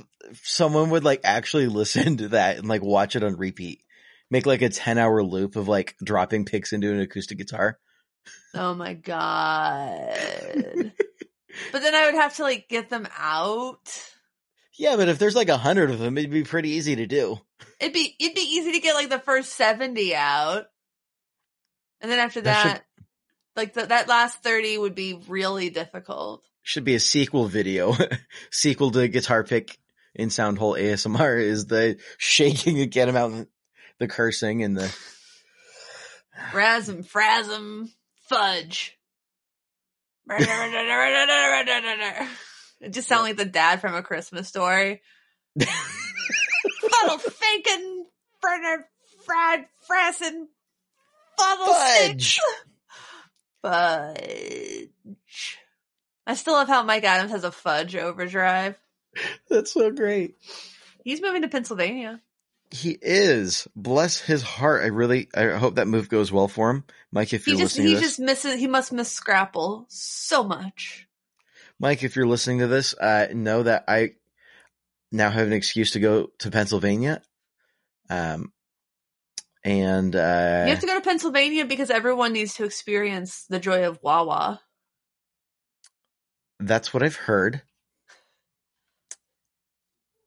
someone 0.42 0.90
would 0.90 1.04
like 1.04 1.20
actually 1.24 1.66
listen 1.68 2.18
to 2.18 2.28
that 2.28 2.58
and 2.58 2.68
like 2.68 2.82
watch 2.82 3.16
it 3.16 3.24
on 3.24 3.36
repeat. 3.36 3.82
Make 4.30 4.46
like 4.46 4.62
a 4.62 4.68
10 4.68 4.98
hour 4.98 5.22
loop 5.22 5.56
of 5.56 5.68
like 5.68 5.94
dropping 6.02 6.44
picks 6.46 6.72
into 6.72 6.90
an 6.92 7.00
acoustic 7.00 7.38
guitar. 7.38 7.78
Oh 8.54 8.74
my 8.74 8.94
god. 8.94 10.12
but 11.72 11.82
then 11.82 11.94
I 11.94 12.06
would 12.06 12.14
have 12.16 12.34
to 12.36 12.42
like 12.42 12.68
get 12.68 12.90
them 12.90 13.06
out. 13.16 13.78
Yeah, 14.78 14.96
but 14.96 15.08
if 15.08 15.18
there's 15.18 15.36
like 15.36 15.48
a 15.48 15.56
hundred 15.56 15.90
of 15.90 15.98
them, 16.00 16.18
it'd 16.18 16.30
be 16.30 16.42
pretty 16.42 16.70
easy 16.70 16.96
to 16.96 17.06
do. 17.06 17.38
It'd 17.80 17.94
be 17.94 18.14
it'd 18.18 18.34
be 18.34 18.40
easy 18.42 18.72
to 18.72 18.80
get 18.80 18.94
like 18.94 19.08
the 19.08 19.18
first 19.18 19.52
seventy 19.52 20.14
out, 20.14 20.66
and 22.00 22.10
then 22.10 22.18
after 22.18 22.40
That 22.42 22.64
that, 22.64 22.72
should- 22.76 23.04
like 23.54 23.74
the, 23.74 23.86
that 23.86 24.08
last 24.08 24.42
thirty 24.42 24.76
would 24.76 24.94
be 24.94 25.22
really 25.28 25.70
difficult. 25.70 26.42
Should 26.66 26.82
be 26.82 26.96
a 26.96 27.00
sequel 27.00 27.46
video. 27.46 27.94
sequel 28.50 28.90
to 28.90 29.06
Guitar 29.06 29.44
Pick 29.44 29.78
in 30.16 30.30
Soundhole 30.30 30.76
ASMR 30.76 31.40
is 31.40 31.66
the 31.66 31.96
shaking 32.18 32.80
and 32.80 32.90
get 32.90 33.08
him 33.08 33.14
out, 33.14 33.46
the 34.00 34.08
cursing 34.08 34.64
and 34.64 34.76
the. 34.76 34.92
Rasm, 36.50 37.08
frasm, 37.08 37.88
fudge. 38.22 38.98
it 42.80 42.90
just 42.90 43.06
sounded 43.06 43.22
like 43.22 43.36
the 43.36 43.44
dad 43.44 43.80
from 43.80 43.94
a 43.94 44.02
Christmas 44.02 44.48
story. 44.48 45.02
Fuddle 45.60 47.18
faking, 47.18 48.06
Bernard, 48.42 48.80
fried, 49.24 49.66
frassin, 49.88 50.46
fuddle. 51.38 51.66
Fudge! 51.66 52.40
Fudge. 53.62 54.90
I 56.26 56.34
still 56.34 56.54
love 56.54 56.68
how 56.68 56.82
Mike 56.82 57.04
Adams 57.04 57.30
has 57.30 57.44
a 57.44 57.52
fudge 57.52 57.94
overdrive. 57.94 58.76
That's 59.48 59.72
so 59.72 59.90
great. 59.90 60.36
He's 61.04 61.22
moving 61.22 61.42
to 61.42 61.48
Pennsylvania. 61.48 62.20
He 62.70 62.98
is. 63.00 63.68
Bless 63.76 64.18
his 64.18 64.42
heart. 64.42 64.82
I 64.82 64.88
really, 64.88 65.28
I 65.34 65.50
hope 65.50 65.76
that 65.76 65.86
move 65.86 66.08
goes 66.08 66.32
well 66.32 66.48
for 66.48 66.70
him. 66.70 66.84
Mike, 67.12 67.32
if 67.32 67.44
He 67.44 67.52
you're 67.52 67.60
just 67.60 67.76
listening 67.76 67.86
he 67.86 67.94
to 67.94 68.00
this, 68.00 68.08
just 68.08 68.20
misses 68.20 68.58
he 68.58 68.66
must 68.66 68.92
miss 68.92 69.10
Scrapple 69.12 69.86
so 69.88 70.42
much. 70.42 71.06
Mike, 71.78 72.02
if 72.02 72.16
you're 72.16 72.26
listening 72.26 72.58
to 72.58 72.66
this, 72.66 72.92
uh, 72.94 73.28
know 73.32 73.62
that 73.62 73.84
I 73.86 74.14
now 75.12 75.30
have 75.30 75.46
an 75.46 75.52
excuse 75.52 75.92
to 75.92 76.00
go 76.00 76.30
to 76.38 76.50
Pennsylvania. 76.50 77.22
Um, 78.10 78.52
and, 79.62 80.14
uh, 80.14 80.64
you 80.66 80.70
have 80.70 80.80
to 80.80 80.86
go 80.86 80.94
to 80.94 81.04
Pennsylvania 81.04 81.66
because 81.66 81.90
everyone 81.90 82.32
needs 82.32 82.54
to 82.54 82.64
experience 82.64 83.46
the 83.48 83.60
joy 83.60 83.86
of 83.86 84.00
Wawa. 84.02 84.60
That's 86.60 86.92
what 86.92 87.02
I've 87.02 87.16
heard. 87.16 87.62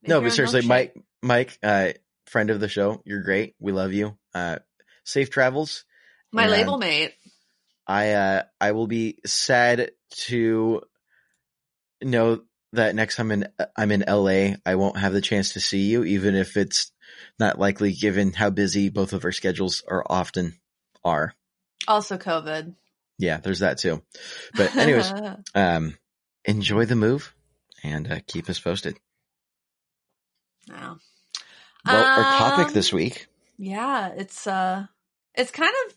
Make 0.02 0.10
no, 0.10 0.22
but 0.22 0.32
seriously. 0.32 0.62
Mike, 0.62 0.96
Mike, 1.22 1.58
uh, 1.62 1.90
friend 2.28 2.50
of 2.50 2.60
the 2.60 2.70
show, 2.70 3.02
you're 3.06 3.24
great. 3.24 3.56
We 3.60 3.72
love 3.72 3.94
you. 3.94 4.18
Uh, 4.34 4.60
safe 5.04 5.30
travels. 5.30 5.86
my 6.32 6.44
and 6.44 6.52
label 6.52 6.78
mate. 6.78 7.14
I, 7.88 8.12
uh, 8.12 8.44
I 8.62 8.72
will 8.72 8.88
be 8.88 9.18
sad 9.26 9.92
to 10.28 10.82
know 12.02 12.42
that 12.74 12.96
next 12.96 13.16
time 13.16 13.32
in, 13.32 13.48
I'm 13.76 13.92
in 13.92 14.04
LA, 14.08 14.56
I 14.66 14.76
won't 14.76 14.98
have 14.98 15.14
the 15.14 15.22
chance 15.22 15.54
to 15.54 15.60
see 15.60 15.90
you, 15.90 16.04
even 16.04 16.36
if 16.36 16.56
it's 16.56 16.92
not 17.40 17.60
likely 17.60 17.94
given 17.94 18.32
how 18.32 18.52
busy 18.52 18.90
both 18.90 19.14
of 19.14 19.26
our 19.26 19.32
schedules 19.32 19.84
are 19.88 20.06
often 20.08 20.60
are. 21.04 21.34
Also 21.88 22.18
COVID. 22.18 22.76
Yeah, 23.18 23.38
there's 23.38 23.60
that 23.60 23.80
too. 23.80 24.04
But 24.56 24.76
anyways, 24.76 25.12
um, 25.56 25.98
enjoy 26.50 26.86
the 26.86 26.96
move 26.96 27.34
and 27.84 28.12
uh, 28.12 28.20
keep 28.28 28.50
us 28.50 28.60
posted. 28.60 28.98
no. 30.68 30.98
Well, 31.86 32.04
our 32.06 32.24
topic 32.38 32.68
Um, 32.68 32.74
this 32.74 32.92
week 32.92 33.28
Yeah, 33.58 34.10
it's 34.16 34.46
uh 34.46 34.86
it's 35.34 35.52
kind 35.52 35.74
of 35.86 35.96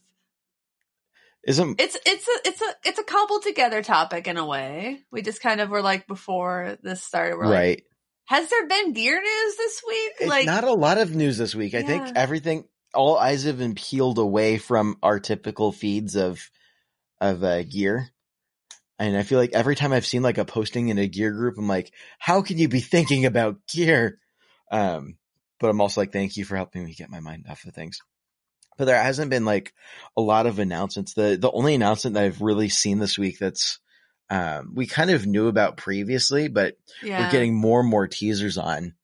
isn't 1.45 1.81
it's 1.81 1.97
it's 2.07 2.29
a 2.29 2.49
it's 2.49 2.63
a 2.63 2.75
it's 2.85 2.99
a 3.01 3.05
cobbled 3.05 3.43
together 3.43 3.83
topic 3.83 4.29
in 4.29 4.37
a 4.37 4.47
way. 4.47 5.01
We 5.11 5.23
just 5.23 5.43
kind 5.43 5.61
of 5.61 5.71
were 5.71 5.83
like 5.83 6.07
before 6.07 6.79
this 6.83 7.03
started, 7.03 7.37
we're 7.37 7.47
like, 7.47 7.55
right. 7.55 7.83
has 8.27 8.49
there 8.49 8.69
been 8.69 8.93
gear 8.93 9.21
news 9.21 9.57
this 9.57 9.83
week? 9.87 10.13
It's 10.21 10.31
like 10.31 10.47
not 10.47 10.65
a 10.65 10.73
lot 10.73 10.99
of 10.99 11.17
news 11.17 11.39
this 11.39 11.55
week. 11.55 11.75
I 11.75 11.83
think 11.83 12.13
everything, 12.15 12.65
all 12.95 13.17
eyes 13.17 13.43
have 13.45 13.59
been 13.59 13.75
peeled 13.75 14.19
away 14.19 14.59
from 14.59 14.99
our 15.03 15.19
typical 15.19 15.73
feeds 15.73 16.15
of 16.15 16.49
of 17.21 17.43
uh, 17.43 17.65
gear. 17.65 18.09
And 19.03 19.17
I 19.17 19.25
feel 19.25 19.41
like 19.41 19.53
every 19.53 19.75
time 19.75 19.93
I've 19.93 20.07
seen 20.07 20.23
like 20.23 20.39
a 20.39 20.45
posting 20.45 20.87
in 20.87 20.97
a 20.97 21.09
gear 21.09 21.33
group, 21.33 21.59
I'm 21.59 21.67
like, 21.67 21.93
how 22.21 22.41
can 22.41 22.57
you 22.57 22.69
be 22.69 22.79
thinking 22.79 23.27
about 23.27 23.67
gear? 23.67 24.21
Um, 24.71 25.17
but 25.59 25.71
I'm 25.71 25.81
also 25.81 26.01
like, 26.01 26.13
thank 26.13 26.37
you 26.37 26.45
for 26.45 26.55
helping 26.55 26.85
me 26.85 26.95
get 26.95 27.11
my 27.11 27.19
mind 27.19 27.47
off 27.51 27.65
of 27.65 27.75
things. 27.75 27.99
But 28.79 28.85
there 28.85 29.03
hasn't 29.03 29.29
been 29.29 29.45
like 29.45 29.75
a 30.17 30.21
lot 30.21 30.47
of 30.47 30.61
announcements. 30.61 31.15
The 31.15 31.37
the 31.37 31.51
only 31.51 31.75
announcement 31.75 32.15
that 32.15 32.23
I've 32.23 32.41
really 32.41 32.69
seen 32.69 33.01
this 33.01 33.19
week 33.19 33.41
that's 33.41 33.81
um, 34.31 34.71
we 34.73 34.87
kind 34.87 35.11
of 35.11 35.27
knew 35.27 35.49
about 35.49 35.77
previously, 35.77 36.47
but 36.47 36.77
yeah. 37.03 37.25
we're 37.25 37.33
getting 37.33 37.57
more 37.57 37.81
and 37.81 37.91
more 37.91 38.07
teasers 38.07 38.57
on, 38.57 38.95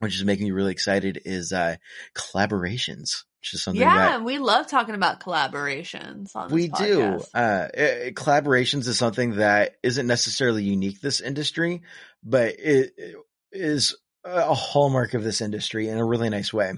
which 0.00 0.16
is 0.16 0.24
making 0.24 0.46
me 0.46 0.50
really 0.50 0.72
excited. 0.72 1.22
Is 1.24 1.52
uh, 1.52 1.76
collaborations, 2.16 3.22
which 3.40 3.54
is 3.54 3.62
something 3.62 3.80
yeah, 3.80 3.94
that 3.94 4.24
we 4.24 4.38
love 4.38 4.66
talking 4.66 4.94
about 4.94 5.20
collaborations 5.20 6.36
on 6.36 6.48
this 6.48 6.54
we 6.54 6.68
do. 6.68 7.22
Uh, 7.32 7.68
collaborations 8.12 8.86
is 8.86 8.98
something 8.98 9.36
that 9.36 9.76
isn't 9.82 10.06
necessarily 10.06 10.62
unique 10.62 11.00
this 11.00 11.22
industry, 11.22 11.80
but 12.22 12.56
it 12.58 12.92
it 12.98 13.16
is 13.50 13.96
a 14.24 14.52
hallmark 14.52 15.14
of 15.14 15.24
this 15.24 15.40
industry 15.40 15.88
in 15.88 15.96
a 15.96 16.04
really 16.04 16.28
nice 16.28 16.52
way. 16.52 16.74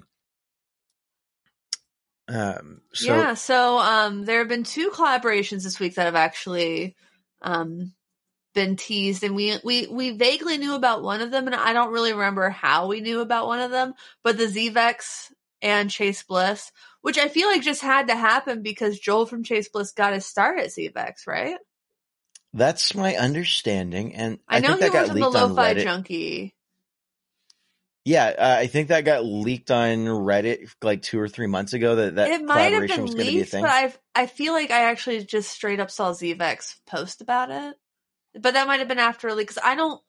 Um, 2.28 2.82
so 2.94 3.12
yeah, 3.12 3.34
so 3.34 3.78
um 3.78 4.24
there 4.24 4.38
have 4.38 4.48
been 4.48 4.62
two 4.62 4.90
collaborations 4.90 5.64
this 5.64 5.80
week 5.80 5.96
that 5.96 6.04
have 6.04 6.14
actually 6.14 6.94
um 7.42 7.92
been 8.54 8.76
teased 8.76 9.24
and 9.24 9.34
we 9.34 9.56
we 9.64 9.88
we 9.88 10.10
vaguely 10.12 10.58
knew 10.58 10.76
about 10.76 11.02
one 11.02 11.22
of 11.22 11.32
them 11.32 11.46
and 11.46 11.56
I 11.56 11.72
don't 11.72 11.92
really 11.92 12.12
remember 12.12 12.50
how 12.50 12.86
we 12.86 13.00
knew 13.00 13.20
about 13.20 13.48
one 13.48 13.58
of 13.58 13.72
them, 13.72 13.94
but 14.22 14.38
the 14.38 14.44
Zvex 14.44 15.32
and 15.62 15.90
Chase 15.90 16.22
Bliss, 16.22 16.70
which 17.00 17.16
I 17.16 17.28
feel 17.28 17.48
like 17.48 17.62
just 17.62 17.80
had 17.80 18.08
to 18.08 18.16
happen 18.16 18.62
because 18.62 18.98
Joel 18.98 19.26
from 19.26 19.44
Chase 19.44 19.68
Bliss 19.68 19.92
got 19.92 20.12
his 20.12 20.26
start 20.26 20.58
at 20.58 20.68
Zvex, 20.68 21.26
right? 21.26 21.56
that's 22.54 22.94
my 22.94 23.16
understanding, 23.16 24.14
and 24.14 24.38
I, 24.46 24.56
I, 24.56 24.60
know 24.60 24.68
think 24.68 24.80
he 24.80 24.84
that 24.84 24.92
got 24.92 25.10
on 25.10 25.18
the 25.18 25.28
leaked 25.28 25.42
on 25.42 25.56
Reddit. 25.56 25.82
Junkie. 25.84 26.54
Yeah, 28.04 28.26
uh, 28.36 28.56
I 28.58 28.66
think 28.66 28.88
that 28.88 29.04
got 29.04 29.24
leaked 29.24 29.70
on 29.70 30.06
Reddit 30.06 30.68
like 30.82 31.02
two 31.02 31.20
or 31.20 31.28
three 31.28 31.46
months 31.46 31.72
ago. 31.72 31.94
That 31.94 32.16
that 32.16 32.28
it 32.28 32.44
might 32.44 32.72
have 32.72 32.86
been 32.86 33.02
was 33.02 33.14
going 33.14 33.16
to 33.16 33.16
be 33.16 33.22
a 33.22 33.40
leaked, 33.40 33.50
thing. 33.50 33.62
but 33.62 33.70
I 33.70 33.94
I 34.14 34.26
feel 34.26 34.52
like 34.52 34.70
I 34.70 34.90
actually 34.90 35.24
just 35.24 35.50
straight 35.50 35.80
up 35.80 35.90
saw 35.90 36.12
Zvex 36.12 36.76
post 36.86 37.22
about 37.22 37.50
it. 37.50 37.76
But 38.38 38.54
that 38.54 38.66
might 38.66 38.80
have 38.80 38.88
been 38.88 38.98
after 38.98 39.28
a 39.28 39.34
leak 39.34 39.48
because 39.48 39.62
I 39.62 39.74
don't. 39.74 40.00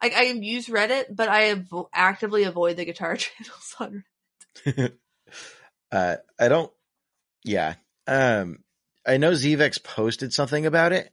I, 0.00 0.12
I 0.14 0.22
use 0.22 0.66
Reddit, 0.66 1.04
but 1.14 1.28
I 1.28 1.54
avo- 1.54 1.88
actively 1.94 2.44
avoid 2.44 2.76
the 2.76 2.84
guitar 2.84 3.16
channels 3.16 3.74
on. 3.78 4.04
uh, 5.92 6.16
I 6.38 6.48
don't. 6.48 6.72
Yeah. 7.44 7.74
Um, 8.06 8.58
I 9.06 9.16
know 9.18 9.32
Zvex 9.32 9.82
posted 9.82 10.32
something 10.32 10.66
about 10.66 10.92
it, 10.92 11.10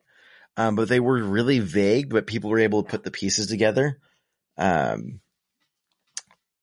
um, 0.58 0.76
but 0.76 0.88
they 0.90 1.00
were 1.00 1.22
really 1.22 1.60
vague. 1.60 2.10
But 2.10 2.28
people 2.28 2.50
were 2.50 2.60
able 2.60 2.84
to 2.84 2.90
put 2.90 3.04
the 3.04 3.12
pieces 3.12 3.48
together. 3.48 4.00
Um, 4.58 5.20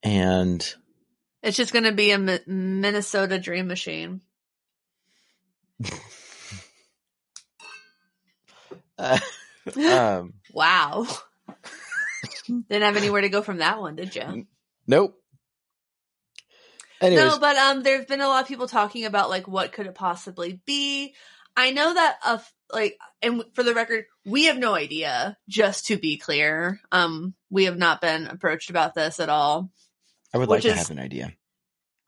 and 0.02 0.74
It's 1.42 1.56
just 1.56 1.72
going 1.72 1.84
to 1.84 1.92
be 1.92 2.12
a 2.12 2.18
Mi- 2.18 2.38
Minnesota 2.46 3.38
Dream 3.38 3.66
Machine. 3.66 4.20
uh, 8.98 9.18
um, 9.76 10.34
Wow. 10.52 11.06
Didn't 12.46 12.82
have 12.82 12.96
anywhere 12.96 13.20
to 13.22 13.28
go 13.28 13.42
from 13.42 13.58
that 13.58 13.80
one, 13.80 13.96
did 13.96 14.14
you? 14.16 14.46
nope. 14.86 15.20
Anyways, 17.00 17.24
No, 17.24 17.38
but 17.38 17.56
um, 17.56 17.82
there's 17.82 18.06
been 18.06 18.20
a 18.20 18.28
lot 18.28 18.42
of 18.42 18.48
people 18.48 18.66
talking 18.66 19.04
about 19.04 19.30
like 19.30 19.46
what 19.46 19.72
could 19.72 19.86
it 19.86 19.94
possibly 19.94 20.60
be. 20.66 21.14
I 21.56 21.70
know 21.70 21.92
that 21.92 22.18
a, 22.24 22.40
like, 22.72 22.98
and 23.22 23.42
for 23.54 23.62
the 23.62 23.74
record, 23.74 24.04
we 24.24 24.44
have 24.44 24.58
no 24.58 24.74
idea. 24.74 25.36
Just 25.48 25.86
to 25.86 25.96
be 25.96 26.16
clear, 26.18 26.80
um, 26.92 27.34
we 27.50 27.64
have 27.64 27.78
not 27.78 28.00
been 28.00 28.26
approached 28.26 28.70
about 28.70 28.94
this 28.94 29.20
at 29.20 29.28
all. 29.28 29.70
I 30.34 30.38
would 30.38 30.48
like 30.48 30.62
to 30.62 30.68
is- 30.68 30.74
have 30.74 30.90
an 30.90 30.98
idea. 30.98 31.32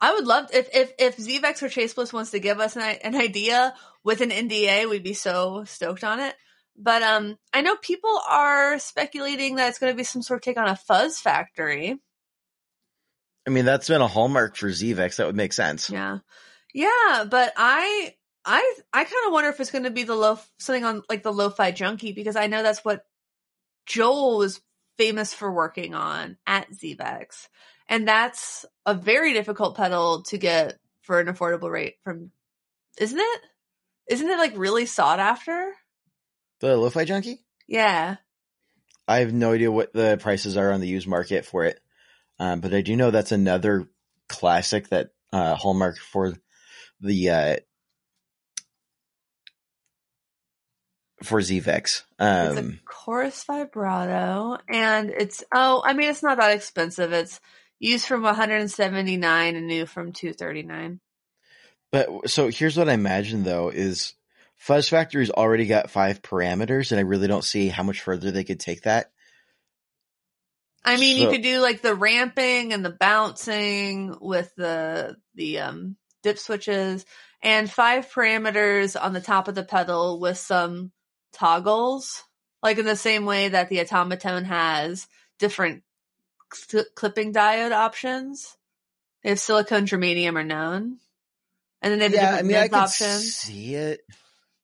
I 0.02 0.14
would 0.14 0.26
love 0.26 0.48
if 0.54 0.68
if 0.74 0.92
if 0.98 1.16
Zvex 1.18 1.62
or 1.62 1.68
Chase 1.68 1.92
Bliss 1.92 2.12
wants 2.12 2.30
to 2.30 2.40
give 2.40 2.58
us 2.58 2.74
an, 2.74 2.82
an 2.82 3.14
idea 3.14 3.74
with 4.02 4.22
an 4.22 4.30
NDA, 4.30 4.88
we'd 4.88 5.02
be 5.02 5.14
so 5.14 5.64
stoked 5.64 6.04
on 6.04 6.20
it. 6.20 6.34
But 6.76 7.02
um, 7.02 7.36
I 7.52 7.60
know 7.60 7.76
people 7.76 8.18
are 8.28 8.78
speculating 8.78 9.56
that 9.56 9.68
it's 9.68 9.78
going 9.78 9.92
to 9.92 9.96
be 9.96 10.04
some 10.04 10.22
sort 10.22 10.38
of 10.38 10.42
take 10.42 10.56
on 10.56 10.68
a 10.68 10.76
Fuzz 10.76 11.18
Factory. 11.18 11.98
I 13.50 13.52
mean, 13.52 13.64
that's 13.64 13.88
been 13.88 14.00
a 14.00 14.06
hallmark 14.06 14.54
for 14.54 14.68
Zvex. 14.68 15.16
That 15.16 15.26
would 15.26 15.34
make 15.34 15.52
sense. 15.52 15.90
Yeah, 15.90 16.18
yeah, 16.72 17.24
but 17.28 17.52
I 17.56 18.14
I 18.44 18.74
I 18.92 19.02
kind 19.02 19.26
of 19.26 19.32
wonder 19.32 19.50
if 19.50 19.58
it's 19.58 19.72
going 19.72 19.82
to 19.84 19.90
be 19.90 20.04
the 20.04 20.14
low 20.14 20.38
something 20.60 20.84
on 20.84 21.02
like 21.08 21.24
the 21.24 21.32
Lo-Fi 21.32 21.72
Junkie 21.72 22.12
because 22.12 22.36
I 22.36 22.46
know 22.46 22.62
that's 22.62 22.84
what 22.84 23.04
Joel 23.86 24.38
was 24.38 24.60
famous 24.98 25.34
for 25.34 25.50
working 25.50 25.96
on 25.96 26.36
at 26.46 26.70
Zvex, 26.70 27.48
and 27.88 28.06
that's 28.06 28.64
a 28.86 28.94
very 28.94 29.32
difficult 29.32 29.76
pedal 29.76 30.22
to 30.28 30.38
get 30.38 30.78
for 31.02 31.18
an 31.18 31.26
affordable 31.26 31.72
rate 31.72 31.96
from. 32.04 32.30
Isn't 32.98 33.18
it? 33.18 33.40
Isn't 34.06 34.30
it 34.30 34.38
like 34.38 34.56
really 34.56 34.86
sought 34.86 35.18
after? 35.18 35.72
The 36.60 36.76
Lo-Fi 36.76 37.04
Junkie? 37.04 37.40
Yeah. 37.66 38.16
I 39.08 39.18
have 39.20 39.32
no 39.32 39.54
idea 39.54 39.72
what 39.72 39.92
the 39.92 40.18
prices 40.20 40.56
are 40.56 40.70
on 40.70 40.80
the 40.80 40.86
used 40.86 41.08
market 41.08 41.44
for 41.44 41.64
it. 41.64 41.80
Um, 42.40 42.60
but 42.60 42.72
I 42.72 42.80
do 42.80 42.96
know 42.96 43.10
that's 43.10 43.32
another 43.32 43.86
classic 44.26 44.88
that 44.88 45.10
uh, 45.30 45.54
hallmark 45.54 45.98
for 45.98 46.32
the 46.98 47.28
uh, 47.28 47.56
for 51.22 51.40
Zvex. 51.40 51.82
It's 51.84 52.02
a 52.18 52.58
Um, 52.58 52.80
chorus 52.86 53.44
vibrato, 53.44 54.56
and 54.70 55.10
it's 55.10 55.44
oh, 55.52 55.82
I 55.84 55.92
mean, 55.92 56.08
it's 56.08 56.22
not 56.22 56.38
that 56.38 56.56
expensive. 56.56 57.12
It's 57.12 57.40
used 57.78 58.06
from 58.06 58.22
179 58.22 59.56
and 59.56 59.66
new 59.66 59.84
from 59.84 60.12
239. 60.12 60.98
but 61.92 62.30
so 62.30 62.48
here's 62.48 62.76
what 62.76 62.88
I 62.88 62.94
imagine 62.94 63.44
though 63.44 63.68
is 63.68 64.14
Fuzz 64.56 64.88
Factory's 64.88 65.30
already 65.30 65.66
got 65.66 65.90
five 65.90 66.22
parameters, 66.22 66.90
and 66.90 66.98
I 66.98 67.02
really 67.02 67.28
don't 67.28 67.44
see 67.44 67.68
how 67.68 67.82
much 67.82 68.00
further 68.00 68.30
they 68.30 68.44
could 68.44 68.60
take 68.60 68.82
that. 68.82 69.10
I 70.84 70.96
mean, 70.96 71.18
you 71.18 71.28
could 71.28 71.42
do 71.42 71.60
like 71.60 71.82
the 71.82 71.94
ramping 71.94 72.72
and 72.72 72.84
the 72.84 72.90
bouncing 72.90 74.16
with 74.20 74.52
the 74.56 75.16
the 75.34 75.58
um 75.60 75.96
dip 76.22 76.38
switches 76.38 77.04
and 77.42 77.70
five 77.70 78.10
parameters 78.10 79.00
on 79.00 79.12
the 79.12 79.20
top 79.20 79.48
of 79.48 79.54
the 79.54 79.62
pedal 79.62 80.20
with 80.20 80.38
some 80.38 80.92
toggles, 81.32 82.22
like 82.62 82.78
in 82.78 82.86
the 82.86 82.96
same 82.96 83.24
way 83.24 83.48
that 83.48 83.68
the 83.68 83.78
Automatone 83.78 84.44
has 84.44 85.06
different 85.38 85.82
cl- 86.52 86.84
clipping 86.94 87.32
diode 87.32 87.72
options. 87.72 88.56
They 89.22 89.30
have 89.30 89.40
silicone, 89.40 89.86
germanium, 89.86 90.36
or 90.36 90.44
known, 90.44 90.98
and 91.82 91.92
then 91.92 91.98
they 91.98 92.04
have 92.06 92.12
yeah, 92.14 92.28
I 92.30 92.42
different 92.42 92.72
mean, 92.72 92.80
I 92.80 92.82
options. 92.84 93.34
see 93.34 93.74
it. 93.74 94.00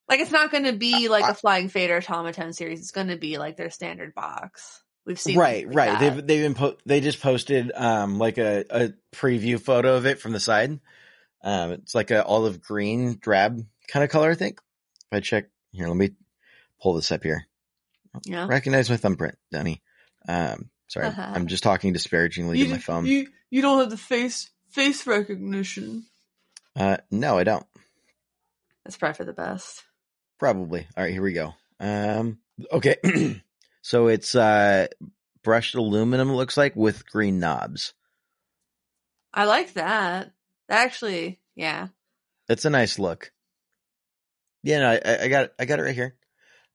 Like 0.08 0.20
it's 0.20 0.32
not 0.32 0.50
going 0.50 0.64
to 0.64 0.72
be 0.72 1.08
like 1.08 1.24
I- 1.24 1.30
a 1.30 1.34
flying 1.34 1.68
fader 1.68 2.00
Automatone 2.00 2.54
series. 2.54 2.80
It's 2.80 2.90
going 2.90 3.08
to 3.08 3.16
be 3.16 3.38
like 3.38 3.56
their 3.56 3.70
standard 3.70 4.14
box. 4.14 4.82
We've 5.06 5.18
seen 5.20 5.38
right 5.38 5.66
like 5.66 5.74
right 5.76 5.98
that. 5.98 6.00
they've 6.16 6.26
they've 6.26 6.42
been 6.42 6.54
po- 6.54 6.76
they 6.84 7.00
just 7.00 7.20
posted 7.20 7.70
um 7.74 8.18
like 8.18 8.38
a, 8.38 8.64
a 8.70 8.92
preview 9.14 9.60
photo 9.60 9.94
of 9.96 10.04
it 10.04 10.18
from 10.20 10.32
the 10.32 10.40
side 10.40 10.80
um 11.44 11.70
it's 11.72 11.94
like 11.94 12.10
a 12.10 12.24
olive 12.24 12.60
green 12.60 13.16
drab 13.20 13.64
kind 13.88 14.02
of 14.02 14.10
color 14.10 14.30
i 14.32 14.34
think 14.34 14.58
if 15.12 15.16
i 15.16 15.20
check 15.20 15.44
here 15.70 15.86
let 15.86 15.96
me 15.96 16.10
pull 16.82 16.94
this 16.94 17.12
up 17.12 17.22
here 17.22 17.46
yeah. 18.24 18.46
recognize 18.48 18.90
my 18.90 18.96
thumbprint 18.96 19.36
dummy 19.52 19.80
um 20.28 20.68
sorry 20.88 21.06
Uh-huh. 21.06 21.32
i'm 21.34 21.46
just 21.46 21.62
talking 21.62 21.92
disparagingly 21.92 22.58
to 22.64 22.68
my 22.68 22.78
phone 22.78 23.06
You 23.06 23.28
you 23.48 23.62
don't 23.62 23.78
have 23.78 23.90
the 23.90 23.96
face 23.96 24.50
face 24.70 25.06
recognition. 25.06 26.06
uh 26.74 26.96
no 27.12 27.38
i 27.38 27.44
don't 27.44 27.64
That's 28.84 28.96
probably 28.96 29.14
for 29.18 29.24
the 29.24 29.32
best. 29.32 29.84
probably 30.40 30.88
all 30.96 31.04
right 31.04 31.12
here 31.12 31.22
we 31.22 31.32
go 31.32 31.54
um 31.78 32.38
okay 32.72 32.96
so 33.86 34.08
it's 34.08 34.34
uh 34.34 34.86
brushed 35.42 35.74
aluminum 35.74 36.30
it 36.30 36.34
looks 36.34 36.56
like 36.56 36.74
with 36.74 37.08
green 37.10 37.38
knobs 37.38 37.94
I 39.36 39.44
like 39.44 39.74
that. 39.74 40.32
That 40.68 40.86
actually, 40.86 41.38
yeah. 41.54 41.88
It's 42.48 42.64
a 42.64 42.70
nice 42.70 42.98
look. 42.98 43.30
Yeah, 44.62 44.80
no, 44.80 44.88
I, 44.88 45.24
I 45.24 45.28
got 45.28 45.44
it. 45.44 45.54
I 45.58 45.66
got 45.66 45.78
it 45.78 45.82
right 45.82 45.94
here. 45.94 46.16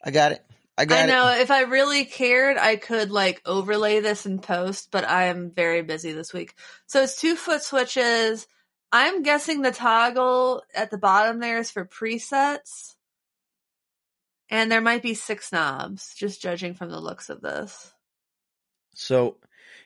I 0.01 0.11
got 0.11 0.31
it. 0.31 0.45
I 0.77 0.85
got 0.85 0.99
I 0.99 1.05
know 1.07 1.27
it. 1.29 1.41
if 1.41 1.49
I 1.49 1.61
really 1.61 2.05
cared, 2.05 2.57
I 2.57 2.75
could 2.75 3.09
like 3.09 3.41
overlay 3.45 3.99
this 3.99 4.27
and 4.27 4.41
post, 4.41 4.89
but 4.91 5.09
I 5.09 5.25
am 5.25 5.51
very 5.51 5.81
busy 5.81 6.13
this 6.13 6.33
week. 6.33 6.53
So 6.85 7.01
it's 7.01 7.19
two 7.19 7.35
foot 7.35 7.63
switches. 7.63 8.47
I'm 8.91 9.23
guessing 9.23 9.61
the 9.61 9.71
toggle 9.71 10.61
at 10.75 10.91
the 10.91 10.97
bottom 10.99 11.39
there 11.39 11.57
is 11.57 11.71
for 11.71 11.85
presets. 11.85 12.95
And 14.51 14.71
there 14.71 14.81
might 14.81 15.01
be 15.01 15.13
six 15.15 15.51
knobs, 15.51 16.13
just 16.15 16.41
judging 16.41 16.73
from 16.75 16.91
the 16.91 16.99
looks 16.99 17.29
of 17.29 17.41
this. 17.41 17.91
So 18.93 19.37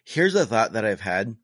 here's 0.03 0.35
a 0.35 0.45
thought 0.45 0.73
that 0.73 0.83
I've 0.85 0.99
had. 0.99 1.35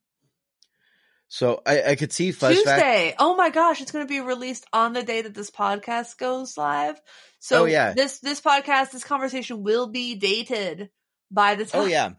So 1.28 1.62
I, 1.66 1.84
I 1.92 1.96
could 1.96 2.12
see 2.12 2.32
Fuzz 2.32 2.62
Fact. 2.64 2.82
Tuesday. 2.82 3.16
Oh 3.18 3.36
my 3.38 3.50
gosh, 3.52 3.80
it's 3.80 3.92
going 3.92 4.06
to 4.06 4.10
be 4.10 4.20
released 4.20 4.66
on 4.74 4.92
the 4.94 5.04
day 5.04 5.22
that 5.22 5.34
this 5.34 5.50
podcast 5.50 6.18
goes 6.18 6.58
live. 6.58 7.00
So 7.40 7.62
Oh, 7.62 7.66
yeah. 7.66 7.94
this 7.94 8.20
this 8.20 8.42
podcast, 8.42 8.92
this 8.92 9.04
conversation 9.06 9.64
will 9.64 9.88
be 9.88 10.16
dated 10.16 10.90
by 11.30 11.56
the 11.56 11.64
oh, 11.64 11.68
time. 11.68 11.82
Oh 11.84 11.86
yeah. 11.86 12.10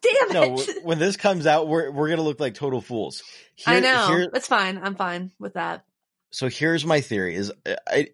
damn 0.00 0.32
No, 0.32 0.54
it! 0.58 0.84
when 0.84 0.98
this 0.98 1.16
comes 1.18 1.46
out, 1.46 1.68
we're 1.68 1.90
we're 1.90 2.08
gonna 2.08 2.22
look 2.22 2.40
like 2.40 2.54
total 2.54 2.80
fools. 2.80 3.22
I 3.66 3.72
Here- 3.74 3.80
know 3.82 4.06
here- 4.08 4.30
it's 4.32 4.46
fine. 4.48 4.78
I'm 4.82 4.94
fine 4.94 5.32
with 5.38 5.54
that. 5.54 5.84
so 6.30 6.48
here's 6.48 6.86
my 6.86 7.02
theory: 7.02 7.34
is 7.34 7.52
I, 7.86 8.08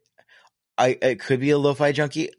I 0.79 0.99
it 1.01 1.21
could 1.21 1.41
be 1.41 1.51
a 1.51 1.59
lo-fi 1.59 1.93
junkie. 1.93 2.31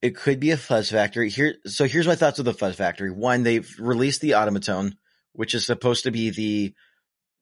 It 0.00 0.16
could 0.16 0.38
be 0.38 0.52
a 0.52 0.56
fuzz 0.56 0.90
factory. 0.90 1.28
Here, 1.28 1.56
so 1.66 1.86
here's 1.86 2.06
my 2.06 2.14
thoughts 2.14 2.38
of 2.38 2.44
the 2.44 2.54
fuzz 2.54 2.76
factory. 2.76 3.10
One, 3.10 3.42
they've 3.42 3.68
released 3.78 4.20
the 4.20 4.32
Automatone, 4.32 4.92
which 5.32 5.54
is 5.54 5.66
supposed 5.66 6.04
to 6.04 6.10
be 6.10 6.30
the. 6.30 6.74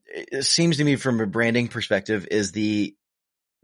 It 0.06 0.44
seems 0.44 0.78
to 0.78 0.84
me, 0.84 0.96
from 0.96 1.20
a 1.20 1.26
branding 1.26 1.68
perspective, 1.68 2.26
is 2.30 2.52
the 2.52 2.94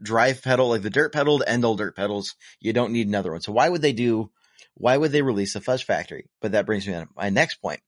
drive 0.01 0.43
pedal, 0.43 0.69
like 0.69 0.81
the 0.81 0.89
dirt 0.89 1.13
pedal 1.13 1.39
to 1.39 1.49
end 1.49 1.65
all 1.65 1.75
dirt 1.75 1.95
pedals. 1.95 2.35
You 2.59 2.73
don't 2.73 2.91
need 2.91 3.07
another 3.07 3.31
one. 3.31 3.41
So 3.41 3.51
why 3.51 3.69
would 3.69 3.81
they 3.81 3.93
do? 3.93 4.29
Why 4.75 4.97
would 4.97 5.11
they 5.11 5.21
release 5.21 5.53
the 5.53 5.61
fuzz 5.61 5.81
factory? 5.81 6.29
But 6.41 6.51
that 6.51 6.65
brings 6.65 6.85
me 6.85 6.93
to 6.93 7.07
my 7.15 7.29
next 7.29 7.55
point: 7.55 7.79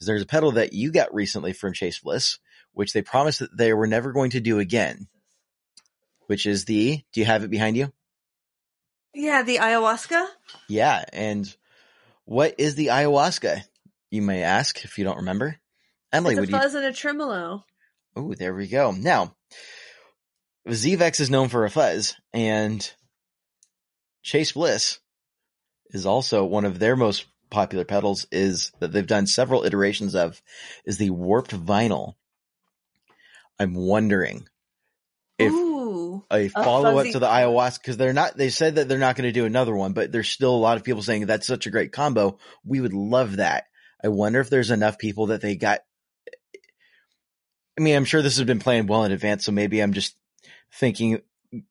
is 0.00 0.06
there's 0.06 0.22
a 0.22 0.26
pedal 0.26 0.52
that 0.52 0.72
you 0.72 0.90
got 0.90 1.14
recently 1.14 1.52
from 1.52 1.72
Chase 1.72 2.00
Bliss, 2.00 2.38
which 2.72 2.92
they 2.92 3.02
promised 3.02 3.40
that 3.40 3.56
they 3.56 3.72
were 3.72 3.86
never 3.86 4.12
going 4.12 4.30
to 4.30 4.40
do 4.40 4.58
again 4.58 5.06
which 6.28 6.46
is 6.46 6.64
the 6.64 7.02
do 7.12 7.20
you 7.20 7.26
have 7.26 7.42
it 7.42 7.50
behind 7.50 7.76
you? 7.76 7.92
Yeah, 9.14 9.42
the 9.42 9.56
ayahuasca. 9.56 10.26
yeah 10.68 11.04
and 11.12 11.52
what 12.24 12.54
is 12.58 12.74
the 12.76 12.88
ayahuasca 12.88 13.62
you 14.10 14.22
may 14.22 14.42
ask 14.42 14.84
if 14.84 14.96
you 14.98 15.04
don't 15.04 15.18
remember? 15.18 15.56
Emily 16.12 16.34
It's 16.34 16.38
a 16.38 16.40
would 16.42 16.50
you 16.50 16.58
fuzz 16.58 16.74
and 16.74 16.84
a 16.86 16.92
tremolo. 16.92 17.64
oh 18.16 18.34
there 18.34 18.54
we 18.54 18.68
go. 18.68 18.92
Now 18.92 19.34
zvex 20.68 21.20
is 21.20 21.30
known 21.30 21.48
for 21.48 21.64
a 21.64 21.70
fuzz 21.70 22.14
and 22.32 22.92
chase 24.22 24.52
bliss 24.52 24.98
is 25.90 26.04
also 26.04 26.44
one 26.44 26.66
of 26.66 26.78
their 26.78 26.96
most 26.96 27.24
popular 27.50 27.84
pedals 27.86 28.26
is 28.30 28.72
that 28.78 28.92
they've 28.92 29.06
done 29.06 29.26
several 29.26 29.64
iterations 29.64 30.14
of 30.14 30.42
is 30.84 30.98
the 30.98 31.08
warped 31.08 31.52
vinyl. 31.52 32.14
I'm 33.58 33.74
wondering 33.74 34.46
if 35.38 35.50
Ooh, 35.50 35.77
a 36.30 36.48
follow 36.48 36.98
up 36.98 37.06
to 37.06 37.18
the 37.18 37.26
ayahuasca 37.26 37.80
because 37.80 37.96
they're 37.96 38.12
not 38.12 38.36
they 38.36 38.50
said 38.50 38.76
that 38.76 38.88
they're 38.88 38.98
not 38.98 39.16
going 39.16 39.28
to 39.28 39.32
do 39.32 39.44
another 39.46 39.74
one 39.74 39.92
but 39.92 40.12
there's 40.12 40.28
still 40.28 40.54
a 40.54 40.56
lot 40.56 40.76
of 40.76 40.84
people 40.84 41.02
saying 41.02 41.26
that's 41.26 41.46
such 41.46 41.66
a 41.66 41.70
great 41.70 41.92
combo. 41.92 42.38
We 42.64 42.80
would 42.80 42.92
love 42.92 43.36
that. 43.36 43.64
I 44.02 44.08
wonder 44.08 44.40
if 44.40 44.50
there's 44.50 44.70
enough 44.70 44.98
people 44.98 45.26
that 45.26 45.40
they 45.40 45.56
got 45.56 45.80
i 47.78 47.80
mean 47.80 47.96
i'm 47.96 48.04
sure 48.04 48.22
this 48.22 48.36
has 48.36 48.46
been 48.46 48.60
planned 48.60 48.88
well 48.88 49.04
in 49.04 49.12
advance 49.12 49.44
so 49.44 49.52
maybe 49.52 49.80
i'm 49.80 49.92
just 49.92 50.16
thinking 50.72 51.20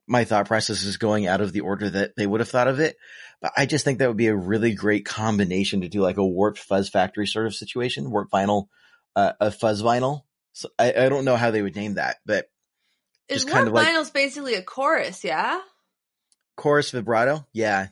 my 0.07 0.23
thought 0.23 0.47
process 0.47 0.83
is 0.83 0.97
going 0.97 1.27
out 1.27 1.41
of 1.41 1.53
the 1.53 1.61
order 1.61 1.89
that 1.89 2.15
they 2.17 2.25
would 2.25 2.39
have 2.39 2.49
thought 2.49 2.67
of 2.67 2.79
it 2.79 2.97
but 3.41 3.51
i 3.55 3.65
just 3.65 3.85
think 3.85 3.99
that 3.99 4.07
would 4.07 4.17
be 4.17 4.27
a 4.27 4.35
really 4.35 4.73
great 4.73 5.05
combination 5.05 5.81
to 5.81 5.89
do 5.89 6.01
like 6.01 6.17
a 6.17 6.25
warped 6.25 6.59
fuzz 6.59 6.89
factory 6.89 7.27
sort 7.27 7.45
of 7.45 7.55
situation 7.55 8.09
warped 8.11 8.31
vinyl 8.31 8.67
uh, 9.17 9.33
a 9.39 9.51
fuzz 9.51 9.81
vinyl. 9.81 10.21
So 10.53 10.69
I, 10.77 10.93
I 10.93 11.09
don't 11.09 11.25
know 11.25 11.35
how 11.35 11.51
they 11.51 11.61
would 11.61 11.75
name 11.75 11.95
that 11.95 12.17
but 12.25 12.45
is 13.29 13.43
just 13.43 13.53
kind 13.53 13.67
of 13.67 13.73
like- 13.73 13.87
vinyl's 13.87 14.09
basically 14.11 14.55
a 14.55 14.61
chorus, 14.63 15.23
yeah. 15.23 15.59
chorus 16.55 16.91
vibrato 16.91 17.45
yeah 17.53 17.87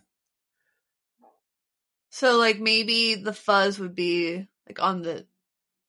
So 2.09 2.37
like 2.37 2.59
maybe 2.59 3.15
the 3.15 3.33
fuzz 3.33 3.77
would 3.79 3.95
be 3.95 4.47
like 4.67 4.81
on 4.81 5.01
the 5.01 5.25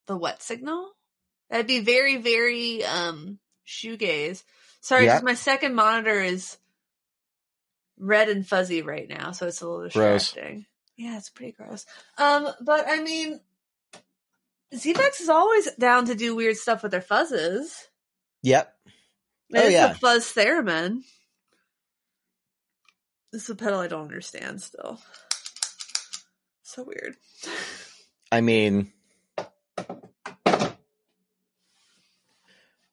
the 0.07 0.17
wet 0.17 0.41
signal. 0.41 0.91
That'd 1.49 1.67
be 1.67 1.79
very 1.79 2.17
very 2.17 2.83
um 2.83 3.39
shoegaze. 3.65 4.43
Sorry. 4.81 5.07
'cause 5.07 5.23
my 5.23 5.33
second 5.35 5.73
monitor 5.75 6.21
is 6.21 6.57
red 7.97 8.29
and 8.29 8.47
fuzzy 8.47 8.81
right 8.81 9.07
now, 9.09 9.31
so 9.31 9.47
it's 9.47 9.61
a 9.61 9.67
little 9.67 9.89
Gross. 9.89 10.23
distracting. 10.25 10.65
Yeah, 10.97 11.17
it's 11.17 11.29
pretty 11.29 11.51
gross. 11.53 11.85
Um, 12.17 12.49
but 12.61 12.85
I 12.87 13.01
mean, 13.01 13.39
Zvex 14.73 15.21
is 15.21 15.29
always 15.29 15.71
down 15.75 16.05
to 16.05 16.15
do 16.15 16.35
weird 16.35 16.57
stuff 16.57 16.83
with 16.83 16.91
their 16.91 17.01
fuzzes. 17.01 17.85
Yep. 18.43 18.73
Oh, 19.55 19.59
It's 19.59 19.71
yeah. 19.71 19.87
the 19.89 19.95
fuzz 19.95 20.33
theremin. 20.33 21.01
This 23.31 23.43
is 23.43 23.49
a 23.49 23.55
pedal 23.55 23.79
I 23.79 23.87
don't 23.87 24.01
understand 24.03 24.61
still. 24.61 24.99
So 26.63 26.83
weird. 26.83 27.15
I 28.31 28.41
mean, 28.41 28.91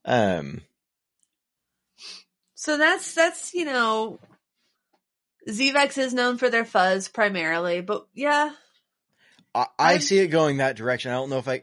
um, 0.05 0.63
So 2.55 2.79
that's 2.79 3.15
that's 3.15 3.53
you 3.53 3.65
know, 3.65 4.21
Zvex 5.49 5.99
is 5.99 6.15
known 6.15 6.39
for 6.39 6.49
their 6.51 6.65
fuzz 6.65 7.09
primarily, 7.09 7.81
but 7.81 8.07
yeah, 8.15 8.53
I, 9.55 9.67
I 9.79 9.99
see 9.99 10.19
it 10.19 10.29
going 10.29 10.59
that 10.59 10.77
direction. 10.77 11.11
I 11.11 11.15
don't 11.15 11.31
know 11.31 11.39
if 11.39 11.49
I. 11.49 11.63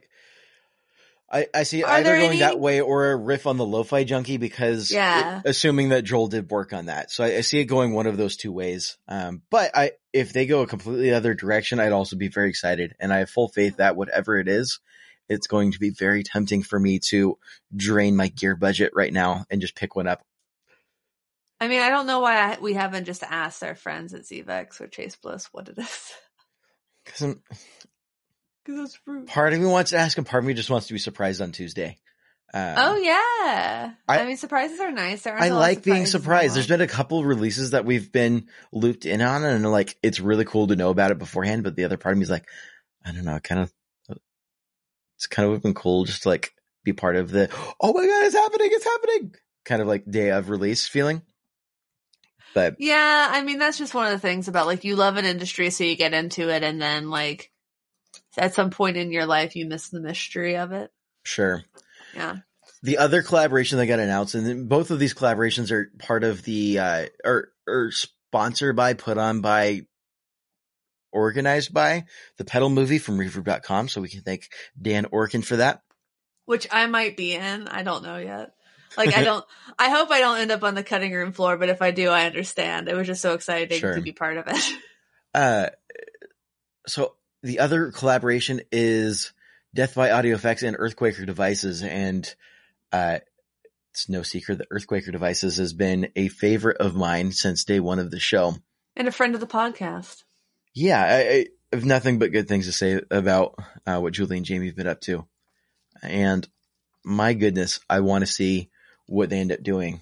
I, 1.34 1.48
I 1.54 1.64
see 1.64 1.82
Are 1.84 1.92
either 1.92 2.18
going 2.18 2.30
any- 2.32 2.40
that 2.40 2.60
way 2.60 2.82
or 2.82 3.12
a 3.12 3.16
riff 3.16 3.48
on 3.48 3.56
the 3.58 3.66
lo-fi 3.66 4.04
junkie 4.04 4.36
because 4.38 4.92
Yeah. 4.92 5.42
assuming 5.46 5.90
that 5.90 6.04
Joel 6.04 6.28
did 6.28 6.52
work 6.52 6.74
on 6.74 6.88
that. 6.88 7.10
So 7.10 7.24
I, 7.24 7.38
I 7.38 7.42
see 7.42 7.60
it 7.60 7.66
going 7.66 7.94
one 7.94 8.06
of 8.08 8.18
those 8.18 8.36
two 8.36 8.52
ways. 8.52 8.98
Um, 9.08 9.42
but 9.50 9.72
I, 9.74 9.92
if 10.12 10.34
they 10.34 10.46
go 10.46 10.62
a 10.62 10.68
completely 10.68 11.12
other 11.14 11.34
direction, 11.34 11.80
I'd 11.80 11.94
also 11.94 12.18
be 12.18 12.28
very 12.28 12.50
excited. 12.50 12.96
And 13.00 13.14
I 13.14 13.20
have 13.20 13.30
full 13.30 13.48
faith 13.48 13.78
that 13.78 13.96
whatever 13.96 14.38
it 14.40 14.50
is, 14.50 14.80
it's 15.30 15.48
going 15.48 15.72
to 15.72 15.80
be 15.80 15.92
very 15.92 16.24
tempting 16.24 16.64
for 16.64 16.78
me 16.78 17.00
to 17.12 17.38
drain 17.74 18.18
my 18.18 18.28
gear 18.28 18.58
budget 18.58 18.92
right 18.94 19.14
now 19.14 19.46
and 19.50 19.62
just 19.62 19.76
pick 19.76 19.96
one 19.96 20.08
up. 20.08 20.22
I 21.62 21.70
mean, 21.70 21.80
I 21.82 21.90
don't 21.90 22.08
know 22.08 22.20
why 22.20 22.36
I, 22.56 22.58
we 22.60 22.74
haven't 22.74 23.06
just 23.06 23.24
asked 23.24 23.64
our 23.64 23.76
friends 23.76 24.14
at 24.14 24.24
Zvex 24.24 24.82
or 24.82 24.88
Chase 24.88 25.16
Bliss 25.16 25.48
what 25.54 25.70
it 25.70 25.78
is. 25.78 26.12
Cause 27.06 27.22
I'm, 27.22 27.42
It's 28.80 28.96
fruit. 28.96 29.28
part 29.28 29.54
of 29.54 29.60
me 29.60 29.66
wants 29.68 29.92
to 29.92 29.98
ask 29.98 30.18
and 30.18 30.26
part 30.28 30.44
of 30.44 30.48
me 30.48 30.54
just 30.54 30.70
wants 30.70 30.88
to 30.88 30.94
be 30.94 31.00
surprised 31.00 31.42
on 31.42 31.52
Tuesday. 31.52 31.98
Um, 32.54 32.76
oh 32.78 32.98
yeah, 32.98 33.94
I, 34.10 34.20
I- 34.20 34.26
mean 34.26 34.36
surprises 34.36 34.80
are 34.82 34.92
nice. 34.92 35.26
I 35.26 35.32
a 35.32 35.34
lot 35.34 35.52
of 35.52 35.54
like 35.58 35.84
being 35.84 36.06
surprised. 36.06 36.56
There's 36.56 36.68
been 36.68 36.82
a 36.82 36.88
couple 36.88 37.24
releases 37.24 37.72
that 37.72 37.86
we've 37.86 38.12
been 38.12 38.48
looped 38.74 39.06
in 39.06 39.22
on, 39.22 39.44
and 39.46 39.70
like 39.72 39.98
it's 40.04 40.20
really 40.20 40.44
cool 40.44 40.68
to 40.68 40.76
know 40.76 40.90
about 40.90 41.12
it 41.12 41.18
beforehand. 41.20 41.64
But 41.64 41.78
the 41.78 41.86
other 41.86 41.96
part 41.98 42.12
of 42.14 42.18
me 42.20 42.24
is 42.24 42.30
like, 42.30 42.46
I 43.06 43.14
don't 43.14 43.24
know, 43.24 43.40
kind 43.40 43.62
of. 43.62 43.74
It's 45.16 45.28
kind 45.28 45.50
of 45.54 45.62
been 45.62 45.76
cool 45.76 46.04
just 46.06 46.24
to 46.24 46.30
like 46.30 46.54
be 46.84 46.94
part 46.94 47.16
of 47.16 47.30
the. 47.32 47.50
Oh 47.80 47.94
my 47.94 48.06
god, 48.06 48.26
it's 48.26 48.36
happening! 48.36 48.70
It's 48.72 48.86
happening! 48.86 49.36
Kind 49.64 49.82
of 49.82 49.88
like 49.88 50.04
day 50.10 50.32
of 50.32 50.50
release 50.50 50.88
feeling. 50.88 51.22
But 52.54 52.76
Yeah, 52.80 53.28
I 53.30 53.44
mean 53.44 53.60
that's 53.60 53.78
just 53.78 53.94
one 53.94 54.08
of 54.08 54.14
the 54.14 54.20
things 54.20 54.48
about 54.48 54.66
like 54.66 54.84
you 54.84 54.96
love 54.96 55.18
an 55.18 55.26
industry, 55.26 55.70
so 55.70 55.84
you 55.84 55.96
get 55.96 56.14
into 56.14 56.50
it, 56.50 56.64
and 56.64 56.82
then 56.82 57.10
like 57.10 57.51
at 58.38 58.54
some 58.54 58.70
point 58.70 58.98
in 58.98 59.12
your 59.12 59.26
life 59.26 59.56
you 59.56 59.66
miss 59.66 59.90
the 59.90 60.00
mystery 60.02 60.58
of 60.58 60.72
it. 60.72 60.92
sure. 61.24 61.64
Yeah. 62.16 62.38
The 62.84 62.98
other 62.98 63.22
collaboration 63.22 63.78
that 63.78 63.86
got 63.86 64.00
announced, 64.00 64.34
and 64.36 64.68
both 64.68 64.90
of 64.92 64.98
these 65.00 65.14
collaborations 65.14 65.70
are 65.72 65.92
part 66.00 66.24
of 66.24 66.42
the 66.44 66.80
uh 66.80 67.06
or 67.24 67.50
or 67.68 67.92
sponsored 67.92 68.76
by, 68.76 68.96
put 68.96 69.18
on 69.20 69.42
by, 69.42 69.82
organized 71.12 71.74
by 71.74 72.06
the 72.38 72.46
pedal 72.46 72.70
movie 72.70 72.98
from 72.98 73.18
reverb.com. 73.18 73.88
So 73.90 74.02
we 74.02 74.10
can 74.10 74.22
thank 74.22 74.50
Dan 74.82 75.06
Orkin 75.06 75.44
for 75.46 75.58
that. 75.58 75.82
Which 76.46 76.68
I 76.72 76.88
might 76.88 77.16
be 77.18 77.34
in. 77.36 77.68
I 77.68 77.84
don't 77.84 78.04
know 78.04 78.18
yet. 78.18 78.52
Like 78.98 79.16
I 79.16 79.24
don't 79.26 79.46
I 79.78 79.90
hope 79.90 80.10
I 80.10 80.20
don't 80.20 80.40
end 80.40 80.52
up 80.52 80.64
on 80.64 80.74
the 80.76 80.84
cutting 80.84 81.14
room 81.14 81.34
floor, 81.34 81.58
but 81.58 81.70
if 81.70 81.82
I 81.82 81.92
do, 81.92 82.10
I 82.10 82.26
understand. 82.26 82.88
It 82.90 82.96
was 82.96 83.08
just 83.08 83.22
so 83.22 83.34
exciting 83.36 83.80
Sure. 83.80 83.96
to 83.96 84.02
be 84.02 84.12
part 84.12 84.38
of 84.38 84.48
it. 84.48 84.58
Uh, 85.34 85.70
so 86.88 87.16
the 87.44 87.60
other 87.60 87.92
collaboration 87.92 88.62
is 88.72 89.34
Death 89.74 89.96
by 89.96 90.12
Audio 90.12 90.36
Effects 90.36 90.64
and 90.64 90.78
Earthquaker 90.78 91.26
Devices, 91.26 91.82
and 91.82 92.34
uh, 92.92 93.20
it's 93.92 94.10
no 94.10 94.22
secret 94.22 94.60
that 94.60 94.70
Earthquaker 94.70 95.12
Devices 95.12 95.58
has 95.58 95.74
been 95.74 96.10
a 96.16 96.28
favorite 96.28 96.78
of 96.78 96.96
mine 96.96 97.32
since 97.32 97.64
day 97.64 97.80
one 97.80 98.00
of 98.00 98.12
the 98.12 98.20
show. 98.20 98.56
and 98.96 99.08
a 99.08 99.12
friend 99.12 99.34
of 99.34 99.42
the 99.42 99.48
podcast. 99.48 100.24
Yeah, 100.74 101.02
I, 101.02 101.20
I 101.20 101.46
have 101.74 101.86
nothing 101.86 102.20
but 102.20 102.32
good 102.32 102.48
things 102.48 102.66
to 102.68 102.74
say 102.74 103.02
about 103.10 103.56
uh, 103.86 104.00
what 104.00 104.14
Julie 104.14 104.38
and 104.38 104.46
Jamie 104.46 104.68
have 104.68 104.76
been 104.76 104.88
up 104.88 105.02
to, 105.02 105.26
and 106.02 106.48
my 107.04 107.34
goodness, 107.34 107.80
I 107.90 108.02
want 108.02 108.24
to 108.26 108.32
see 108.32 108.70
what 109.08 109.30
they 109.30 109.40
end 109.40 109.52
up 109.52 109.64
doing 109.64 110.02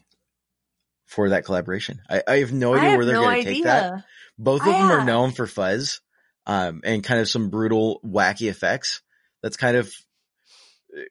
for 1.06 1.30
that 1.30 1.46
collaboration. 1.46 2.02
I, 2.10 2.22
I 2.28 2.38
have 2.38 2.54
no 2.54 2.76
idea 2.76 2.90
have 2.90 2.98
where 2.98 3.06
they're 3.06 3.16
no 3.16 3.24
going 3.24 3.44
to 3.44 3.54
take 3.54 3.64
that. 3.64 4.04
Both 4.38 4.62
of 4.62 4.68
them 4.68 4.92
are 4.92 5.04
known 5.04 5.32
for 5.32 5.48
fuzz, 5.48 6.02
um, 6.50 6.82
and 6.84 7.04
kind 7.04 7.20
of 7.20 7.30
some 7.30 7.50
brutal, 7.52 8.02
wacky 8.04 8.50
effects. 8.50 9.02
That's 9.44 9.58
kind 9.58 9.78
of, 9.78 9.94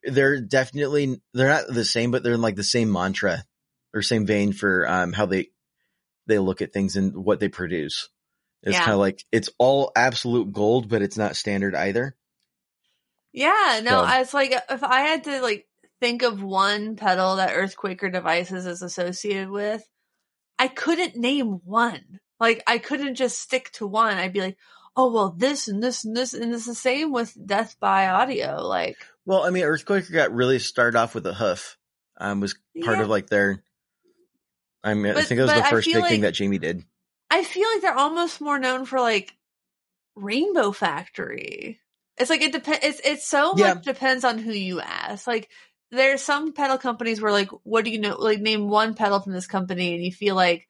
they're 0.03 0.41
definitely, 0.41 1.21
they're 1.33 1.49
not 1.49 1.69
the 1.69 1.85
same, 1.85 2.11
but 2.11 2.23
they're 2.25 2.35
in 2.35 2.41
like 2.43 2.57
the 2.57 2.65
same 2.65 2.91
mantra 2.91 3.45
or 3.95 4.03
same 4.03 4.27
vein 4.27 4.53
for, 4.53 4.89
um, 4.89 5.13
how 5.13 5.27
they, 5.27 5.49
they 6.27 6.39
look 6.41 6.61
at 6.61 6.73
things 6.73 6.97
and 6.97 7.15
what 7.25 7.39
they 7.39 7.49
produce. 7.49 8.09
It's 8.65 8.73
Yeah. 8.75 8.81
kind 8.81 8.93
of 8.95 8.99
like, 8.99 9.25
it's 9.31 9.51
all 9.59 9.93
absolute 9.95 10.53
gold, 10.53 10.89
but 10.89 11.03
it's 11.03 11.17
not 11.17 11.37
standard 11.37 11.75
either. 11.77 12.17
Yeah, 13.33 13.81
no, 13.85 14.05
So- 14.05 14.21
it's 14.21 14.35
like 14.35 14.53
if 14.69 14.83
I 14.83 15.01
had 15.03 15.25
to 15.25 15.41
like 15.41 15.67
think 16.01 16.23
of 16.23 16.43
one 16.43 16.97
pedal 16.97 17.37
that 17.37 17.55
Earthquaker 17.55 18.13
Devices 18.13 18.67
is 18.67 18.83
associated 18.83 19.51
with, 19.51 19.87
I 20.59 20.67
couldn't 20.67 21.15
name 21.17 21.61
one. 21.65 22.19
Like 22.41 22.63
I 22.67 22.79
couldn't 22.79 23.15
just 23.15 23.41
stick 23.41 23.71
to 23.75 23.87
one. 23.87 24.17
I'd 24.19 24.33
be 24.33 24.41
like, 24.41 24.57
oh 24.99 25.13
well, 25.13 25.31
this 25.31 25.69
and 25.69 25.83
this 25.83 26.05
and 26.05 26.15
this, 26.15 26.35
and 26.35 26.53
it's 26.53 26.67
the 26.67 26.75
same 26.75 27.13
with 27.13 27.35
Death 27.47 27.77
by 27.81 28.09
Audio. 28.09 28.61
Like, 28.67 28.99
Well, 29.25 29.45
I 29.45 29.51
mean, 29.51 29.63
earthquake 29.63 30.11
got 30.13 30.33
really 30.35 30.59
started 30.59 30.99
off 30.99 31.15
with 31.15 31.25
a 31.27 31.33
hoof, 31.33 31.79
um, 32.19 32.41
was 32.41 32.55
part 32.85 32.97
Yeah. 32.99 33.05
of 33.05 33.09
like 33.09 33.29
their, 33.29 33.63
I 34.83 34.95
mean, 34.95 35.17
I 35.17 35.23
think 35.23 35.39
it 35.39 35.45
was 35.45 35.53
the 35.55 35.63
first 35.63 35.87
big 35.87 35.95
feel 35.95 36.03
thing 36.03 36.21
that 36.23 36.35
Jamie 36.35 36.59
did. 36.59 36.83
I 37.31 37.45
feel 37.45 37.69
like 37.73 37.83
they're 37.83 37.97
almost 37.97 38.41
more 38.41 38.59
known 38.59 38.85
for 38.87 39.01
like 39.01 39.33
Rainbow 40.17 40.73
Factory. 40.73 41.81
It's 42.17 42.31
like 42.31 42.43
it 42.43 42.53
depends. 42.53 42.81
It's 42.85 43.01
it's 43.05 43.27
so 43.27 43.55
Yeah. 43.55 43.75
much 43.75 43.85
depends 43.85 44.25
on 44.25 44.39
who 44.39 44.51
you 44.51 44.81
ask. 44.81 45.27
Like 45.29 45.49
there's 45.93 46.23
some 46.23 46.53
pedal 46.53 46.77
companies 46.79 47.21
where 47.21 47.31
like, 47.31 47.51
what 47.63 47.85
do 47.85 47.91
you 47.93 48.01
know? 48.01 48.17
Like 48.19 48.41
name 48.41 48.69
one 48.69 48.95
pedal 48.95 49.21
from 49.21 49.33
this 49.33 49.47
company, 49.47 49.95
and 49.95 50.05
you 50.05 50.11
feel 50.11 50.35
like 50.35 50.67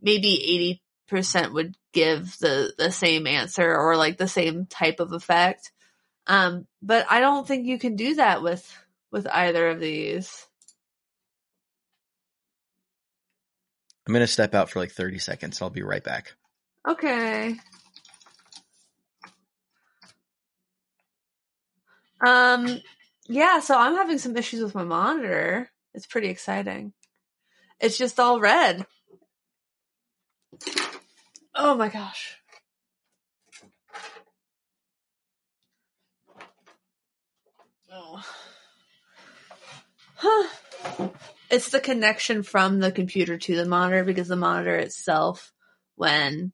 maybe 0.00 0.28
eighty 0.34 0.82
percent 1.12 1.52
would 1.52 1.76
give 1.92 2.38
the 2.38 2.72
the 2.78 2.90
same 2.90 3.26
answer 3.26 3.76
or 3.76 3.96
like 3.96 4.16
the 4.16 4.26
same 4.26 4.66
type 4.66 4.98
of 4.98 5.12
effect. 5.12 5.70
Um, 6.26 6.66
but 6.80 7.06
I 7.10 7.20
don't 7.20 7.46
think 7.46 7.66
you 7.66 7.78
can 7.78 7.96
do 7.96 8.14
that 8.14 8.42
with 8.42 8.66
with 9.12 9.26
either 9.28 9.68
of 9.68 9.78
these. 9.78 10.46
I'm 14.06 14.14
going 14.14 14.22
to 14.22 14.26
step 14.26 14.54
out 14.54 14.70
for 14.70 14.80
like 14.80 14.90
30 14.90 15.18
seconds. 15.18 15.62
I'll 15.62 15.70
be 15.70 15.82
right 15.82 16.02
back. 16.02 16.32
Okay. 16.88 17.54
Um 22.24 22.80
yeah, 23.28 23.60
so 23.60 23.78
I'm 23.78 23.94
having 23.94 24.18
some 24.18 24.36
issues 24.36 24.62
with 24.62 24.74
my 24.74 24.84
monitor. 24.84 25.70
It's 25.94 26.06
pretty 26.06 26.28
exciting. 26.28 26.92
It's 27.80 27.98
just 27.98 28.18
all 28.18 28.40
red. 28.40 28.86
Oh 31.54 31.74
my 31.74 31.88
gosh. 31.88 32.38
Oh. 37.92 38.22
Huh. 40.14 40.48
It's 41.50 41.68
the 41.68 41.80
connection 41.80 42.42
from 42.42 42.80
the 42.80 42.90
computer 42.90 43.36
to 43.36 43.56
the 43.56 43.66
monitor 43.66 44.04
because 44.04 44.28
the 44.28 44.36
monitor 44.36 44.76
itself 44.76 45.52
when 45.96 46.52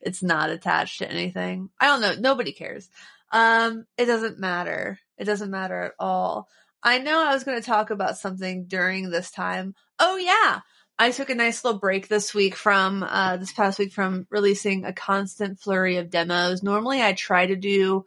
it's 0.00 0.22
not 0.22 0.50
attached 0.50 0.98
to 0.98 1.10
anything. 1.10 1.70
I 1.80 1.86
don't 1.86 2.00
know. 2.00 2.14
Nobody 2.18 2.52
cares. 2.52 2.88
Um, 3.32 3.86
it 3.96 4.06
doesn't 4.06 4.38
matter. 4.38 5.00
It 5.16 5.24
doesn't 5.24 5.50
matter 5.50 5.82
at 5.82 5.92
all. 5.98 6.48
I 6.82 6.98
know 6.98 7.20
I 7.20 7.34
was 7.34 7.42
going 7.42 7.60
to 7.60 7.66
talk 7.66 7.90
about 7.90 8.18
something 8.18 8.66
during 8.66 9.10
this 9.10 9.32
time. 9.32 9.74
Oh 9.98 10.16
yeah. 10.16 10.60
I 10.98 11.12
took 11.12 11.30
a 11.30 11.34
nice 11.34 11.64
little 11.64 11.78
break 11.78 12.08
this 12.08 12.34
week 12.34 12.56
from, 12.56 13.02
uh, 13.04 13.36
this 13.36 13.52
past 13.52 13.78
week 13.78 13.92
from 13.92 14.26
releasing 14.30 14.84
a 14.84 14.92
constant 14.92 15.60
flurry 15.60 15.96
of 15.96 16.10
demos. 16.10 16.62
Normally 16.62 17.02
I 17.02 17.12
try 17.12 17.46
to 17.46 17.56
do 17.56 18.04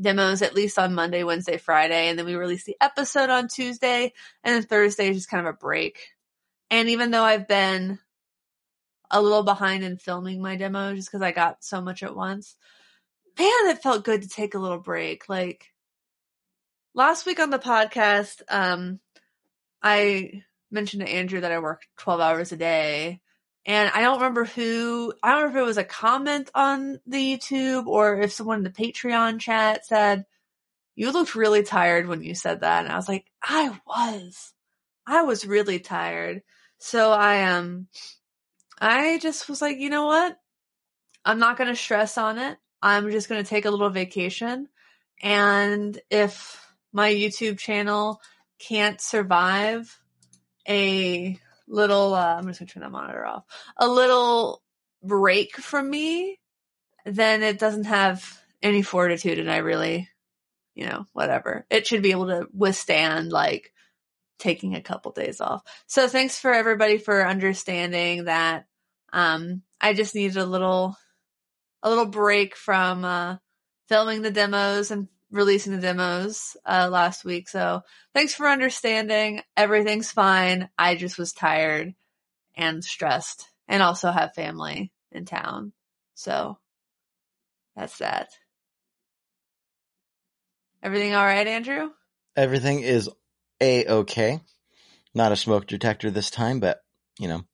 demos 0.00 0.40
at 0.40 0.54
least 0.54 0.78
on 0.78 0.94
Monday, 0.94 1.24
Wednesday, 1.24 1.56
Friday, 1.56 2.08
and 2.08 2.18
then 2.18 2.26
we 2.26 2.36
release 2.36 2.64
the 2.64 2.76
episode 2.80 3.30
on 3.30 3.48
Tuesday, 3.48 4.12
and 4.44 4.54
then 4.54 4.62
Thursday 4.62 5.08
is 5.08 5.16
just 5.16 5.30
kind 5.30 5.46
of 5.46 5.54
a 5.54 5.58
break. 5.58 6.08
And 6.70 6.88
even 6.88 7.10
though 7.10 7.24
I've 7.24 7.48
been 7.48 7.98
a 9.10 9.20
little 9.20 9.42
behind 9.42 9.82
in 9.82 9.96
filming 9.96 10.40
my 10.40 10.56
demo 10.56 10.94
just 10.94 11.08
because 11.10 11.22
I 11.22 11.32
got 11.32 11.64
so 11.64 11.80
much 11.80 12.02
at 12.02 12.14
once. 12.14 12.56
Man, 13.38 13.48
it 13.64 13.82
felt 13.82 14.04
good 14.04 14.22
to 14.22 14.28
take 14.28 14.54
a 14.54 14.58
little 14.58 14.78
break. 14.78 15.28
Like 15.28 15.66
last 16.94 17.26
week 17.26 17.40
on 17.40 17.50
the 17.50 17.58
podcast, 17.58 18.42
um, 18.48 19.00
I 19.82 20.44
mentioned 20.70 21.04
to 21.04 21.12
Andrew 21.12 21.40
that 21.40 21.52
I 21.52 21.58
work 21.58 21.82
12 21.98 22.20
hours 22.20 22.52
a 22.52 22.56
day 22.56 23.20
And 23.66 23.90
I 23.92 24.02
don't 24.02 24.18
remember 24.18 24.44
who, 24.44 25.12
I 25.22 25.30
don't 25.30 25.38
remember 25.38 25.58
if 25.58 25.62
it 25.62 25.66
was 25.66 25.78
a 25.78 25.84
comment 25.84 26.50
on 26.54 27.00
the 27.06 27.36
YouTube 27.36 27.86
or 27.86 28.20
if 28.20 28.32
someone 28.32 28.58
in 28.58 28.64
the 28.64 28.70
Patreon 28.70 29.38
chat 29.40 29.86
said, 29.86 30.24
you 30.94 31.12
looked 31.12 31.34
really 31.34 31.62
tired 31.62 32.06
when 32.06 32.22
you 32.22 32.34
said 32.34 32.60
that. 32.60 32.84
And 32.84 32.92
I 32.92 32.96
was 32.96 33.08
like, 33.08 33.26
I 33.42 33.78
was, 33.86 34.52
I 35.06 35.22
was 35.22 35.46
really 35.46 35.78
tired. 35.78 36.42
So 36.78 37.12
I, 37.12 37.44
um, 37.44 37.88
I 38.80 39.18
just 39.18 39.48
was 39.48 39.60
like, 39.60 39.78
you 39.78 39.90
know 39.90 40.06
what? 40.06 40.38
I'm 41.24 41.38
not 41.38 41.58
going 41.58 41.68
to 41.68 41.76
stress 41.76 42.16
on 42.16 42.38
it. 42.38 42.56
I'm 42.82 43.10
just 43.10 43.28
going 43.28 43.42
to 43.42 43.48
take 43.48 43.66
a 43.66 43.70
little 43.70 43.90
vacation. 43.90 44.68
And 45.22 46.00
if 46.10 46.66
my 46.92 47.12
YouTube 47.12 47.58
channel 47.58 48.20
can't 48.58 49.00
survive 49.00 49.99
a 50.70 51.38
little, 51.66 52.14
uh, 52.14 52.36
I'm 52.36 52.46
just 52.46 52.60
to 52.60 52.66
turn 52.66 52.82
that 52.82 52.92
monitor 52.92 53.26
off, 53.26 53.44
a 53.76 53.88
little 53.88 54.62
break 55.02 55.56
from 55.56 55.90
me, 55.90 56.38
then 57.04 57.42
it 57.42 57.58
doesn't 57.58 57.84
have 57.84 58.40
any 58.62 58.82
fortitude 58.82 59.38
and 59.38 59.50
I 59.50 59.58
really, 59.58 60.08
you 60.74 60.86
know, 60.86 61.06
whatever. 61.12 61.66
It 61.70 61.86
should 61.86 62.02
be 62.02 62.12
able 62.12 62.28
to 62.28 62.46
withstand 62.52 63.32
like 63.32 63.72
taking 64.38 64.74
a 64.74 64.82
couple 64.82 65.12
days 65.12 65.40
off. 65.40 65.62
So 65.86 66.08
thanks 66.08 66.38
for 66.38 66.52
everybody 66.52 66.98
for 66.98 67.26
understanding 67.26 68.24
that 68.24 68.66
um 69.12 69.62
I 69.80 69.92
just 69.92 70.14
needed 70.14 70.36
a 70.36 70.46
little 70.46 70.96
a 71.82 71.90
little 71.90 72.06
break 72.06 72.56
from 72.56 73.04
uh 73.04 73.36
filming 73.88 74.22
the 74.22 74.30
demos 74.30 74.90
and 74.90 75.08
releasing 75.30 75.72
the 75.72 75.80
demos 75.80 76.56
uh 76.66 76.88
last 76.90 77.24
week. 77.24 77.48
So 77.48 77.82
thanks 78.14 78.34
for 78.34 78.48
understanding. 78.48 79.42
Everything's 79.56 80.10
fine. 80.10 80.68
I 80.78 80.96
just 80.96 81.18
was 81.18 81.32
tired 81.32 81.94
and 82.56 82.84
stressed 82.84 83.48
and 83.68 83.82
also 83.82 84.10
have 84.10 84.34
family 84.34 84.92
in 85.12 85.24
town. 85.24 85.72
So 86.14 86.58
that's 87.76 87.98
that. 87.98 88.30
Everything 90.82 91.14
all 91.14 91.24
right, 91.24 91.46
Andrew? 91.46 91.90
Everything 92.36 92.80
is 92.80 93.08
a 93.60 93.86
okay. 93.86 94.40
Not 95.14 95.32
a 95.32 95.36
smoke 95.36 95.66
detector 95.66 96.10
this 96.10 96.30
time, 96.30 96.60
but 96.60 96.80
you 97.18 97.28
know, 97.28 97.44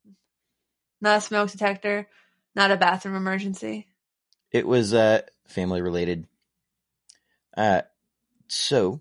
Not 1.01 1.18
a 1.18 1.20
smoke 1.20 1.51
detector, 1.51 2.09
not 2.55 2.70
a 2.70 2.77
bathroom 2.77 3.16
emergency. 3.16 3.87
it 4.53 4.66
was 4.66 4.95
uh 4.95 5.22
family 5.47 5.83
related. 5.83 6.27
Uh, 7.57 7.82
so 8.48 9.00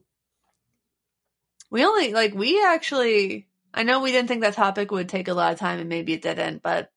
We 1.70 1.84
only 1.86 2.14
like 2.14 2.34
we 2.34 2.64
actually 2.64 3.48
I 3.74 3.84
know 3.84 4.00
we 4.02 4.12
didn't 4.12 4.30
think 4.30 4.42
that 4.42 4.54
topic 4.54 4.92
would 4.92 5.10
take 5.10 5.28
a 5.28 5.34
lot 5.34 5.52
of 5.54 5.60
time 5.60 5.80
and 5.80 5.90
maybe 5.90 6.14
it 6.14 6.22
didn't, 6.22 6.64
but 6.64 6.90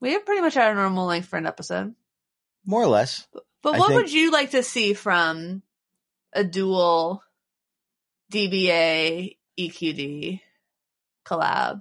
we 0.00 0.12
have 0.12 0.24
pretty 0.24 0.42
much 0.42 0.56
our 0.56 0.74
normal 0.74 1.06
length 1.06 1.26
for 1.28 1.36
an 1.38 1.46
episode. 1.46 1.94
more 2.64 2.82
or 2.82 2.86
less, 2.86 3.26
But 3.62 3.74
I 3.74 3.78
what 3.78 3.88
think- 3.88 4.00
would 4.02 4.12
you 4.12 4.30
like 4.30 4.50
to 4.52 4.62
see 4.62 4.94
from 4.94 5.62
a 6.32 6.44
dual 6.44 7.22
DBA 8.30 9.36
EQD 9.58 10.40
collab? 11.24 11.80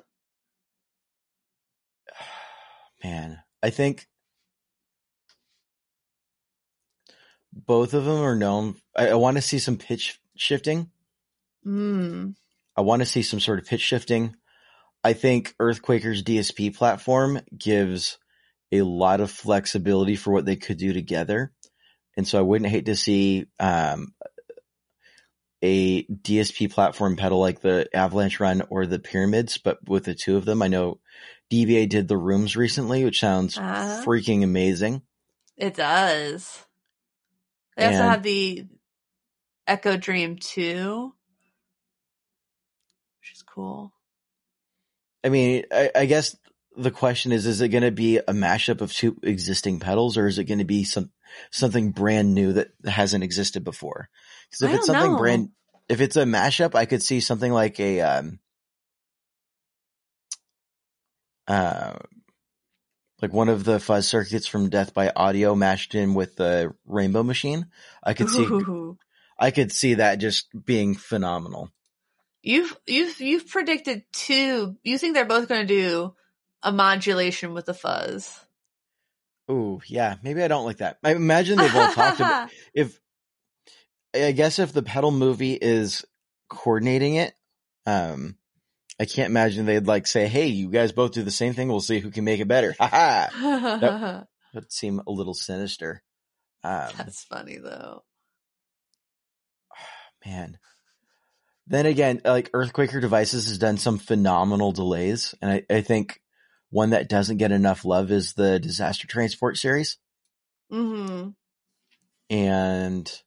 man, 3.03 3.39
I 3.61 3.69
think 3.69 4.07
both 7.55 7.93
of 7.93 8.05
them 8.05 8.19
are 8.21 8.35
known. 8.35 8.75
I, 8.95 9.09
I 9.09 9.13
want 9.15 9.37
to 9.37 9.41
see 9.41 9.59
some 9.59 9.77
pitch 9.77 10.19
shifting. 10.35 10.89
Mm. 11.65 12.35
I 12.75 12.81
want 12.81 13.01
to 13.01 13.05
see 13.05 13.21
some 13.23 13.39
sort 13.39 13.59
of 13.59 13.65
pitch 13.65 13.81
shifting. 13.81 14.35
I 15.03 15.13
think 15.13 15.55
Earthquaker's 15.59 16.23
DSP 16.23 16.75
platform 16.75 17.39
gives 17.57 18.17
a 18.71 18.81
lot 18.81 19.21
of 19.21 19.31
flexibility 19.31 20.15
for 20.15 20.31
what 20.33 20.45
they 20.45 20.55
could 20.55 20.77
do 20.77 20.91
together. 20.93 21.51
And 22.17 22.27
so 22.27 22.37
I 22.39 22.41
wouldn't 22.41 22.69
hate 22.71 22.85
to 22.87 22.95
see 22.95 23.45
um, 23.59 24.13
a 25.61 26.03
DSP 26.05 26.71
platform 26.71 27.15
pedal 27.15 27.39
like 27.39 27.61
the 27.61 27.87
Avalanche 27.93 28.39
Run 28.39 28.63
or 28.69 28.85
the 28.85 28.99
Pyramids, 28.99 29.57
but 29.57 29.77
with 29.87 30.05
the 30.05 30.15
two 30.15 30.37
of 30.37 30.45
them. 30.45 30.61
I 30.61 30.67
know 30.67 30.99
DBA 31.51 31.89
did 31.89 32.07
the 32.07 32.17
rooms 32.17 32.55
recently, 32.55 33.03
which 33.05 33.19
sounds 33.19 33.57
Uh-huh. 33.57 34.03
freaking 34.05 34.43
amazing. 34.43 35.01
It 35.57 35.75
does. 35.75 36.65
They 37.75 37.85
also 37.85 37.99
And- 37.99 38.09
have 38.09 38.23
the 38.23 38.65
Echo 39.67 39.97
Dream 39.97 40.37
2, 40.37 41.13
which 43.19 43.31
is 43.33 43.41
cool. 43.41 43.91
I 45.23 45.29
mean, 45.29 45.63
I, 45.71 45.91
I 45.95 46.05
guess 46.05 46.35
the 46.77 46.91
question 46.91 47.31
is, 47.31 47.45
is 47.45 47.61
it 47.61 47.69
going 47.69 47.83
to 47.83 47.91
be 47.91 48.17
a 48.17 48.23
mashup 48.27 48.81
of 48.81 48.93
two 48.93 49.17
existing 49.23 49.79
pedals 49.79 50.17
or 50.17 50.27
is 50.27 50.37
it 50.37 50.43
going 50.43 50.59
to 50.59 50.65
be 50.65 50.83
some, 50.83 51.09
something 51.51 51.91
brand 51.91 52.35
new 52.35 52.53
that 52.53 52.69
hasn't 52.85 53.23
existed 53.23 53.63
before? 53.63 54.09
Cause 54.51 54.61
if 54.61 54.73
it's 54.75 54.85
something 54.85 55.13
know. 55.13 55.17
brand, 55.17 55.49
if 55.89 55.99
it's 55.99 56.15
a 56.15 56.25
mashup, 56.25 56.75
I 56.75 56.85
could 56.85 57.01
see 57.01 57.19
something 57.21 57.51
like 57.51 57.79
a, 57.79 58.01
um, 58.01 58.39
uh, 61.47 61.93
like 63.25 63.33
one 63.33 63.49
of 63.49 63.63
the 63.63 63.79
fuzz 63.79 64.07
circuits 64.07 64.45
from 64.45 64.69
Death 64.69 64.93
by 64.93 65.11
Audio 65.15 65.55
mashed 65.55 65.95
in 65.95 66.13
with 66.13 66.35
the 66.35 66.71
Rainbow 66.85 67.23
Machine. 67.23 67.65
I 68.03 68.13
could 68.13 68.29
see, 68.29 68.43
Ooh. 68.43 68.99
I 69.39 69.49
could 69.49 69.71
see 69.71 69.95
that 69.95 70.19
just 70.19 70.47
being 70.63 70.93
phenomenal. 70.93 71.71
You've 72.43 72.77
you've 72.85 73.19
you've 73.19 73.49
predicted 73.49 74.03
two. 74.13 74.77
You 74.83 74.99
think 74.99 75.15
they're 75.15 75.25
both 75.25 75.47
going 75.49 75.65
to 75.65 75.73
do 75.73 76.13
a 76.61 76.71
modulation 76.71 77.55
with 77.55 77.65
the 77.65 77.73
fuzz? 77.73 78.39
Ooh, 79.49 79.81
yeah, 79.87 80.17
maybe 80.21 80.43
I 80.43 80.47
don't 80.47 80.65
like 80.65 80.77
that. 80.77 80.99
I 81.03 81.15
imagine 81.15 81.57
they've 81.57 81.75
all 81.75 81.91
talked 81.93 82.19
about 82.19 82.51
if 82.75 82.99
I 84.13 84.33
guess 84.33 84.59
if 84.59 84.71
the 84.71 84.83
pedal 84.83 85.09
movie 85.09 85.53
is 85.53 86.05
coordinating 86.47 87.15
it, 87.15 87.33
um, 87.87 88.37
I 88.99 89.05
can't 89.05 89.29
imagine 89.29 89.65
they'd 89.65 89.87
like 89.87 90.07
say, 90.07 90.27
"Hey, 90.27 90.47
you 90.47 90.69
guys 90.69 90.91
both 90.91 91.11
do 91.11 91.23
the 91.23 91.31
same 91.31 91.53
thing. 91.53 91.67
We'll 91.67 91.81
see 91.81 91.99
who 91.99 92.11
can 92.11 92.23
make 92.23 92.39
it 92.39 92.47
better." 92.47 92.75
Ha 92.79 92.87
ha! 92.87 94.25
That'd 94.53 94.71
seem 94.71 95.01
a 95.05 95.11
little 95.11 95.33
sinister. 95.33 96.01
Um, 96.63 96.89
That's 96.97 97.23
funny 97.23 97.57
though. 97.57 98.03
man. 100.25 100.57
Then 101.67 101.87
again, 101.87 102.21
like 102.23 102.51
Earthquaker 102.51 103.01
Devices 103.01 103.47
has 103.47 103.57
done 103.57 103.77
some 103.77 103.97
phenomenal 103.97 104.71
delays, 104.71 105.33
and 105.41 105.51
I, 105.51 105.63
I 105.69 105.81
think 105.81 106.21
one 106.69 106.91
that 106.91 107.09
doesn't 107.09 107.37
get 107.37 107.51
enough 107.51 107.85
love 107.85 108.11
is 108.11 108.33
the 108.33 108.59
Disaster 108.59 109.07
Transport 109.07 109.57
series. 109.57 109.97
hmm 110.69 111.29
and 112.29 113.21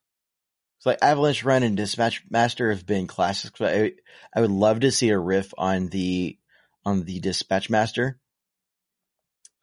it's 0.79 0.87
like 0.87 0.99
Avalanche 1.03 1.45
Run 1.45 1.63
and 1.63 1.77
Dispatch 1.77 2.23
Master 2.31 2.71
have 2.71 2.87
been 2.87 3.07
classics, 3.07 3.59
but 3.59 3.75
I, 3.75 3.93
I 4.35 4.41
would 4.41 4.51
love 4.51 4.81
to 4.81 4.91
see 4.93 5.11
a 5.11 5.19
riff 5.19 5.53
on 5.59 5.89
the 5.89 6.39
on 6.87 7.05
the 7.05 7.21
Dispatch 7.21 7.69
Master, 7.69 8.19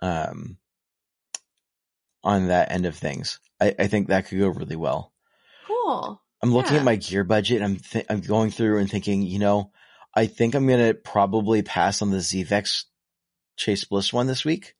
um, 0.01 0.57
on 2.23 2.47
that 2.47 2.71
end 2.71 2.85
of 2.85 2.95
things. 2.95 3.39
I, 3.59 3.73
I 3.79 3.87
think 3.87 4.07
that 4.09 4.27
could 4.27 4.39
go 4.39 4.49
really 4.49 4.75
well. 4.75 5.13
Cool. 5.67 6.21
I'm 6.43 6.53
looking 6.53 6.73
Yeah. 6.73 6.79
at 6.79 6.85
my 6.85 6.95
gear 6.97 7.23
budget. 7.23 7.61
I'm 7.61 7.77
th- 7.77 8.05
I'm 8.09 8.21
going 8.21 8.51
through 8.51 8.79
and 8.79 8.89
thinking, 8.91 9.21
you 9.23 9.39
know, 9.39 9.71
I 10.13 10.27
think 10.27 10.53
I'm 10.55 10.67
gonna 10.67 10.93
probably 10.93 11.61
pass 11.61 12.01
on 12.01 12.11
the 12.11 12.17
ZVEX 12.17 12.83
Chase 13.57 13.85
Bliss 13.85 14.11
one 14.13 14.27
this 14.27 14.43
week. 14.45 14.75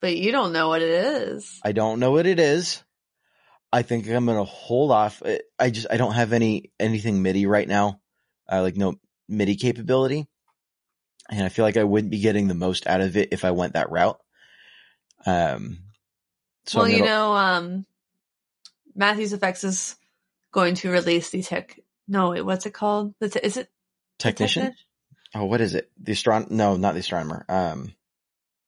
But 0.00 0.16
you 0.16 0.32
don't 0.32 0.52
know 0.52 0.68
what 0.68 0.82
it 0.82 0.90
is. 0.90 1.60
I 1.64 1.72
don't 1.72 2.00
know 2.00 2.12
what 2.12 2.26
it 2.26 2.38
is. 2.40 2.82
I 3.72 3.82
think 3.82 4.06
I'm 4.08 4.26
gonna 4.26 4.44
hold 4.44 4.90
off. 4.90 5.22
I- 5.58 5.70
just 5.70 5.86
I 5.90 5.96
don't 5.96 6.12
have 6.14 6.32
any 6.32 6.72
anything 6.78 7.22
MIDI 7.22 7.46
right 7.46 7.66
now, 7.66 8.00
uh, 8.50 8.62
like 8.62 8.76
no 8.76 8.94
MIDI 9.28 9.56
capability, 9.56 10.26
and 11.30 11.44
I 11.44 11.48
feel 11.48 11.64
like 11.64 11.76
I 11.76 11.84
wouldn't 11.84 12.10
be 12.10 12.20
getting 12.20 12.48
the 12.48 12.54
most 12.54 12.86
out 12.86 13.00
of 13.00 13.16
it 13.16 13.30
if 13.32 13.44
I 13.44 13.52
went 13.52 13.74
that 13.74 13.90
route. 13.90 14.20
Um, 15.24 15.78
so 16.66 16.80
well, 16.80 16.86
I'm 16.86 16.92
you 16.92 17.04
know, 17.04 17.32
um, 17.32 17.86
Matthews 18.94 19.32
Effects 19.32 19.64
is 19.64 19.96
going 20.52 20.74
to 20.76 20.90
release 20.90 21.30
the 21.30 21.42
tech. 21.42 21.78
No, 22.08 22.30
wait, 22.30 22.42
what's 22.42 22.66
it 22.66 22.74
called? 22.74 23.14
The 23.20 23.28
te- 23.28 23.40
is 23.42 23.56
it 23.56 23.70
technician. 24.18 24.64
techni- 24.64 24.74
Oh, 25.34 25.46
what 25.46 25.62
is 25.62 25.74
it? 25.74 25.90
The 25.98 26.12
astron? 26.12 26.50
No, 26.50 26.76
not 26.76 26.92
the 26.92 27.00
astronomer. 27.00 27.46
Um, 27.48 27.94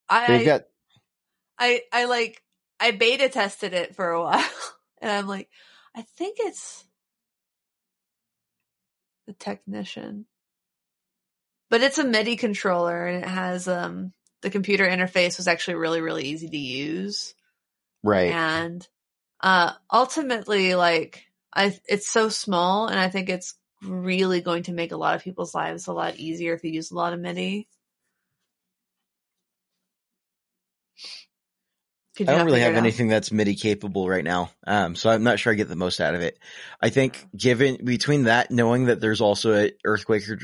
I, 0.09 0.27
they've 0.29 0.41
I, 0.41 0.45
got 0.45 0.63
I 1.59 1.83
I 1.93 2.05
like 2.07 2.43
I 2.81 2.93
beta 2.93 3.29
tested 3.29 3.75
it 3.75 3.95
for 3.95 4.11
a 4.11 4.23
while, 4.23 4.45
and 5.05 5.13
I'm 5.13 5.27
like, 5.29 5.51
I 5.95 6.03
think 6.17 6.39
it's 6.41 6.85
the 9.27 9.35
technician, 9.35 10.27
but 11.71 11.83
it's 11.83 11.99
a 11.99 12.05
MIDI 12.05 12.37
controller, 12.37 13.07
and 13.07 13.23
it 13.23 13.29
has 13.29 13.69
um 13.69 14.13
the 14.43 14.51
computer 14.51 14.87
interface 14.87 15.37
was 15.37 15.47
actually 15.49 15.75
really 15.77 16.01
really 16.01 16.25
easy 16.25 16.49
to 16.49 16.57
use. 16.57 17.35
right. 18.03 18.31
and 18.33 18.87
uh 19.43 19.73
ultimately 19.93 20.75
like 20.75 21.25
i 21.55 21.77
it's 21.87 22.09
so 22.09 22.29
small 22.29 22.87
and 22.89 22.99
i 22.99 23.09
think 23.09 23.29
it's 23.29 23.55
really 23.83 24.41
going 24.41 24.63
to 24.65 24.73
make 24.73 24.93
a 24.93 24.97
lot 24.97 25.15
of 25.17 25.23
people's 25.23 25.55
lives 25.55 25.87
a 25.87 25.93
lot 25.93 26.17
easier 26.17 26.55
if 26.55 26.65
you 26.65 26.71
use 26.71 26.91
a 26.91 26.95
lot 26.95 27.13
of 27.13 27.21
midi 27.21 27.69
Could 32.17 32.29
I 32.29 32.37
don't 32.37 32.47
really 32.47 32.61
have 32.61 32.77
anything 32.77 33.09
that's 33.09 33.33
MIDI 33.33 33.57
capable 33.57 34.09
right 34.09 34.23
now. 34.23 34.51
Um, 34.65 34.95
so 34.95 35.11
I'm 35.11 35.25
not 35.25 35.41
sure 35.41 35.53
I 35.53 35.57
get 35.57 35.69
the 35.69 35.75
most 35.75 36.01
out 36.01 36.15
of 36.15 36.21
it. 36.21 36.39
I 36.81 36.91
think 36.91 37.27
given 37.37 37.85
between 37.85 38.25
that, 38.25 38.53
knowing 38.53 38.85
that 38.85 39.01
there's 39.01 39.21
also 39.21 39.53
a 39.55 39.73
Earthquaker 39.85 40.41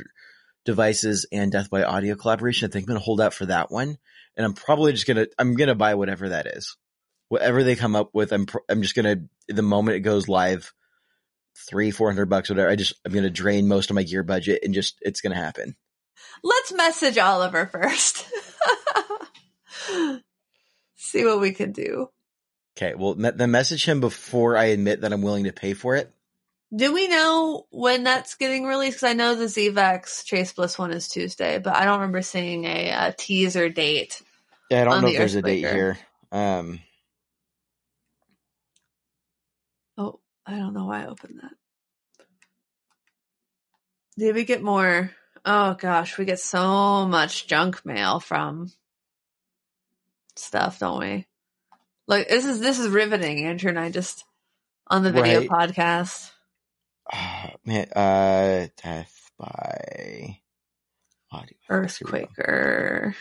devices 0.64 1.26
and 1.30 1.52
Death 1.52 1.70
by 1.70 1.84
Audio 1.84 2.16
collaboration, 2.16 2.68
I 2.68 2.72
think 2.72 2.84
I'm 2.84 2.88
going 2.88 2.98
to 2.98 3.04
hold 3.04 3.20
out 3.20 3.34
for 3.34 3.46
that 3.46 3.70
one. 3.70 3.98
And 4.36 4.44
I'm 4.44 4.54
probably 4.54 4.92
just 4.92 5.06
going 5.06 5.18
to, 5.18 5.30
I'm 5.38 5.54
going 5.54 5.68
to 5.68 5.76
buy 5.76 5.94
whatever 5.94 6.30
that 6.30 6.48
is. 6.48 6.76
Whatever 7.28 7.62
they 7.62 7.76
come 7.76 7.94
up 7.94 8.10
with, 8.12 8.32
I'm, 8.32 8.46
pr- 8.46 8.58
I'm 8.68 8.82
just 8.82 8.96
going 8.96 9.28
to, 9.46 9.54
the 9.54 9.62
moment 9.62 9.96
it 9.96 10.00
goes 10.00 10.28
live, 10.28 10.72
three, 11.68 11.92
four 11.92 12.08
hundred 12.10 12.26
bucks, 12.26 12.50
whatever, 12.50 12.68
I 12.68 12.74
just, 12.74 12.94
I'm 13.04 13.12
going 13.12 13.22
to 13.22 13.30
drain 13.30 13.68
most 13.68 13.90
of 13.90 13.94
my 13.94 14.02
gear 14.02 14.24
budget 14.24 14.64
and 14.64 14.74
just, 14.74 14.98
it's 15.02 15.20
going 15.20 15.36
to 15.36 15.40
happen. 15.40 15.76
Let's 16.42 16.72
message 16.72 17.18
Oliver 17.18 17.66
first. 17.66 18.26
See 21.02 21.24
what 21.24 21.40
we 21.40 21.52
can 21.52 21.72
do. 21.72 22.10
Okay. 22.76 22.94
Well, 22.94 23.14
then 23.14 23.50
message 23.50 23.86
him 23.86 24.00
before 24.00 24.54
I 24.54 24.66
admit 24.66 25.00
that 25.00 25.14
I'm 25.14 25.22
willing 25.22 25.44
to 25.44 25.52
pay 25.52 25.72
for 25.72 25.96
it. 25.96 26.12
Do 26.76 26.92
we 26.92 27.08
know 27.08 27.66
when 27.70 28.04
that's 28.04 28.34
getting 28.34 28.66
released? 28.66 28.98
Because 28.98 29.10
I 29.10 29.14
know 29.14 29.34
the 29.34 29.46
ZVEX 29.46 30.26
Chase 30.26 30.52
Bliss 30.52 30.78
one 30.78 30.92
is 30.92 31.08
Tuesday, 31.08 31.58
but 31.58 31.74
I 31.74 31.86
don't 31.86 32.00
remember 32.00 32.20
seeing 32.20 32.66
a, 32.66 32.90
uh 32.90 33.12
teaser 33.16 33.70
date. 33.70 34.20
Yeah, 34.70 34.82
I 34.82 34.84
don't 34.84 35.00
know 35.00 35.08
the 35.08 35.14
if 35.14 35.18
there's 35.18 35.34
a 35.36 35.42
date 35.42 35.60
here. 35.60 35.98
Um, 36.30 36.80
Oh, 39.96 40.20
I 40.46 40.58
don't 40.58 40.74
know 40.74 40.84
why 40.84 41.04
I 41.04 41.06
opened 41.06 41.40
that. 41.42 42.26
Did 44.18 44.34
we 44.34 44.44
get 44.44 44.62
more? 44.62 45.10
Oh 45.46 45.74
gosh, 45.74 46.18
we 46.18 46.26
get 46.26 46.40
so 46.40 47.06
much 47.06 47.46
junk 47.46 47.86
mail 47.86 48.20
from 48.20 48.70
stuff, 50.40 50.78
don't 50.78 51.00
we? 51.00 51.26
Like 52.06 52.28
this 52.28 52.44
is 52.44 52.60
this 52.60 52.78
is 52.78 52.88
riveting, 52.88 53.44
Andrew 53.46 53.70
and 53.70 53.78
I 53.78 53.90
just 53.90 54.24
on 54.88 55.02
the 55.04 55.12
video 55.12 55.40
Right. 55.40 55.48
podcast. 55.48 56.30
Ah, 57.12 57.52
man, 57.64 57.86
uh, 57.94 58.66
death 58.82 59.30
by 59.38 60.38
audio. 61.30 61.56
Earthquaker. 61.70 63.14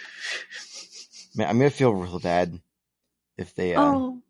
Man, 1.36 1.48
I'm 1.48 1.58
gonna 1.58 1.70
feel 1.70 1.94
real 1.94 2.20
bad 2.20 2.60
if 3.38 3.54
they. 3.56 3.76
Uh, 3.76 3.82
oh. 3.82 4.22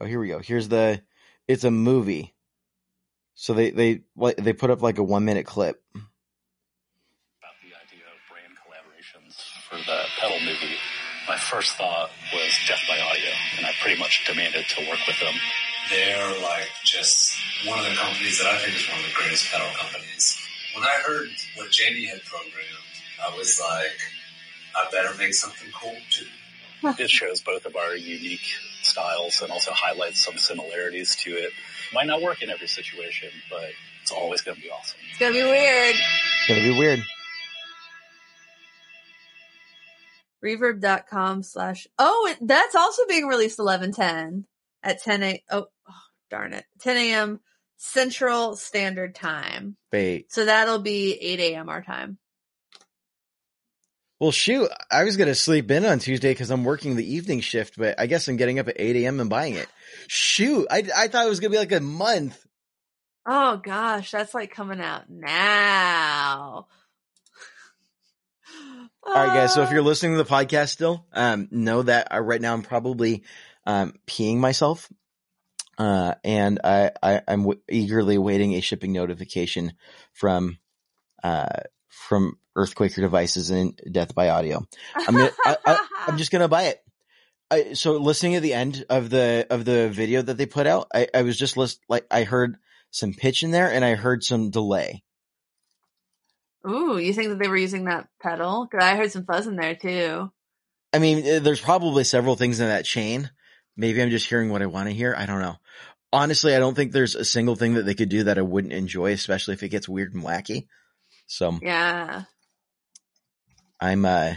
Oh, 0.00 0.06
here 0.06 0.20
we 0.20 0.28
go. 0.28 0.38
Here's 0.38 0.68
the. 0.68 1.02
It's 1.48 1.64
a 1.64 1.70
movie, 1.70 2.34
so 3.34 3.54
they 3.54 3.70
they 3.70 4.02
like 4.16 4.36
they 4.36 4.52
put 4.52 4.70
up 4.70 4.82
like 4.82 4.98
a 4.98 5.02
one 5.02 5.24
minute 5.24 5.46
clip. 5.46 5.82
about 5.94 6.04
the 7.62 7.68
idea 7.74 8.04
of 8.04 8.20
brand 8.30 8.52
collaborations 8.62 9.34
for 9.68 9.76
the 9.76 10.04
pedal 10.20 10.38
movie, 10.44 10.76
my 11.26 11.37
first 11.48 11.76
thought 11.76 12.10
was 12.32 12.52
Death 12.68 12.82
by 12.88 13.00
Audio, 13.00 13.32
and 13.56 13.66
I 13.66 13.72
pretty 13.80 13.98
much 13.98 14.24
demanded 14.26 14.66
to 14.68 14.88
work 14.88 15.00
with 15.06 15.18
them. 15.18 15.34
They're 15.90 16.42
like 16.42 16.68
just 16.84 17.36
one 17.66 17.78
of 17.78 17.86
the 17.86 17.96
companies 17.96 18.38
that 18.38 18.46
I 18.48 18.58
think 18.58 18.76
is 18.76 18.86
one 18.88 18.98
of 19.00 19.06
the 19.06 19.14
greatest 19.14 19.50
pedal 19.50 19.68
companies. 19.80 20.36
When 20.74 20.84
I 20.84 21.00
heard 21.06 21.28
what 21.56 21.70
Jamie 21.70 22.04
had 22.04 22.22
programmed, 22.24 22.84
I 23.24 23.34
was 23.36 23.58
like, 23.58 23.98
I 24.76 24.90
better 24.92 25.16
make 25.16 25.32
something 25.32 25.68
cool 25.74 25.96
too. 26.10 26.26
It 27.02 27.10
shows 27.10 27.40
both 27.40 27.64
of 27.64 27.74
our 27.74 27.96
unique 27.96 28.46
styles 28.82 29.40
and 29.42 29.50
also 29.50 29.72
highlights 29.72 30.22
some 30.24 30.36
similarities 30.36 31.16
to 31.24 31.30
it. 31.30 31.50
Might 31.94 32.06
not 32.06 32.20
work 32.22 32.42
in 32.42 32.50
every 32.50 32.68
situation, 32.68 33.30
but 33.50 33.70
it's 34.02 34.12
always 34.12 34.42
going 34.42 34.56
to 34.56 34.62
be 34.62 34.70
awesome. 34.70 34.98
it's 35.10 35.18
gonna 35.18 35.32
be 35.32 35.42
weird. 35.42 35.94
It's 35.96 36.48
gonna 36.48 36.60
be 36.60 36.78
weird. 36.78 37.02
Reverb.com 40.44 41.42
slash 41.42 41.86
oh 41.98 42.28
it, 42.30 42.46
that's 42.46 42.74
also 42.74 43.02
being 43.08 43.26
released 43.26 43.58
eleven 43.58 43.92
ten 43.92 44.46
at 44.82 45.02
ten 45.02 45.22
a 45.22 45.42
oh, 45.50 45.66
oh 45.88 45.94
darn 46.30 46.52
it. 46.52 46.64
Ten 46.80 46.96
AM 46.96 47.40
Central 47.76 48.56
Standard 48.56 49.14
Time. 49.14 49.76
Wait. 49.92 50.32
So 50.32 50.44
that'll 50.44 50.80
be 50.80 51.14
eight 51.14 51.40
AM 51.40 51.68
our 51.68 51.82
time. 51.82 52.18
Well, 54.20 54.32
shoot, 54.32 54.68
I 54.90 55.04
was 55.04 55.16
gonna 55.16 55.34
sleep 55.34 55.70
in 55.70 55.84
on 55.84 56.00
Tuesday 56.00 56.32
because 56.32 56.50
I'm 56.50 56.64
working 56.64 56.96
the 56.96 57.14
evening 57.14 57.40
shift, 57.40 57.76
but 57.78 58.00
I 58.00 58.06
guess 58.06 58.26
I'm 58.26 58.36
getting 58.36 58.58
up 58.58 58.66
at 58.66 58.80
8 58.80 58.96
a.m. 58.96 59.20
and 59.20 59.30
buying 59.30 59.54
it. 59.54 59.68
Shoot, 60.08 60.66
I 60.70 60.82
I 60.96 61.08
thought 61.08 61.26
it 61.26 61.28
was 61.28 61.38
gonna 61.38 61.52
be 61.52 61.58
like 61.58 61.72
a 61.72 61.80
month. 61.80 62.44
Oh 63.24 63.58
gosh, 63.58 64.10
that's 64.10 64.34
like 64.34 64.50
coming 64.50 64.80
out 64.80 65.08
now. 65.08 66.66
All 69.08 69.14
right, 69.14 69.34
guys. 69.34 69.54
So 69.54 69.62
if 69.62 69.70
Uh, 69.70 69.72
you're 69.72 69.82
listening 69.82 70.12
to 70.16 70.22
the 70.22 70.28
podcast 70.28 70.68
still, 70.68 71.06
um, 71.12 71.48
know 71.50 71.82
that 71.82 72.08
I, 72.10 72.18
right 72.18 72.40
now 72.40 72.52
I'm 72.52 72.62
probably 72.62 73.24
um, 73.64 73.94
peeing 74.06 74.36
myself, 74.36 74.88
uh, 75.78 76.14
and 76.24 76.60
I, 76.62 76.90
I 77.02 77.22
I'm 77.26 77.40
w- 77.40 77.60
eagerly 77.68 78.18
waiting 78.18 78.52
a 78.52 78.60
shipping 78.60 78.92
notification 78.92 79.72
from 80.12 80.58
uh, 81.24 81.60
from 81.88 82.38
Earthquaker 82.56 82.96
Devices 82.96 83.50
and 83.50 83.80
Death 83.90 84.14
by 84.14 84.28
Audio. 84.28 84.66
I'm 84.94 85.14
gonna, 85.14 85.32
I, 85.44 85.78
I'm 86.06 86.18
just 86.18 86.30
gonna 86.30 86.48
buy 86.48 86.64
it. 86.64 86.84
I, 87.50 87.72
so 87.72 87.96
listening 87.96 88.36
at 88.36 88.42
the 88.42 88.52
end 88.52 88.84
of 88.90 89.08
the 89.08 89.46
of 89.48 89.64
the 89.64 89.88
video 89.88 90.20
that 90.20 90.36
they 90.36 90.46
put 90.46 90.66
out, 90.66 90.88
I, 90.94 91.08
I 91.14 91.22
was 91.22 91.38
just 91.38 91.56
list 91.56 91.80
like 91.88 92.06
I 92.10 92.24
heard 92.24 92.58
some 92.90 93.14
pitch 93.14 93.42
in 93.42 93.52
there 93.52 93.72
and 93.72 93.84
I 93.84 93.94
heard 93.94 94.22
some 94.22 94.50
delay. 94.50 95.02
Ooh, 96.66 96.98
you 96.98 97.12
think 97.12 97.28
that 97.28 97.38
they 97.38 97.48
were 97.48 97.56
using 97.56 97.84
that 97.84 98.08
pedal? 98.20 98.66
Cause 98.66 98.82
I 98.82 98.96
heard 98.96 99.12
some 99.12 99.24
fuzz 99.24 99.46
in 99.46 99.56
there 99.56 99.74
too. 99.74 100.30
I 100.92 100.98
mean, 100.98 101.24
eh, 101.24 101.38
there's 101.38 101.60
probably 101.60 102.04
several 102.04 102.36
things 102.36 102.60
in 102.60 102.68
that 102.68 102.84
chain. 102.84 103.30
Maybe 103.76 104.02
I'm 104.02 104.10
just 104.10 104.28
hearing 104.28 104.50
what 104.50 104.62
I 104.62 104.66
want 104.66 104.88
to 104.88 104.94
hear. 104.94 105.14
I 105.16 105.26
don't 105.26 105.40
know. 105.40 105.56
Honestly, 106.12 106.54
I 106.54 106.58
don't 106.58 106.74
think 106.74 106.92
there's 106.92 107.14
a 107.14 107.24
single 107.24 107.54
thing 107.54 107.74
that 107.74 107.84
they 107.84 107.94
could 107.94 108.08
do 108.08 108.24
that 108.24 108.38
I 108.38 108.42
wouldn't 108.42 108.72
enjoy, 108.72 109.12
especially 109.12 109.54
if 109.54 109.62
it 109.62 109.68
gets 109.68 109.88
weird 109.88 110.14
and 110.14 110.24
wacky. 110.24 110.66
So 111.26 111.58
Yeah. 111.62 112.24
I'm, 113.80 114.04
uh, 114.04 114.34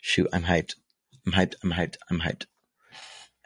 shoot, 0.00 0.28
I'm 0.32 0.42
hyped. 0.42 0.74
I'm 1.26 1.32
hyped. 1.32 1.54
I'm 1.62 1.72
hyped. 1.72 1.96
I'm 2.10 2.20
hyped. 2.20 2.46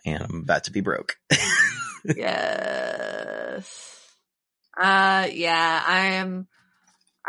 And 0.04 0.22
I'm 0.22 0.40
about 0.42 0.64
to 0.64 0.72
be 0.72 0.80
broke. 0.80 1.16
yes. 2.04 3.94
Uh, 4.76 5.28
yeah, 5.30 5.82
I 5.86 5.98
am. 6.14 6.48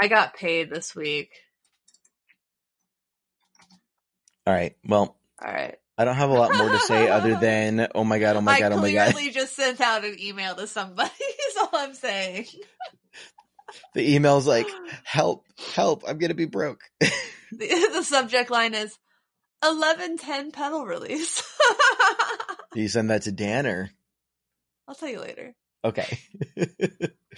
I 0.01 0.07
got 0.07 0.33
paid 0.33 0.69
this 0.69 0.95
week. 0.95 1.31
All 4.47 4.53
right. 4.53 4.75
Well, 4.87 5.17
All 5.45 5.53
right. 5.53 5.75
I 5.97 6.05
don't 6.05 6.15
have 6.15 6.29
a 6.29 6.33
lot 6.33 6.55
more 6.55 6.69
to 6.69 6.79
say 6.79 7.07
other 7.09 7.35
than, 7.41 7.87
oh 7.93 8.05
my 8.05 8.19
God, 8.19 8.37
oh 8.37 8.41
my 8.41 8.53
I 8.53 8.59
God, 8.59 8.71
oh 8.71 8.77
my 8.77 8.93
God. 8.93 9.13
clearly 9.13 9.31
just 9.31 9.55
sent 9.55 9.81
out 9.81 10.05
an 10.05 10.15
email 10.19 10.55
to 10.55 10.65
somebody. 10.67 11.11
Is 11.49 11.57
all 11.57 11.69
I'm 11.73 11.93
saying. 11.93 12.45
The 13.93 14.15
email's 14.15 14.47
like, 14.47 14.67
help, 15.03 15.45
help, 15.73 16.03
I'm 16.07 16.17
going 16.17 16.29
to 16.29 16.35
be 16.35 16.45
broke. 16.45 16.81
The, 16.99 17.89
the 17.93 18.03
subject 18.03 18.49
line 18.49 18.73
is 18.73 18.97
eleven 19.63 20.17
ten 20.17 20.51
pedal 20.51 20.85
release. 20.85 21.43
Do 22.73 22.81
you 22.81 22.87
send 22.87 23.09
that 23.09 23.23
to 23.23 23.31
Dan 23.31 23.67
or? 23.67 23.89
I'll 24.87 24.95
tell 24.95 25.09
you 25.09 25.19
later. 25.19 25.53
Okay. 25.83 26.19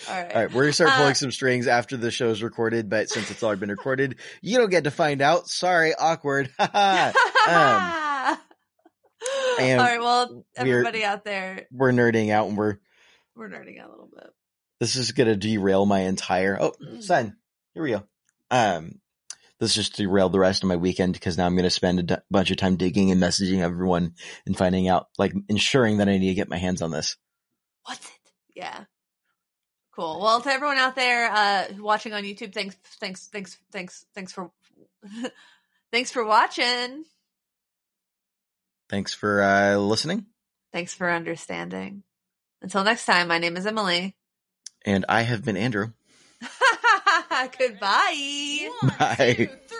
All 0.07 0.13
right. 0.15 0.33
All 0.35 0.41
right, 0.43 0.53
we're 0.53 0.63
gonna 0.63 0.73
start 0.73 0.91
Uh, 0.91 0.97
pulling 0.97 1.15
some 1.15 1.31
strings 1.31 1.67
after 1.67 1.97
the 1.97 2.11
show's 2.11 2.41
recorded, 2.41 2.89
but 2.89 3.09
since 3.09 3.29
it's 3.29 3.43
already 3.43 3.59
been 3.59 3.69
recorded, 3.71 4.15
you 4.41 4.57
don't 4.57 4.69
get 4.69 4.85
to 4.85 4.91
find 4.91 5.21
out. 5.21 5.47
Sorry, 5.49 5.93
awkward. 5.93 6.49
Um, 6.59 8.37
All 9.59 9.77
right. 9.77 9.99
Well, 9.99 10.45
everybody 10.55 11.03
out 11.03 11.25
there, 11.25 11.67
we're 11.71 11.91
nerding 11.91 12.31
out, 12.31 12.47
and 12.47 12.57
we're 12.57 12.77
we're 13.35 13.49
nerding 13.49 13.79
out 13.81 13.87
a 13.87 13.91
little 13.91 14.09
bit. 14.13 14.29
this 14.79 14.95
is 14.95 15.11
gonna 15.11 15.35
derail 15.35 15.85
my 15.85 16.01
entire. 16.01 16.57
Oh, 16.59 16.73
Mm. 16.81 17.03
son, 17.03 17.37
here 17.73 17.83
we 17.83 17.91
go. 17.91 18.03
Um, 18.49 18.99
this 19.59 19.73
just 19.75 19.95
derailed 19.95 20.31
the 20.31 20.39
rest 20.39 20.63
of 20.63 20.69
my 20.69 20.75
weekend 20.75 21.13
because 21.13 21.37
now 21.37 21.45
I'm 21.45 21.55
gonna 21.55 21.69
spend 21.69 21.99
a 21.99 22.03
d- 22.03 22.15
bunch 22.31 22.49
of 22.51 22.57
time 22.57 22.75
digging 22.77 23.11
and 23.11 23.21
messaging 23.21 23.59
everyone 23.61 24.13
and 24.45 24.57
finding 24.57 24.87
out, 24.87 25.07
like, 25.17 25.33
ensuring 25.49 25.97
that 25.97 26.09
I 26.09 26.17
need 26.17 26.29
to 26.29 26.33
get 26.35 26.49
my 26.49 26.57
hands 26.57 26.81
on 26.81 26.91
this. 26.91 27.17
What's 27.85 28.05
it? 28.05 28.11
Yeah. 28.55 28.85
Cool. 30.01 30.19
Well, 30.19 30.41
to 30.41 30.49
everyone 30.49 30.77
out 30.77 30.95
there 30.95 31.29
uh 31.31 31.65
watching 31.77 32.11
on 32.13 32.23
YouTube, 32.23 32.53
thanks, 32.55 32.75
thanks, 32.99 33.27
thanks, 33.27 33.57
thanks, 33.71 34.03
thanks 34.15 34.31
for, 34.33 34.49
thanks 35.91 36.09
for 36.11 36.25
watching. 36.25 37.05
Thanks 38.89 39.13
for 39.13 39.43
uh 39.43 39.77
listening, 39.77 40.25
Thanks 40.73 40.95
for 40.95 41.07
understanding. 41.07 42.01
Until 42.63 42.83
next 42.83 43.05
time, 43.05 43.27
my 43.27 43.37
name 43.37 43.55
is 43.55 43.67
Emily. 43.67 44.15
and 44.83 45.05
I 45.07 45.21
have 45.21 45.45
been 45.45 45.55
Andrew. 45.55 45.91
Goodbye. 47.59 48.69
One, 48.81 48.93
Bye. 48.97 49.35
two, 49.37 49.45
three. 49.67 49.77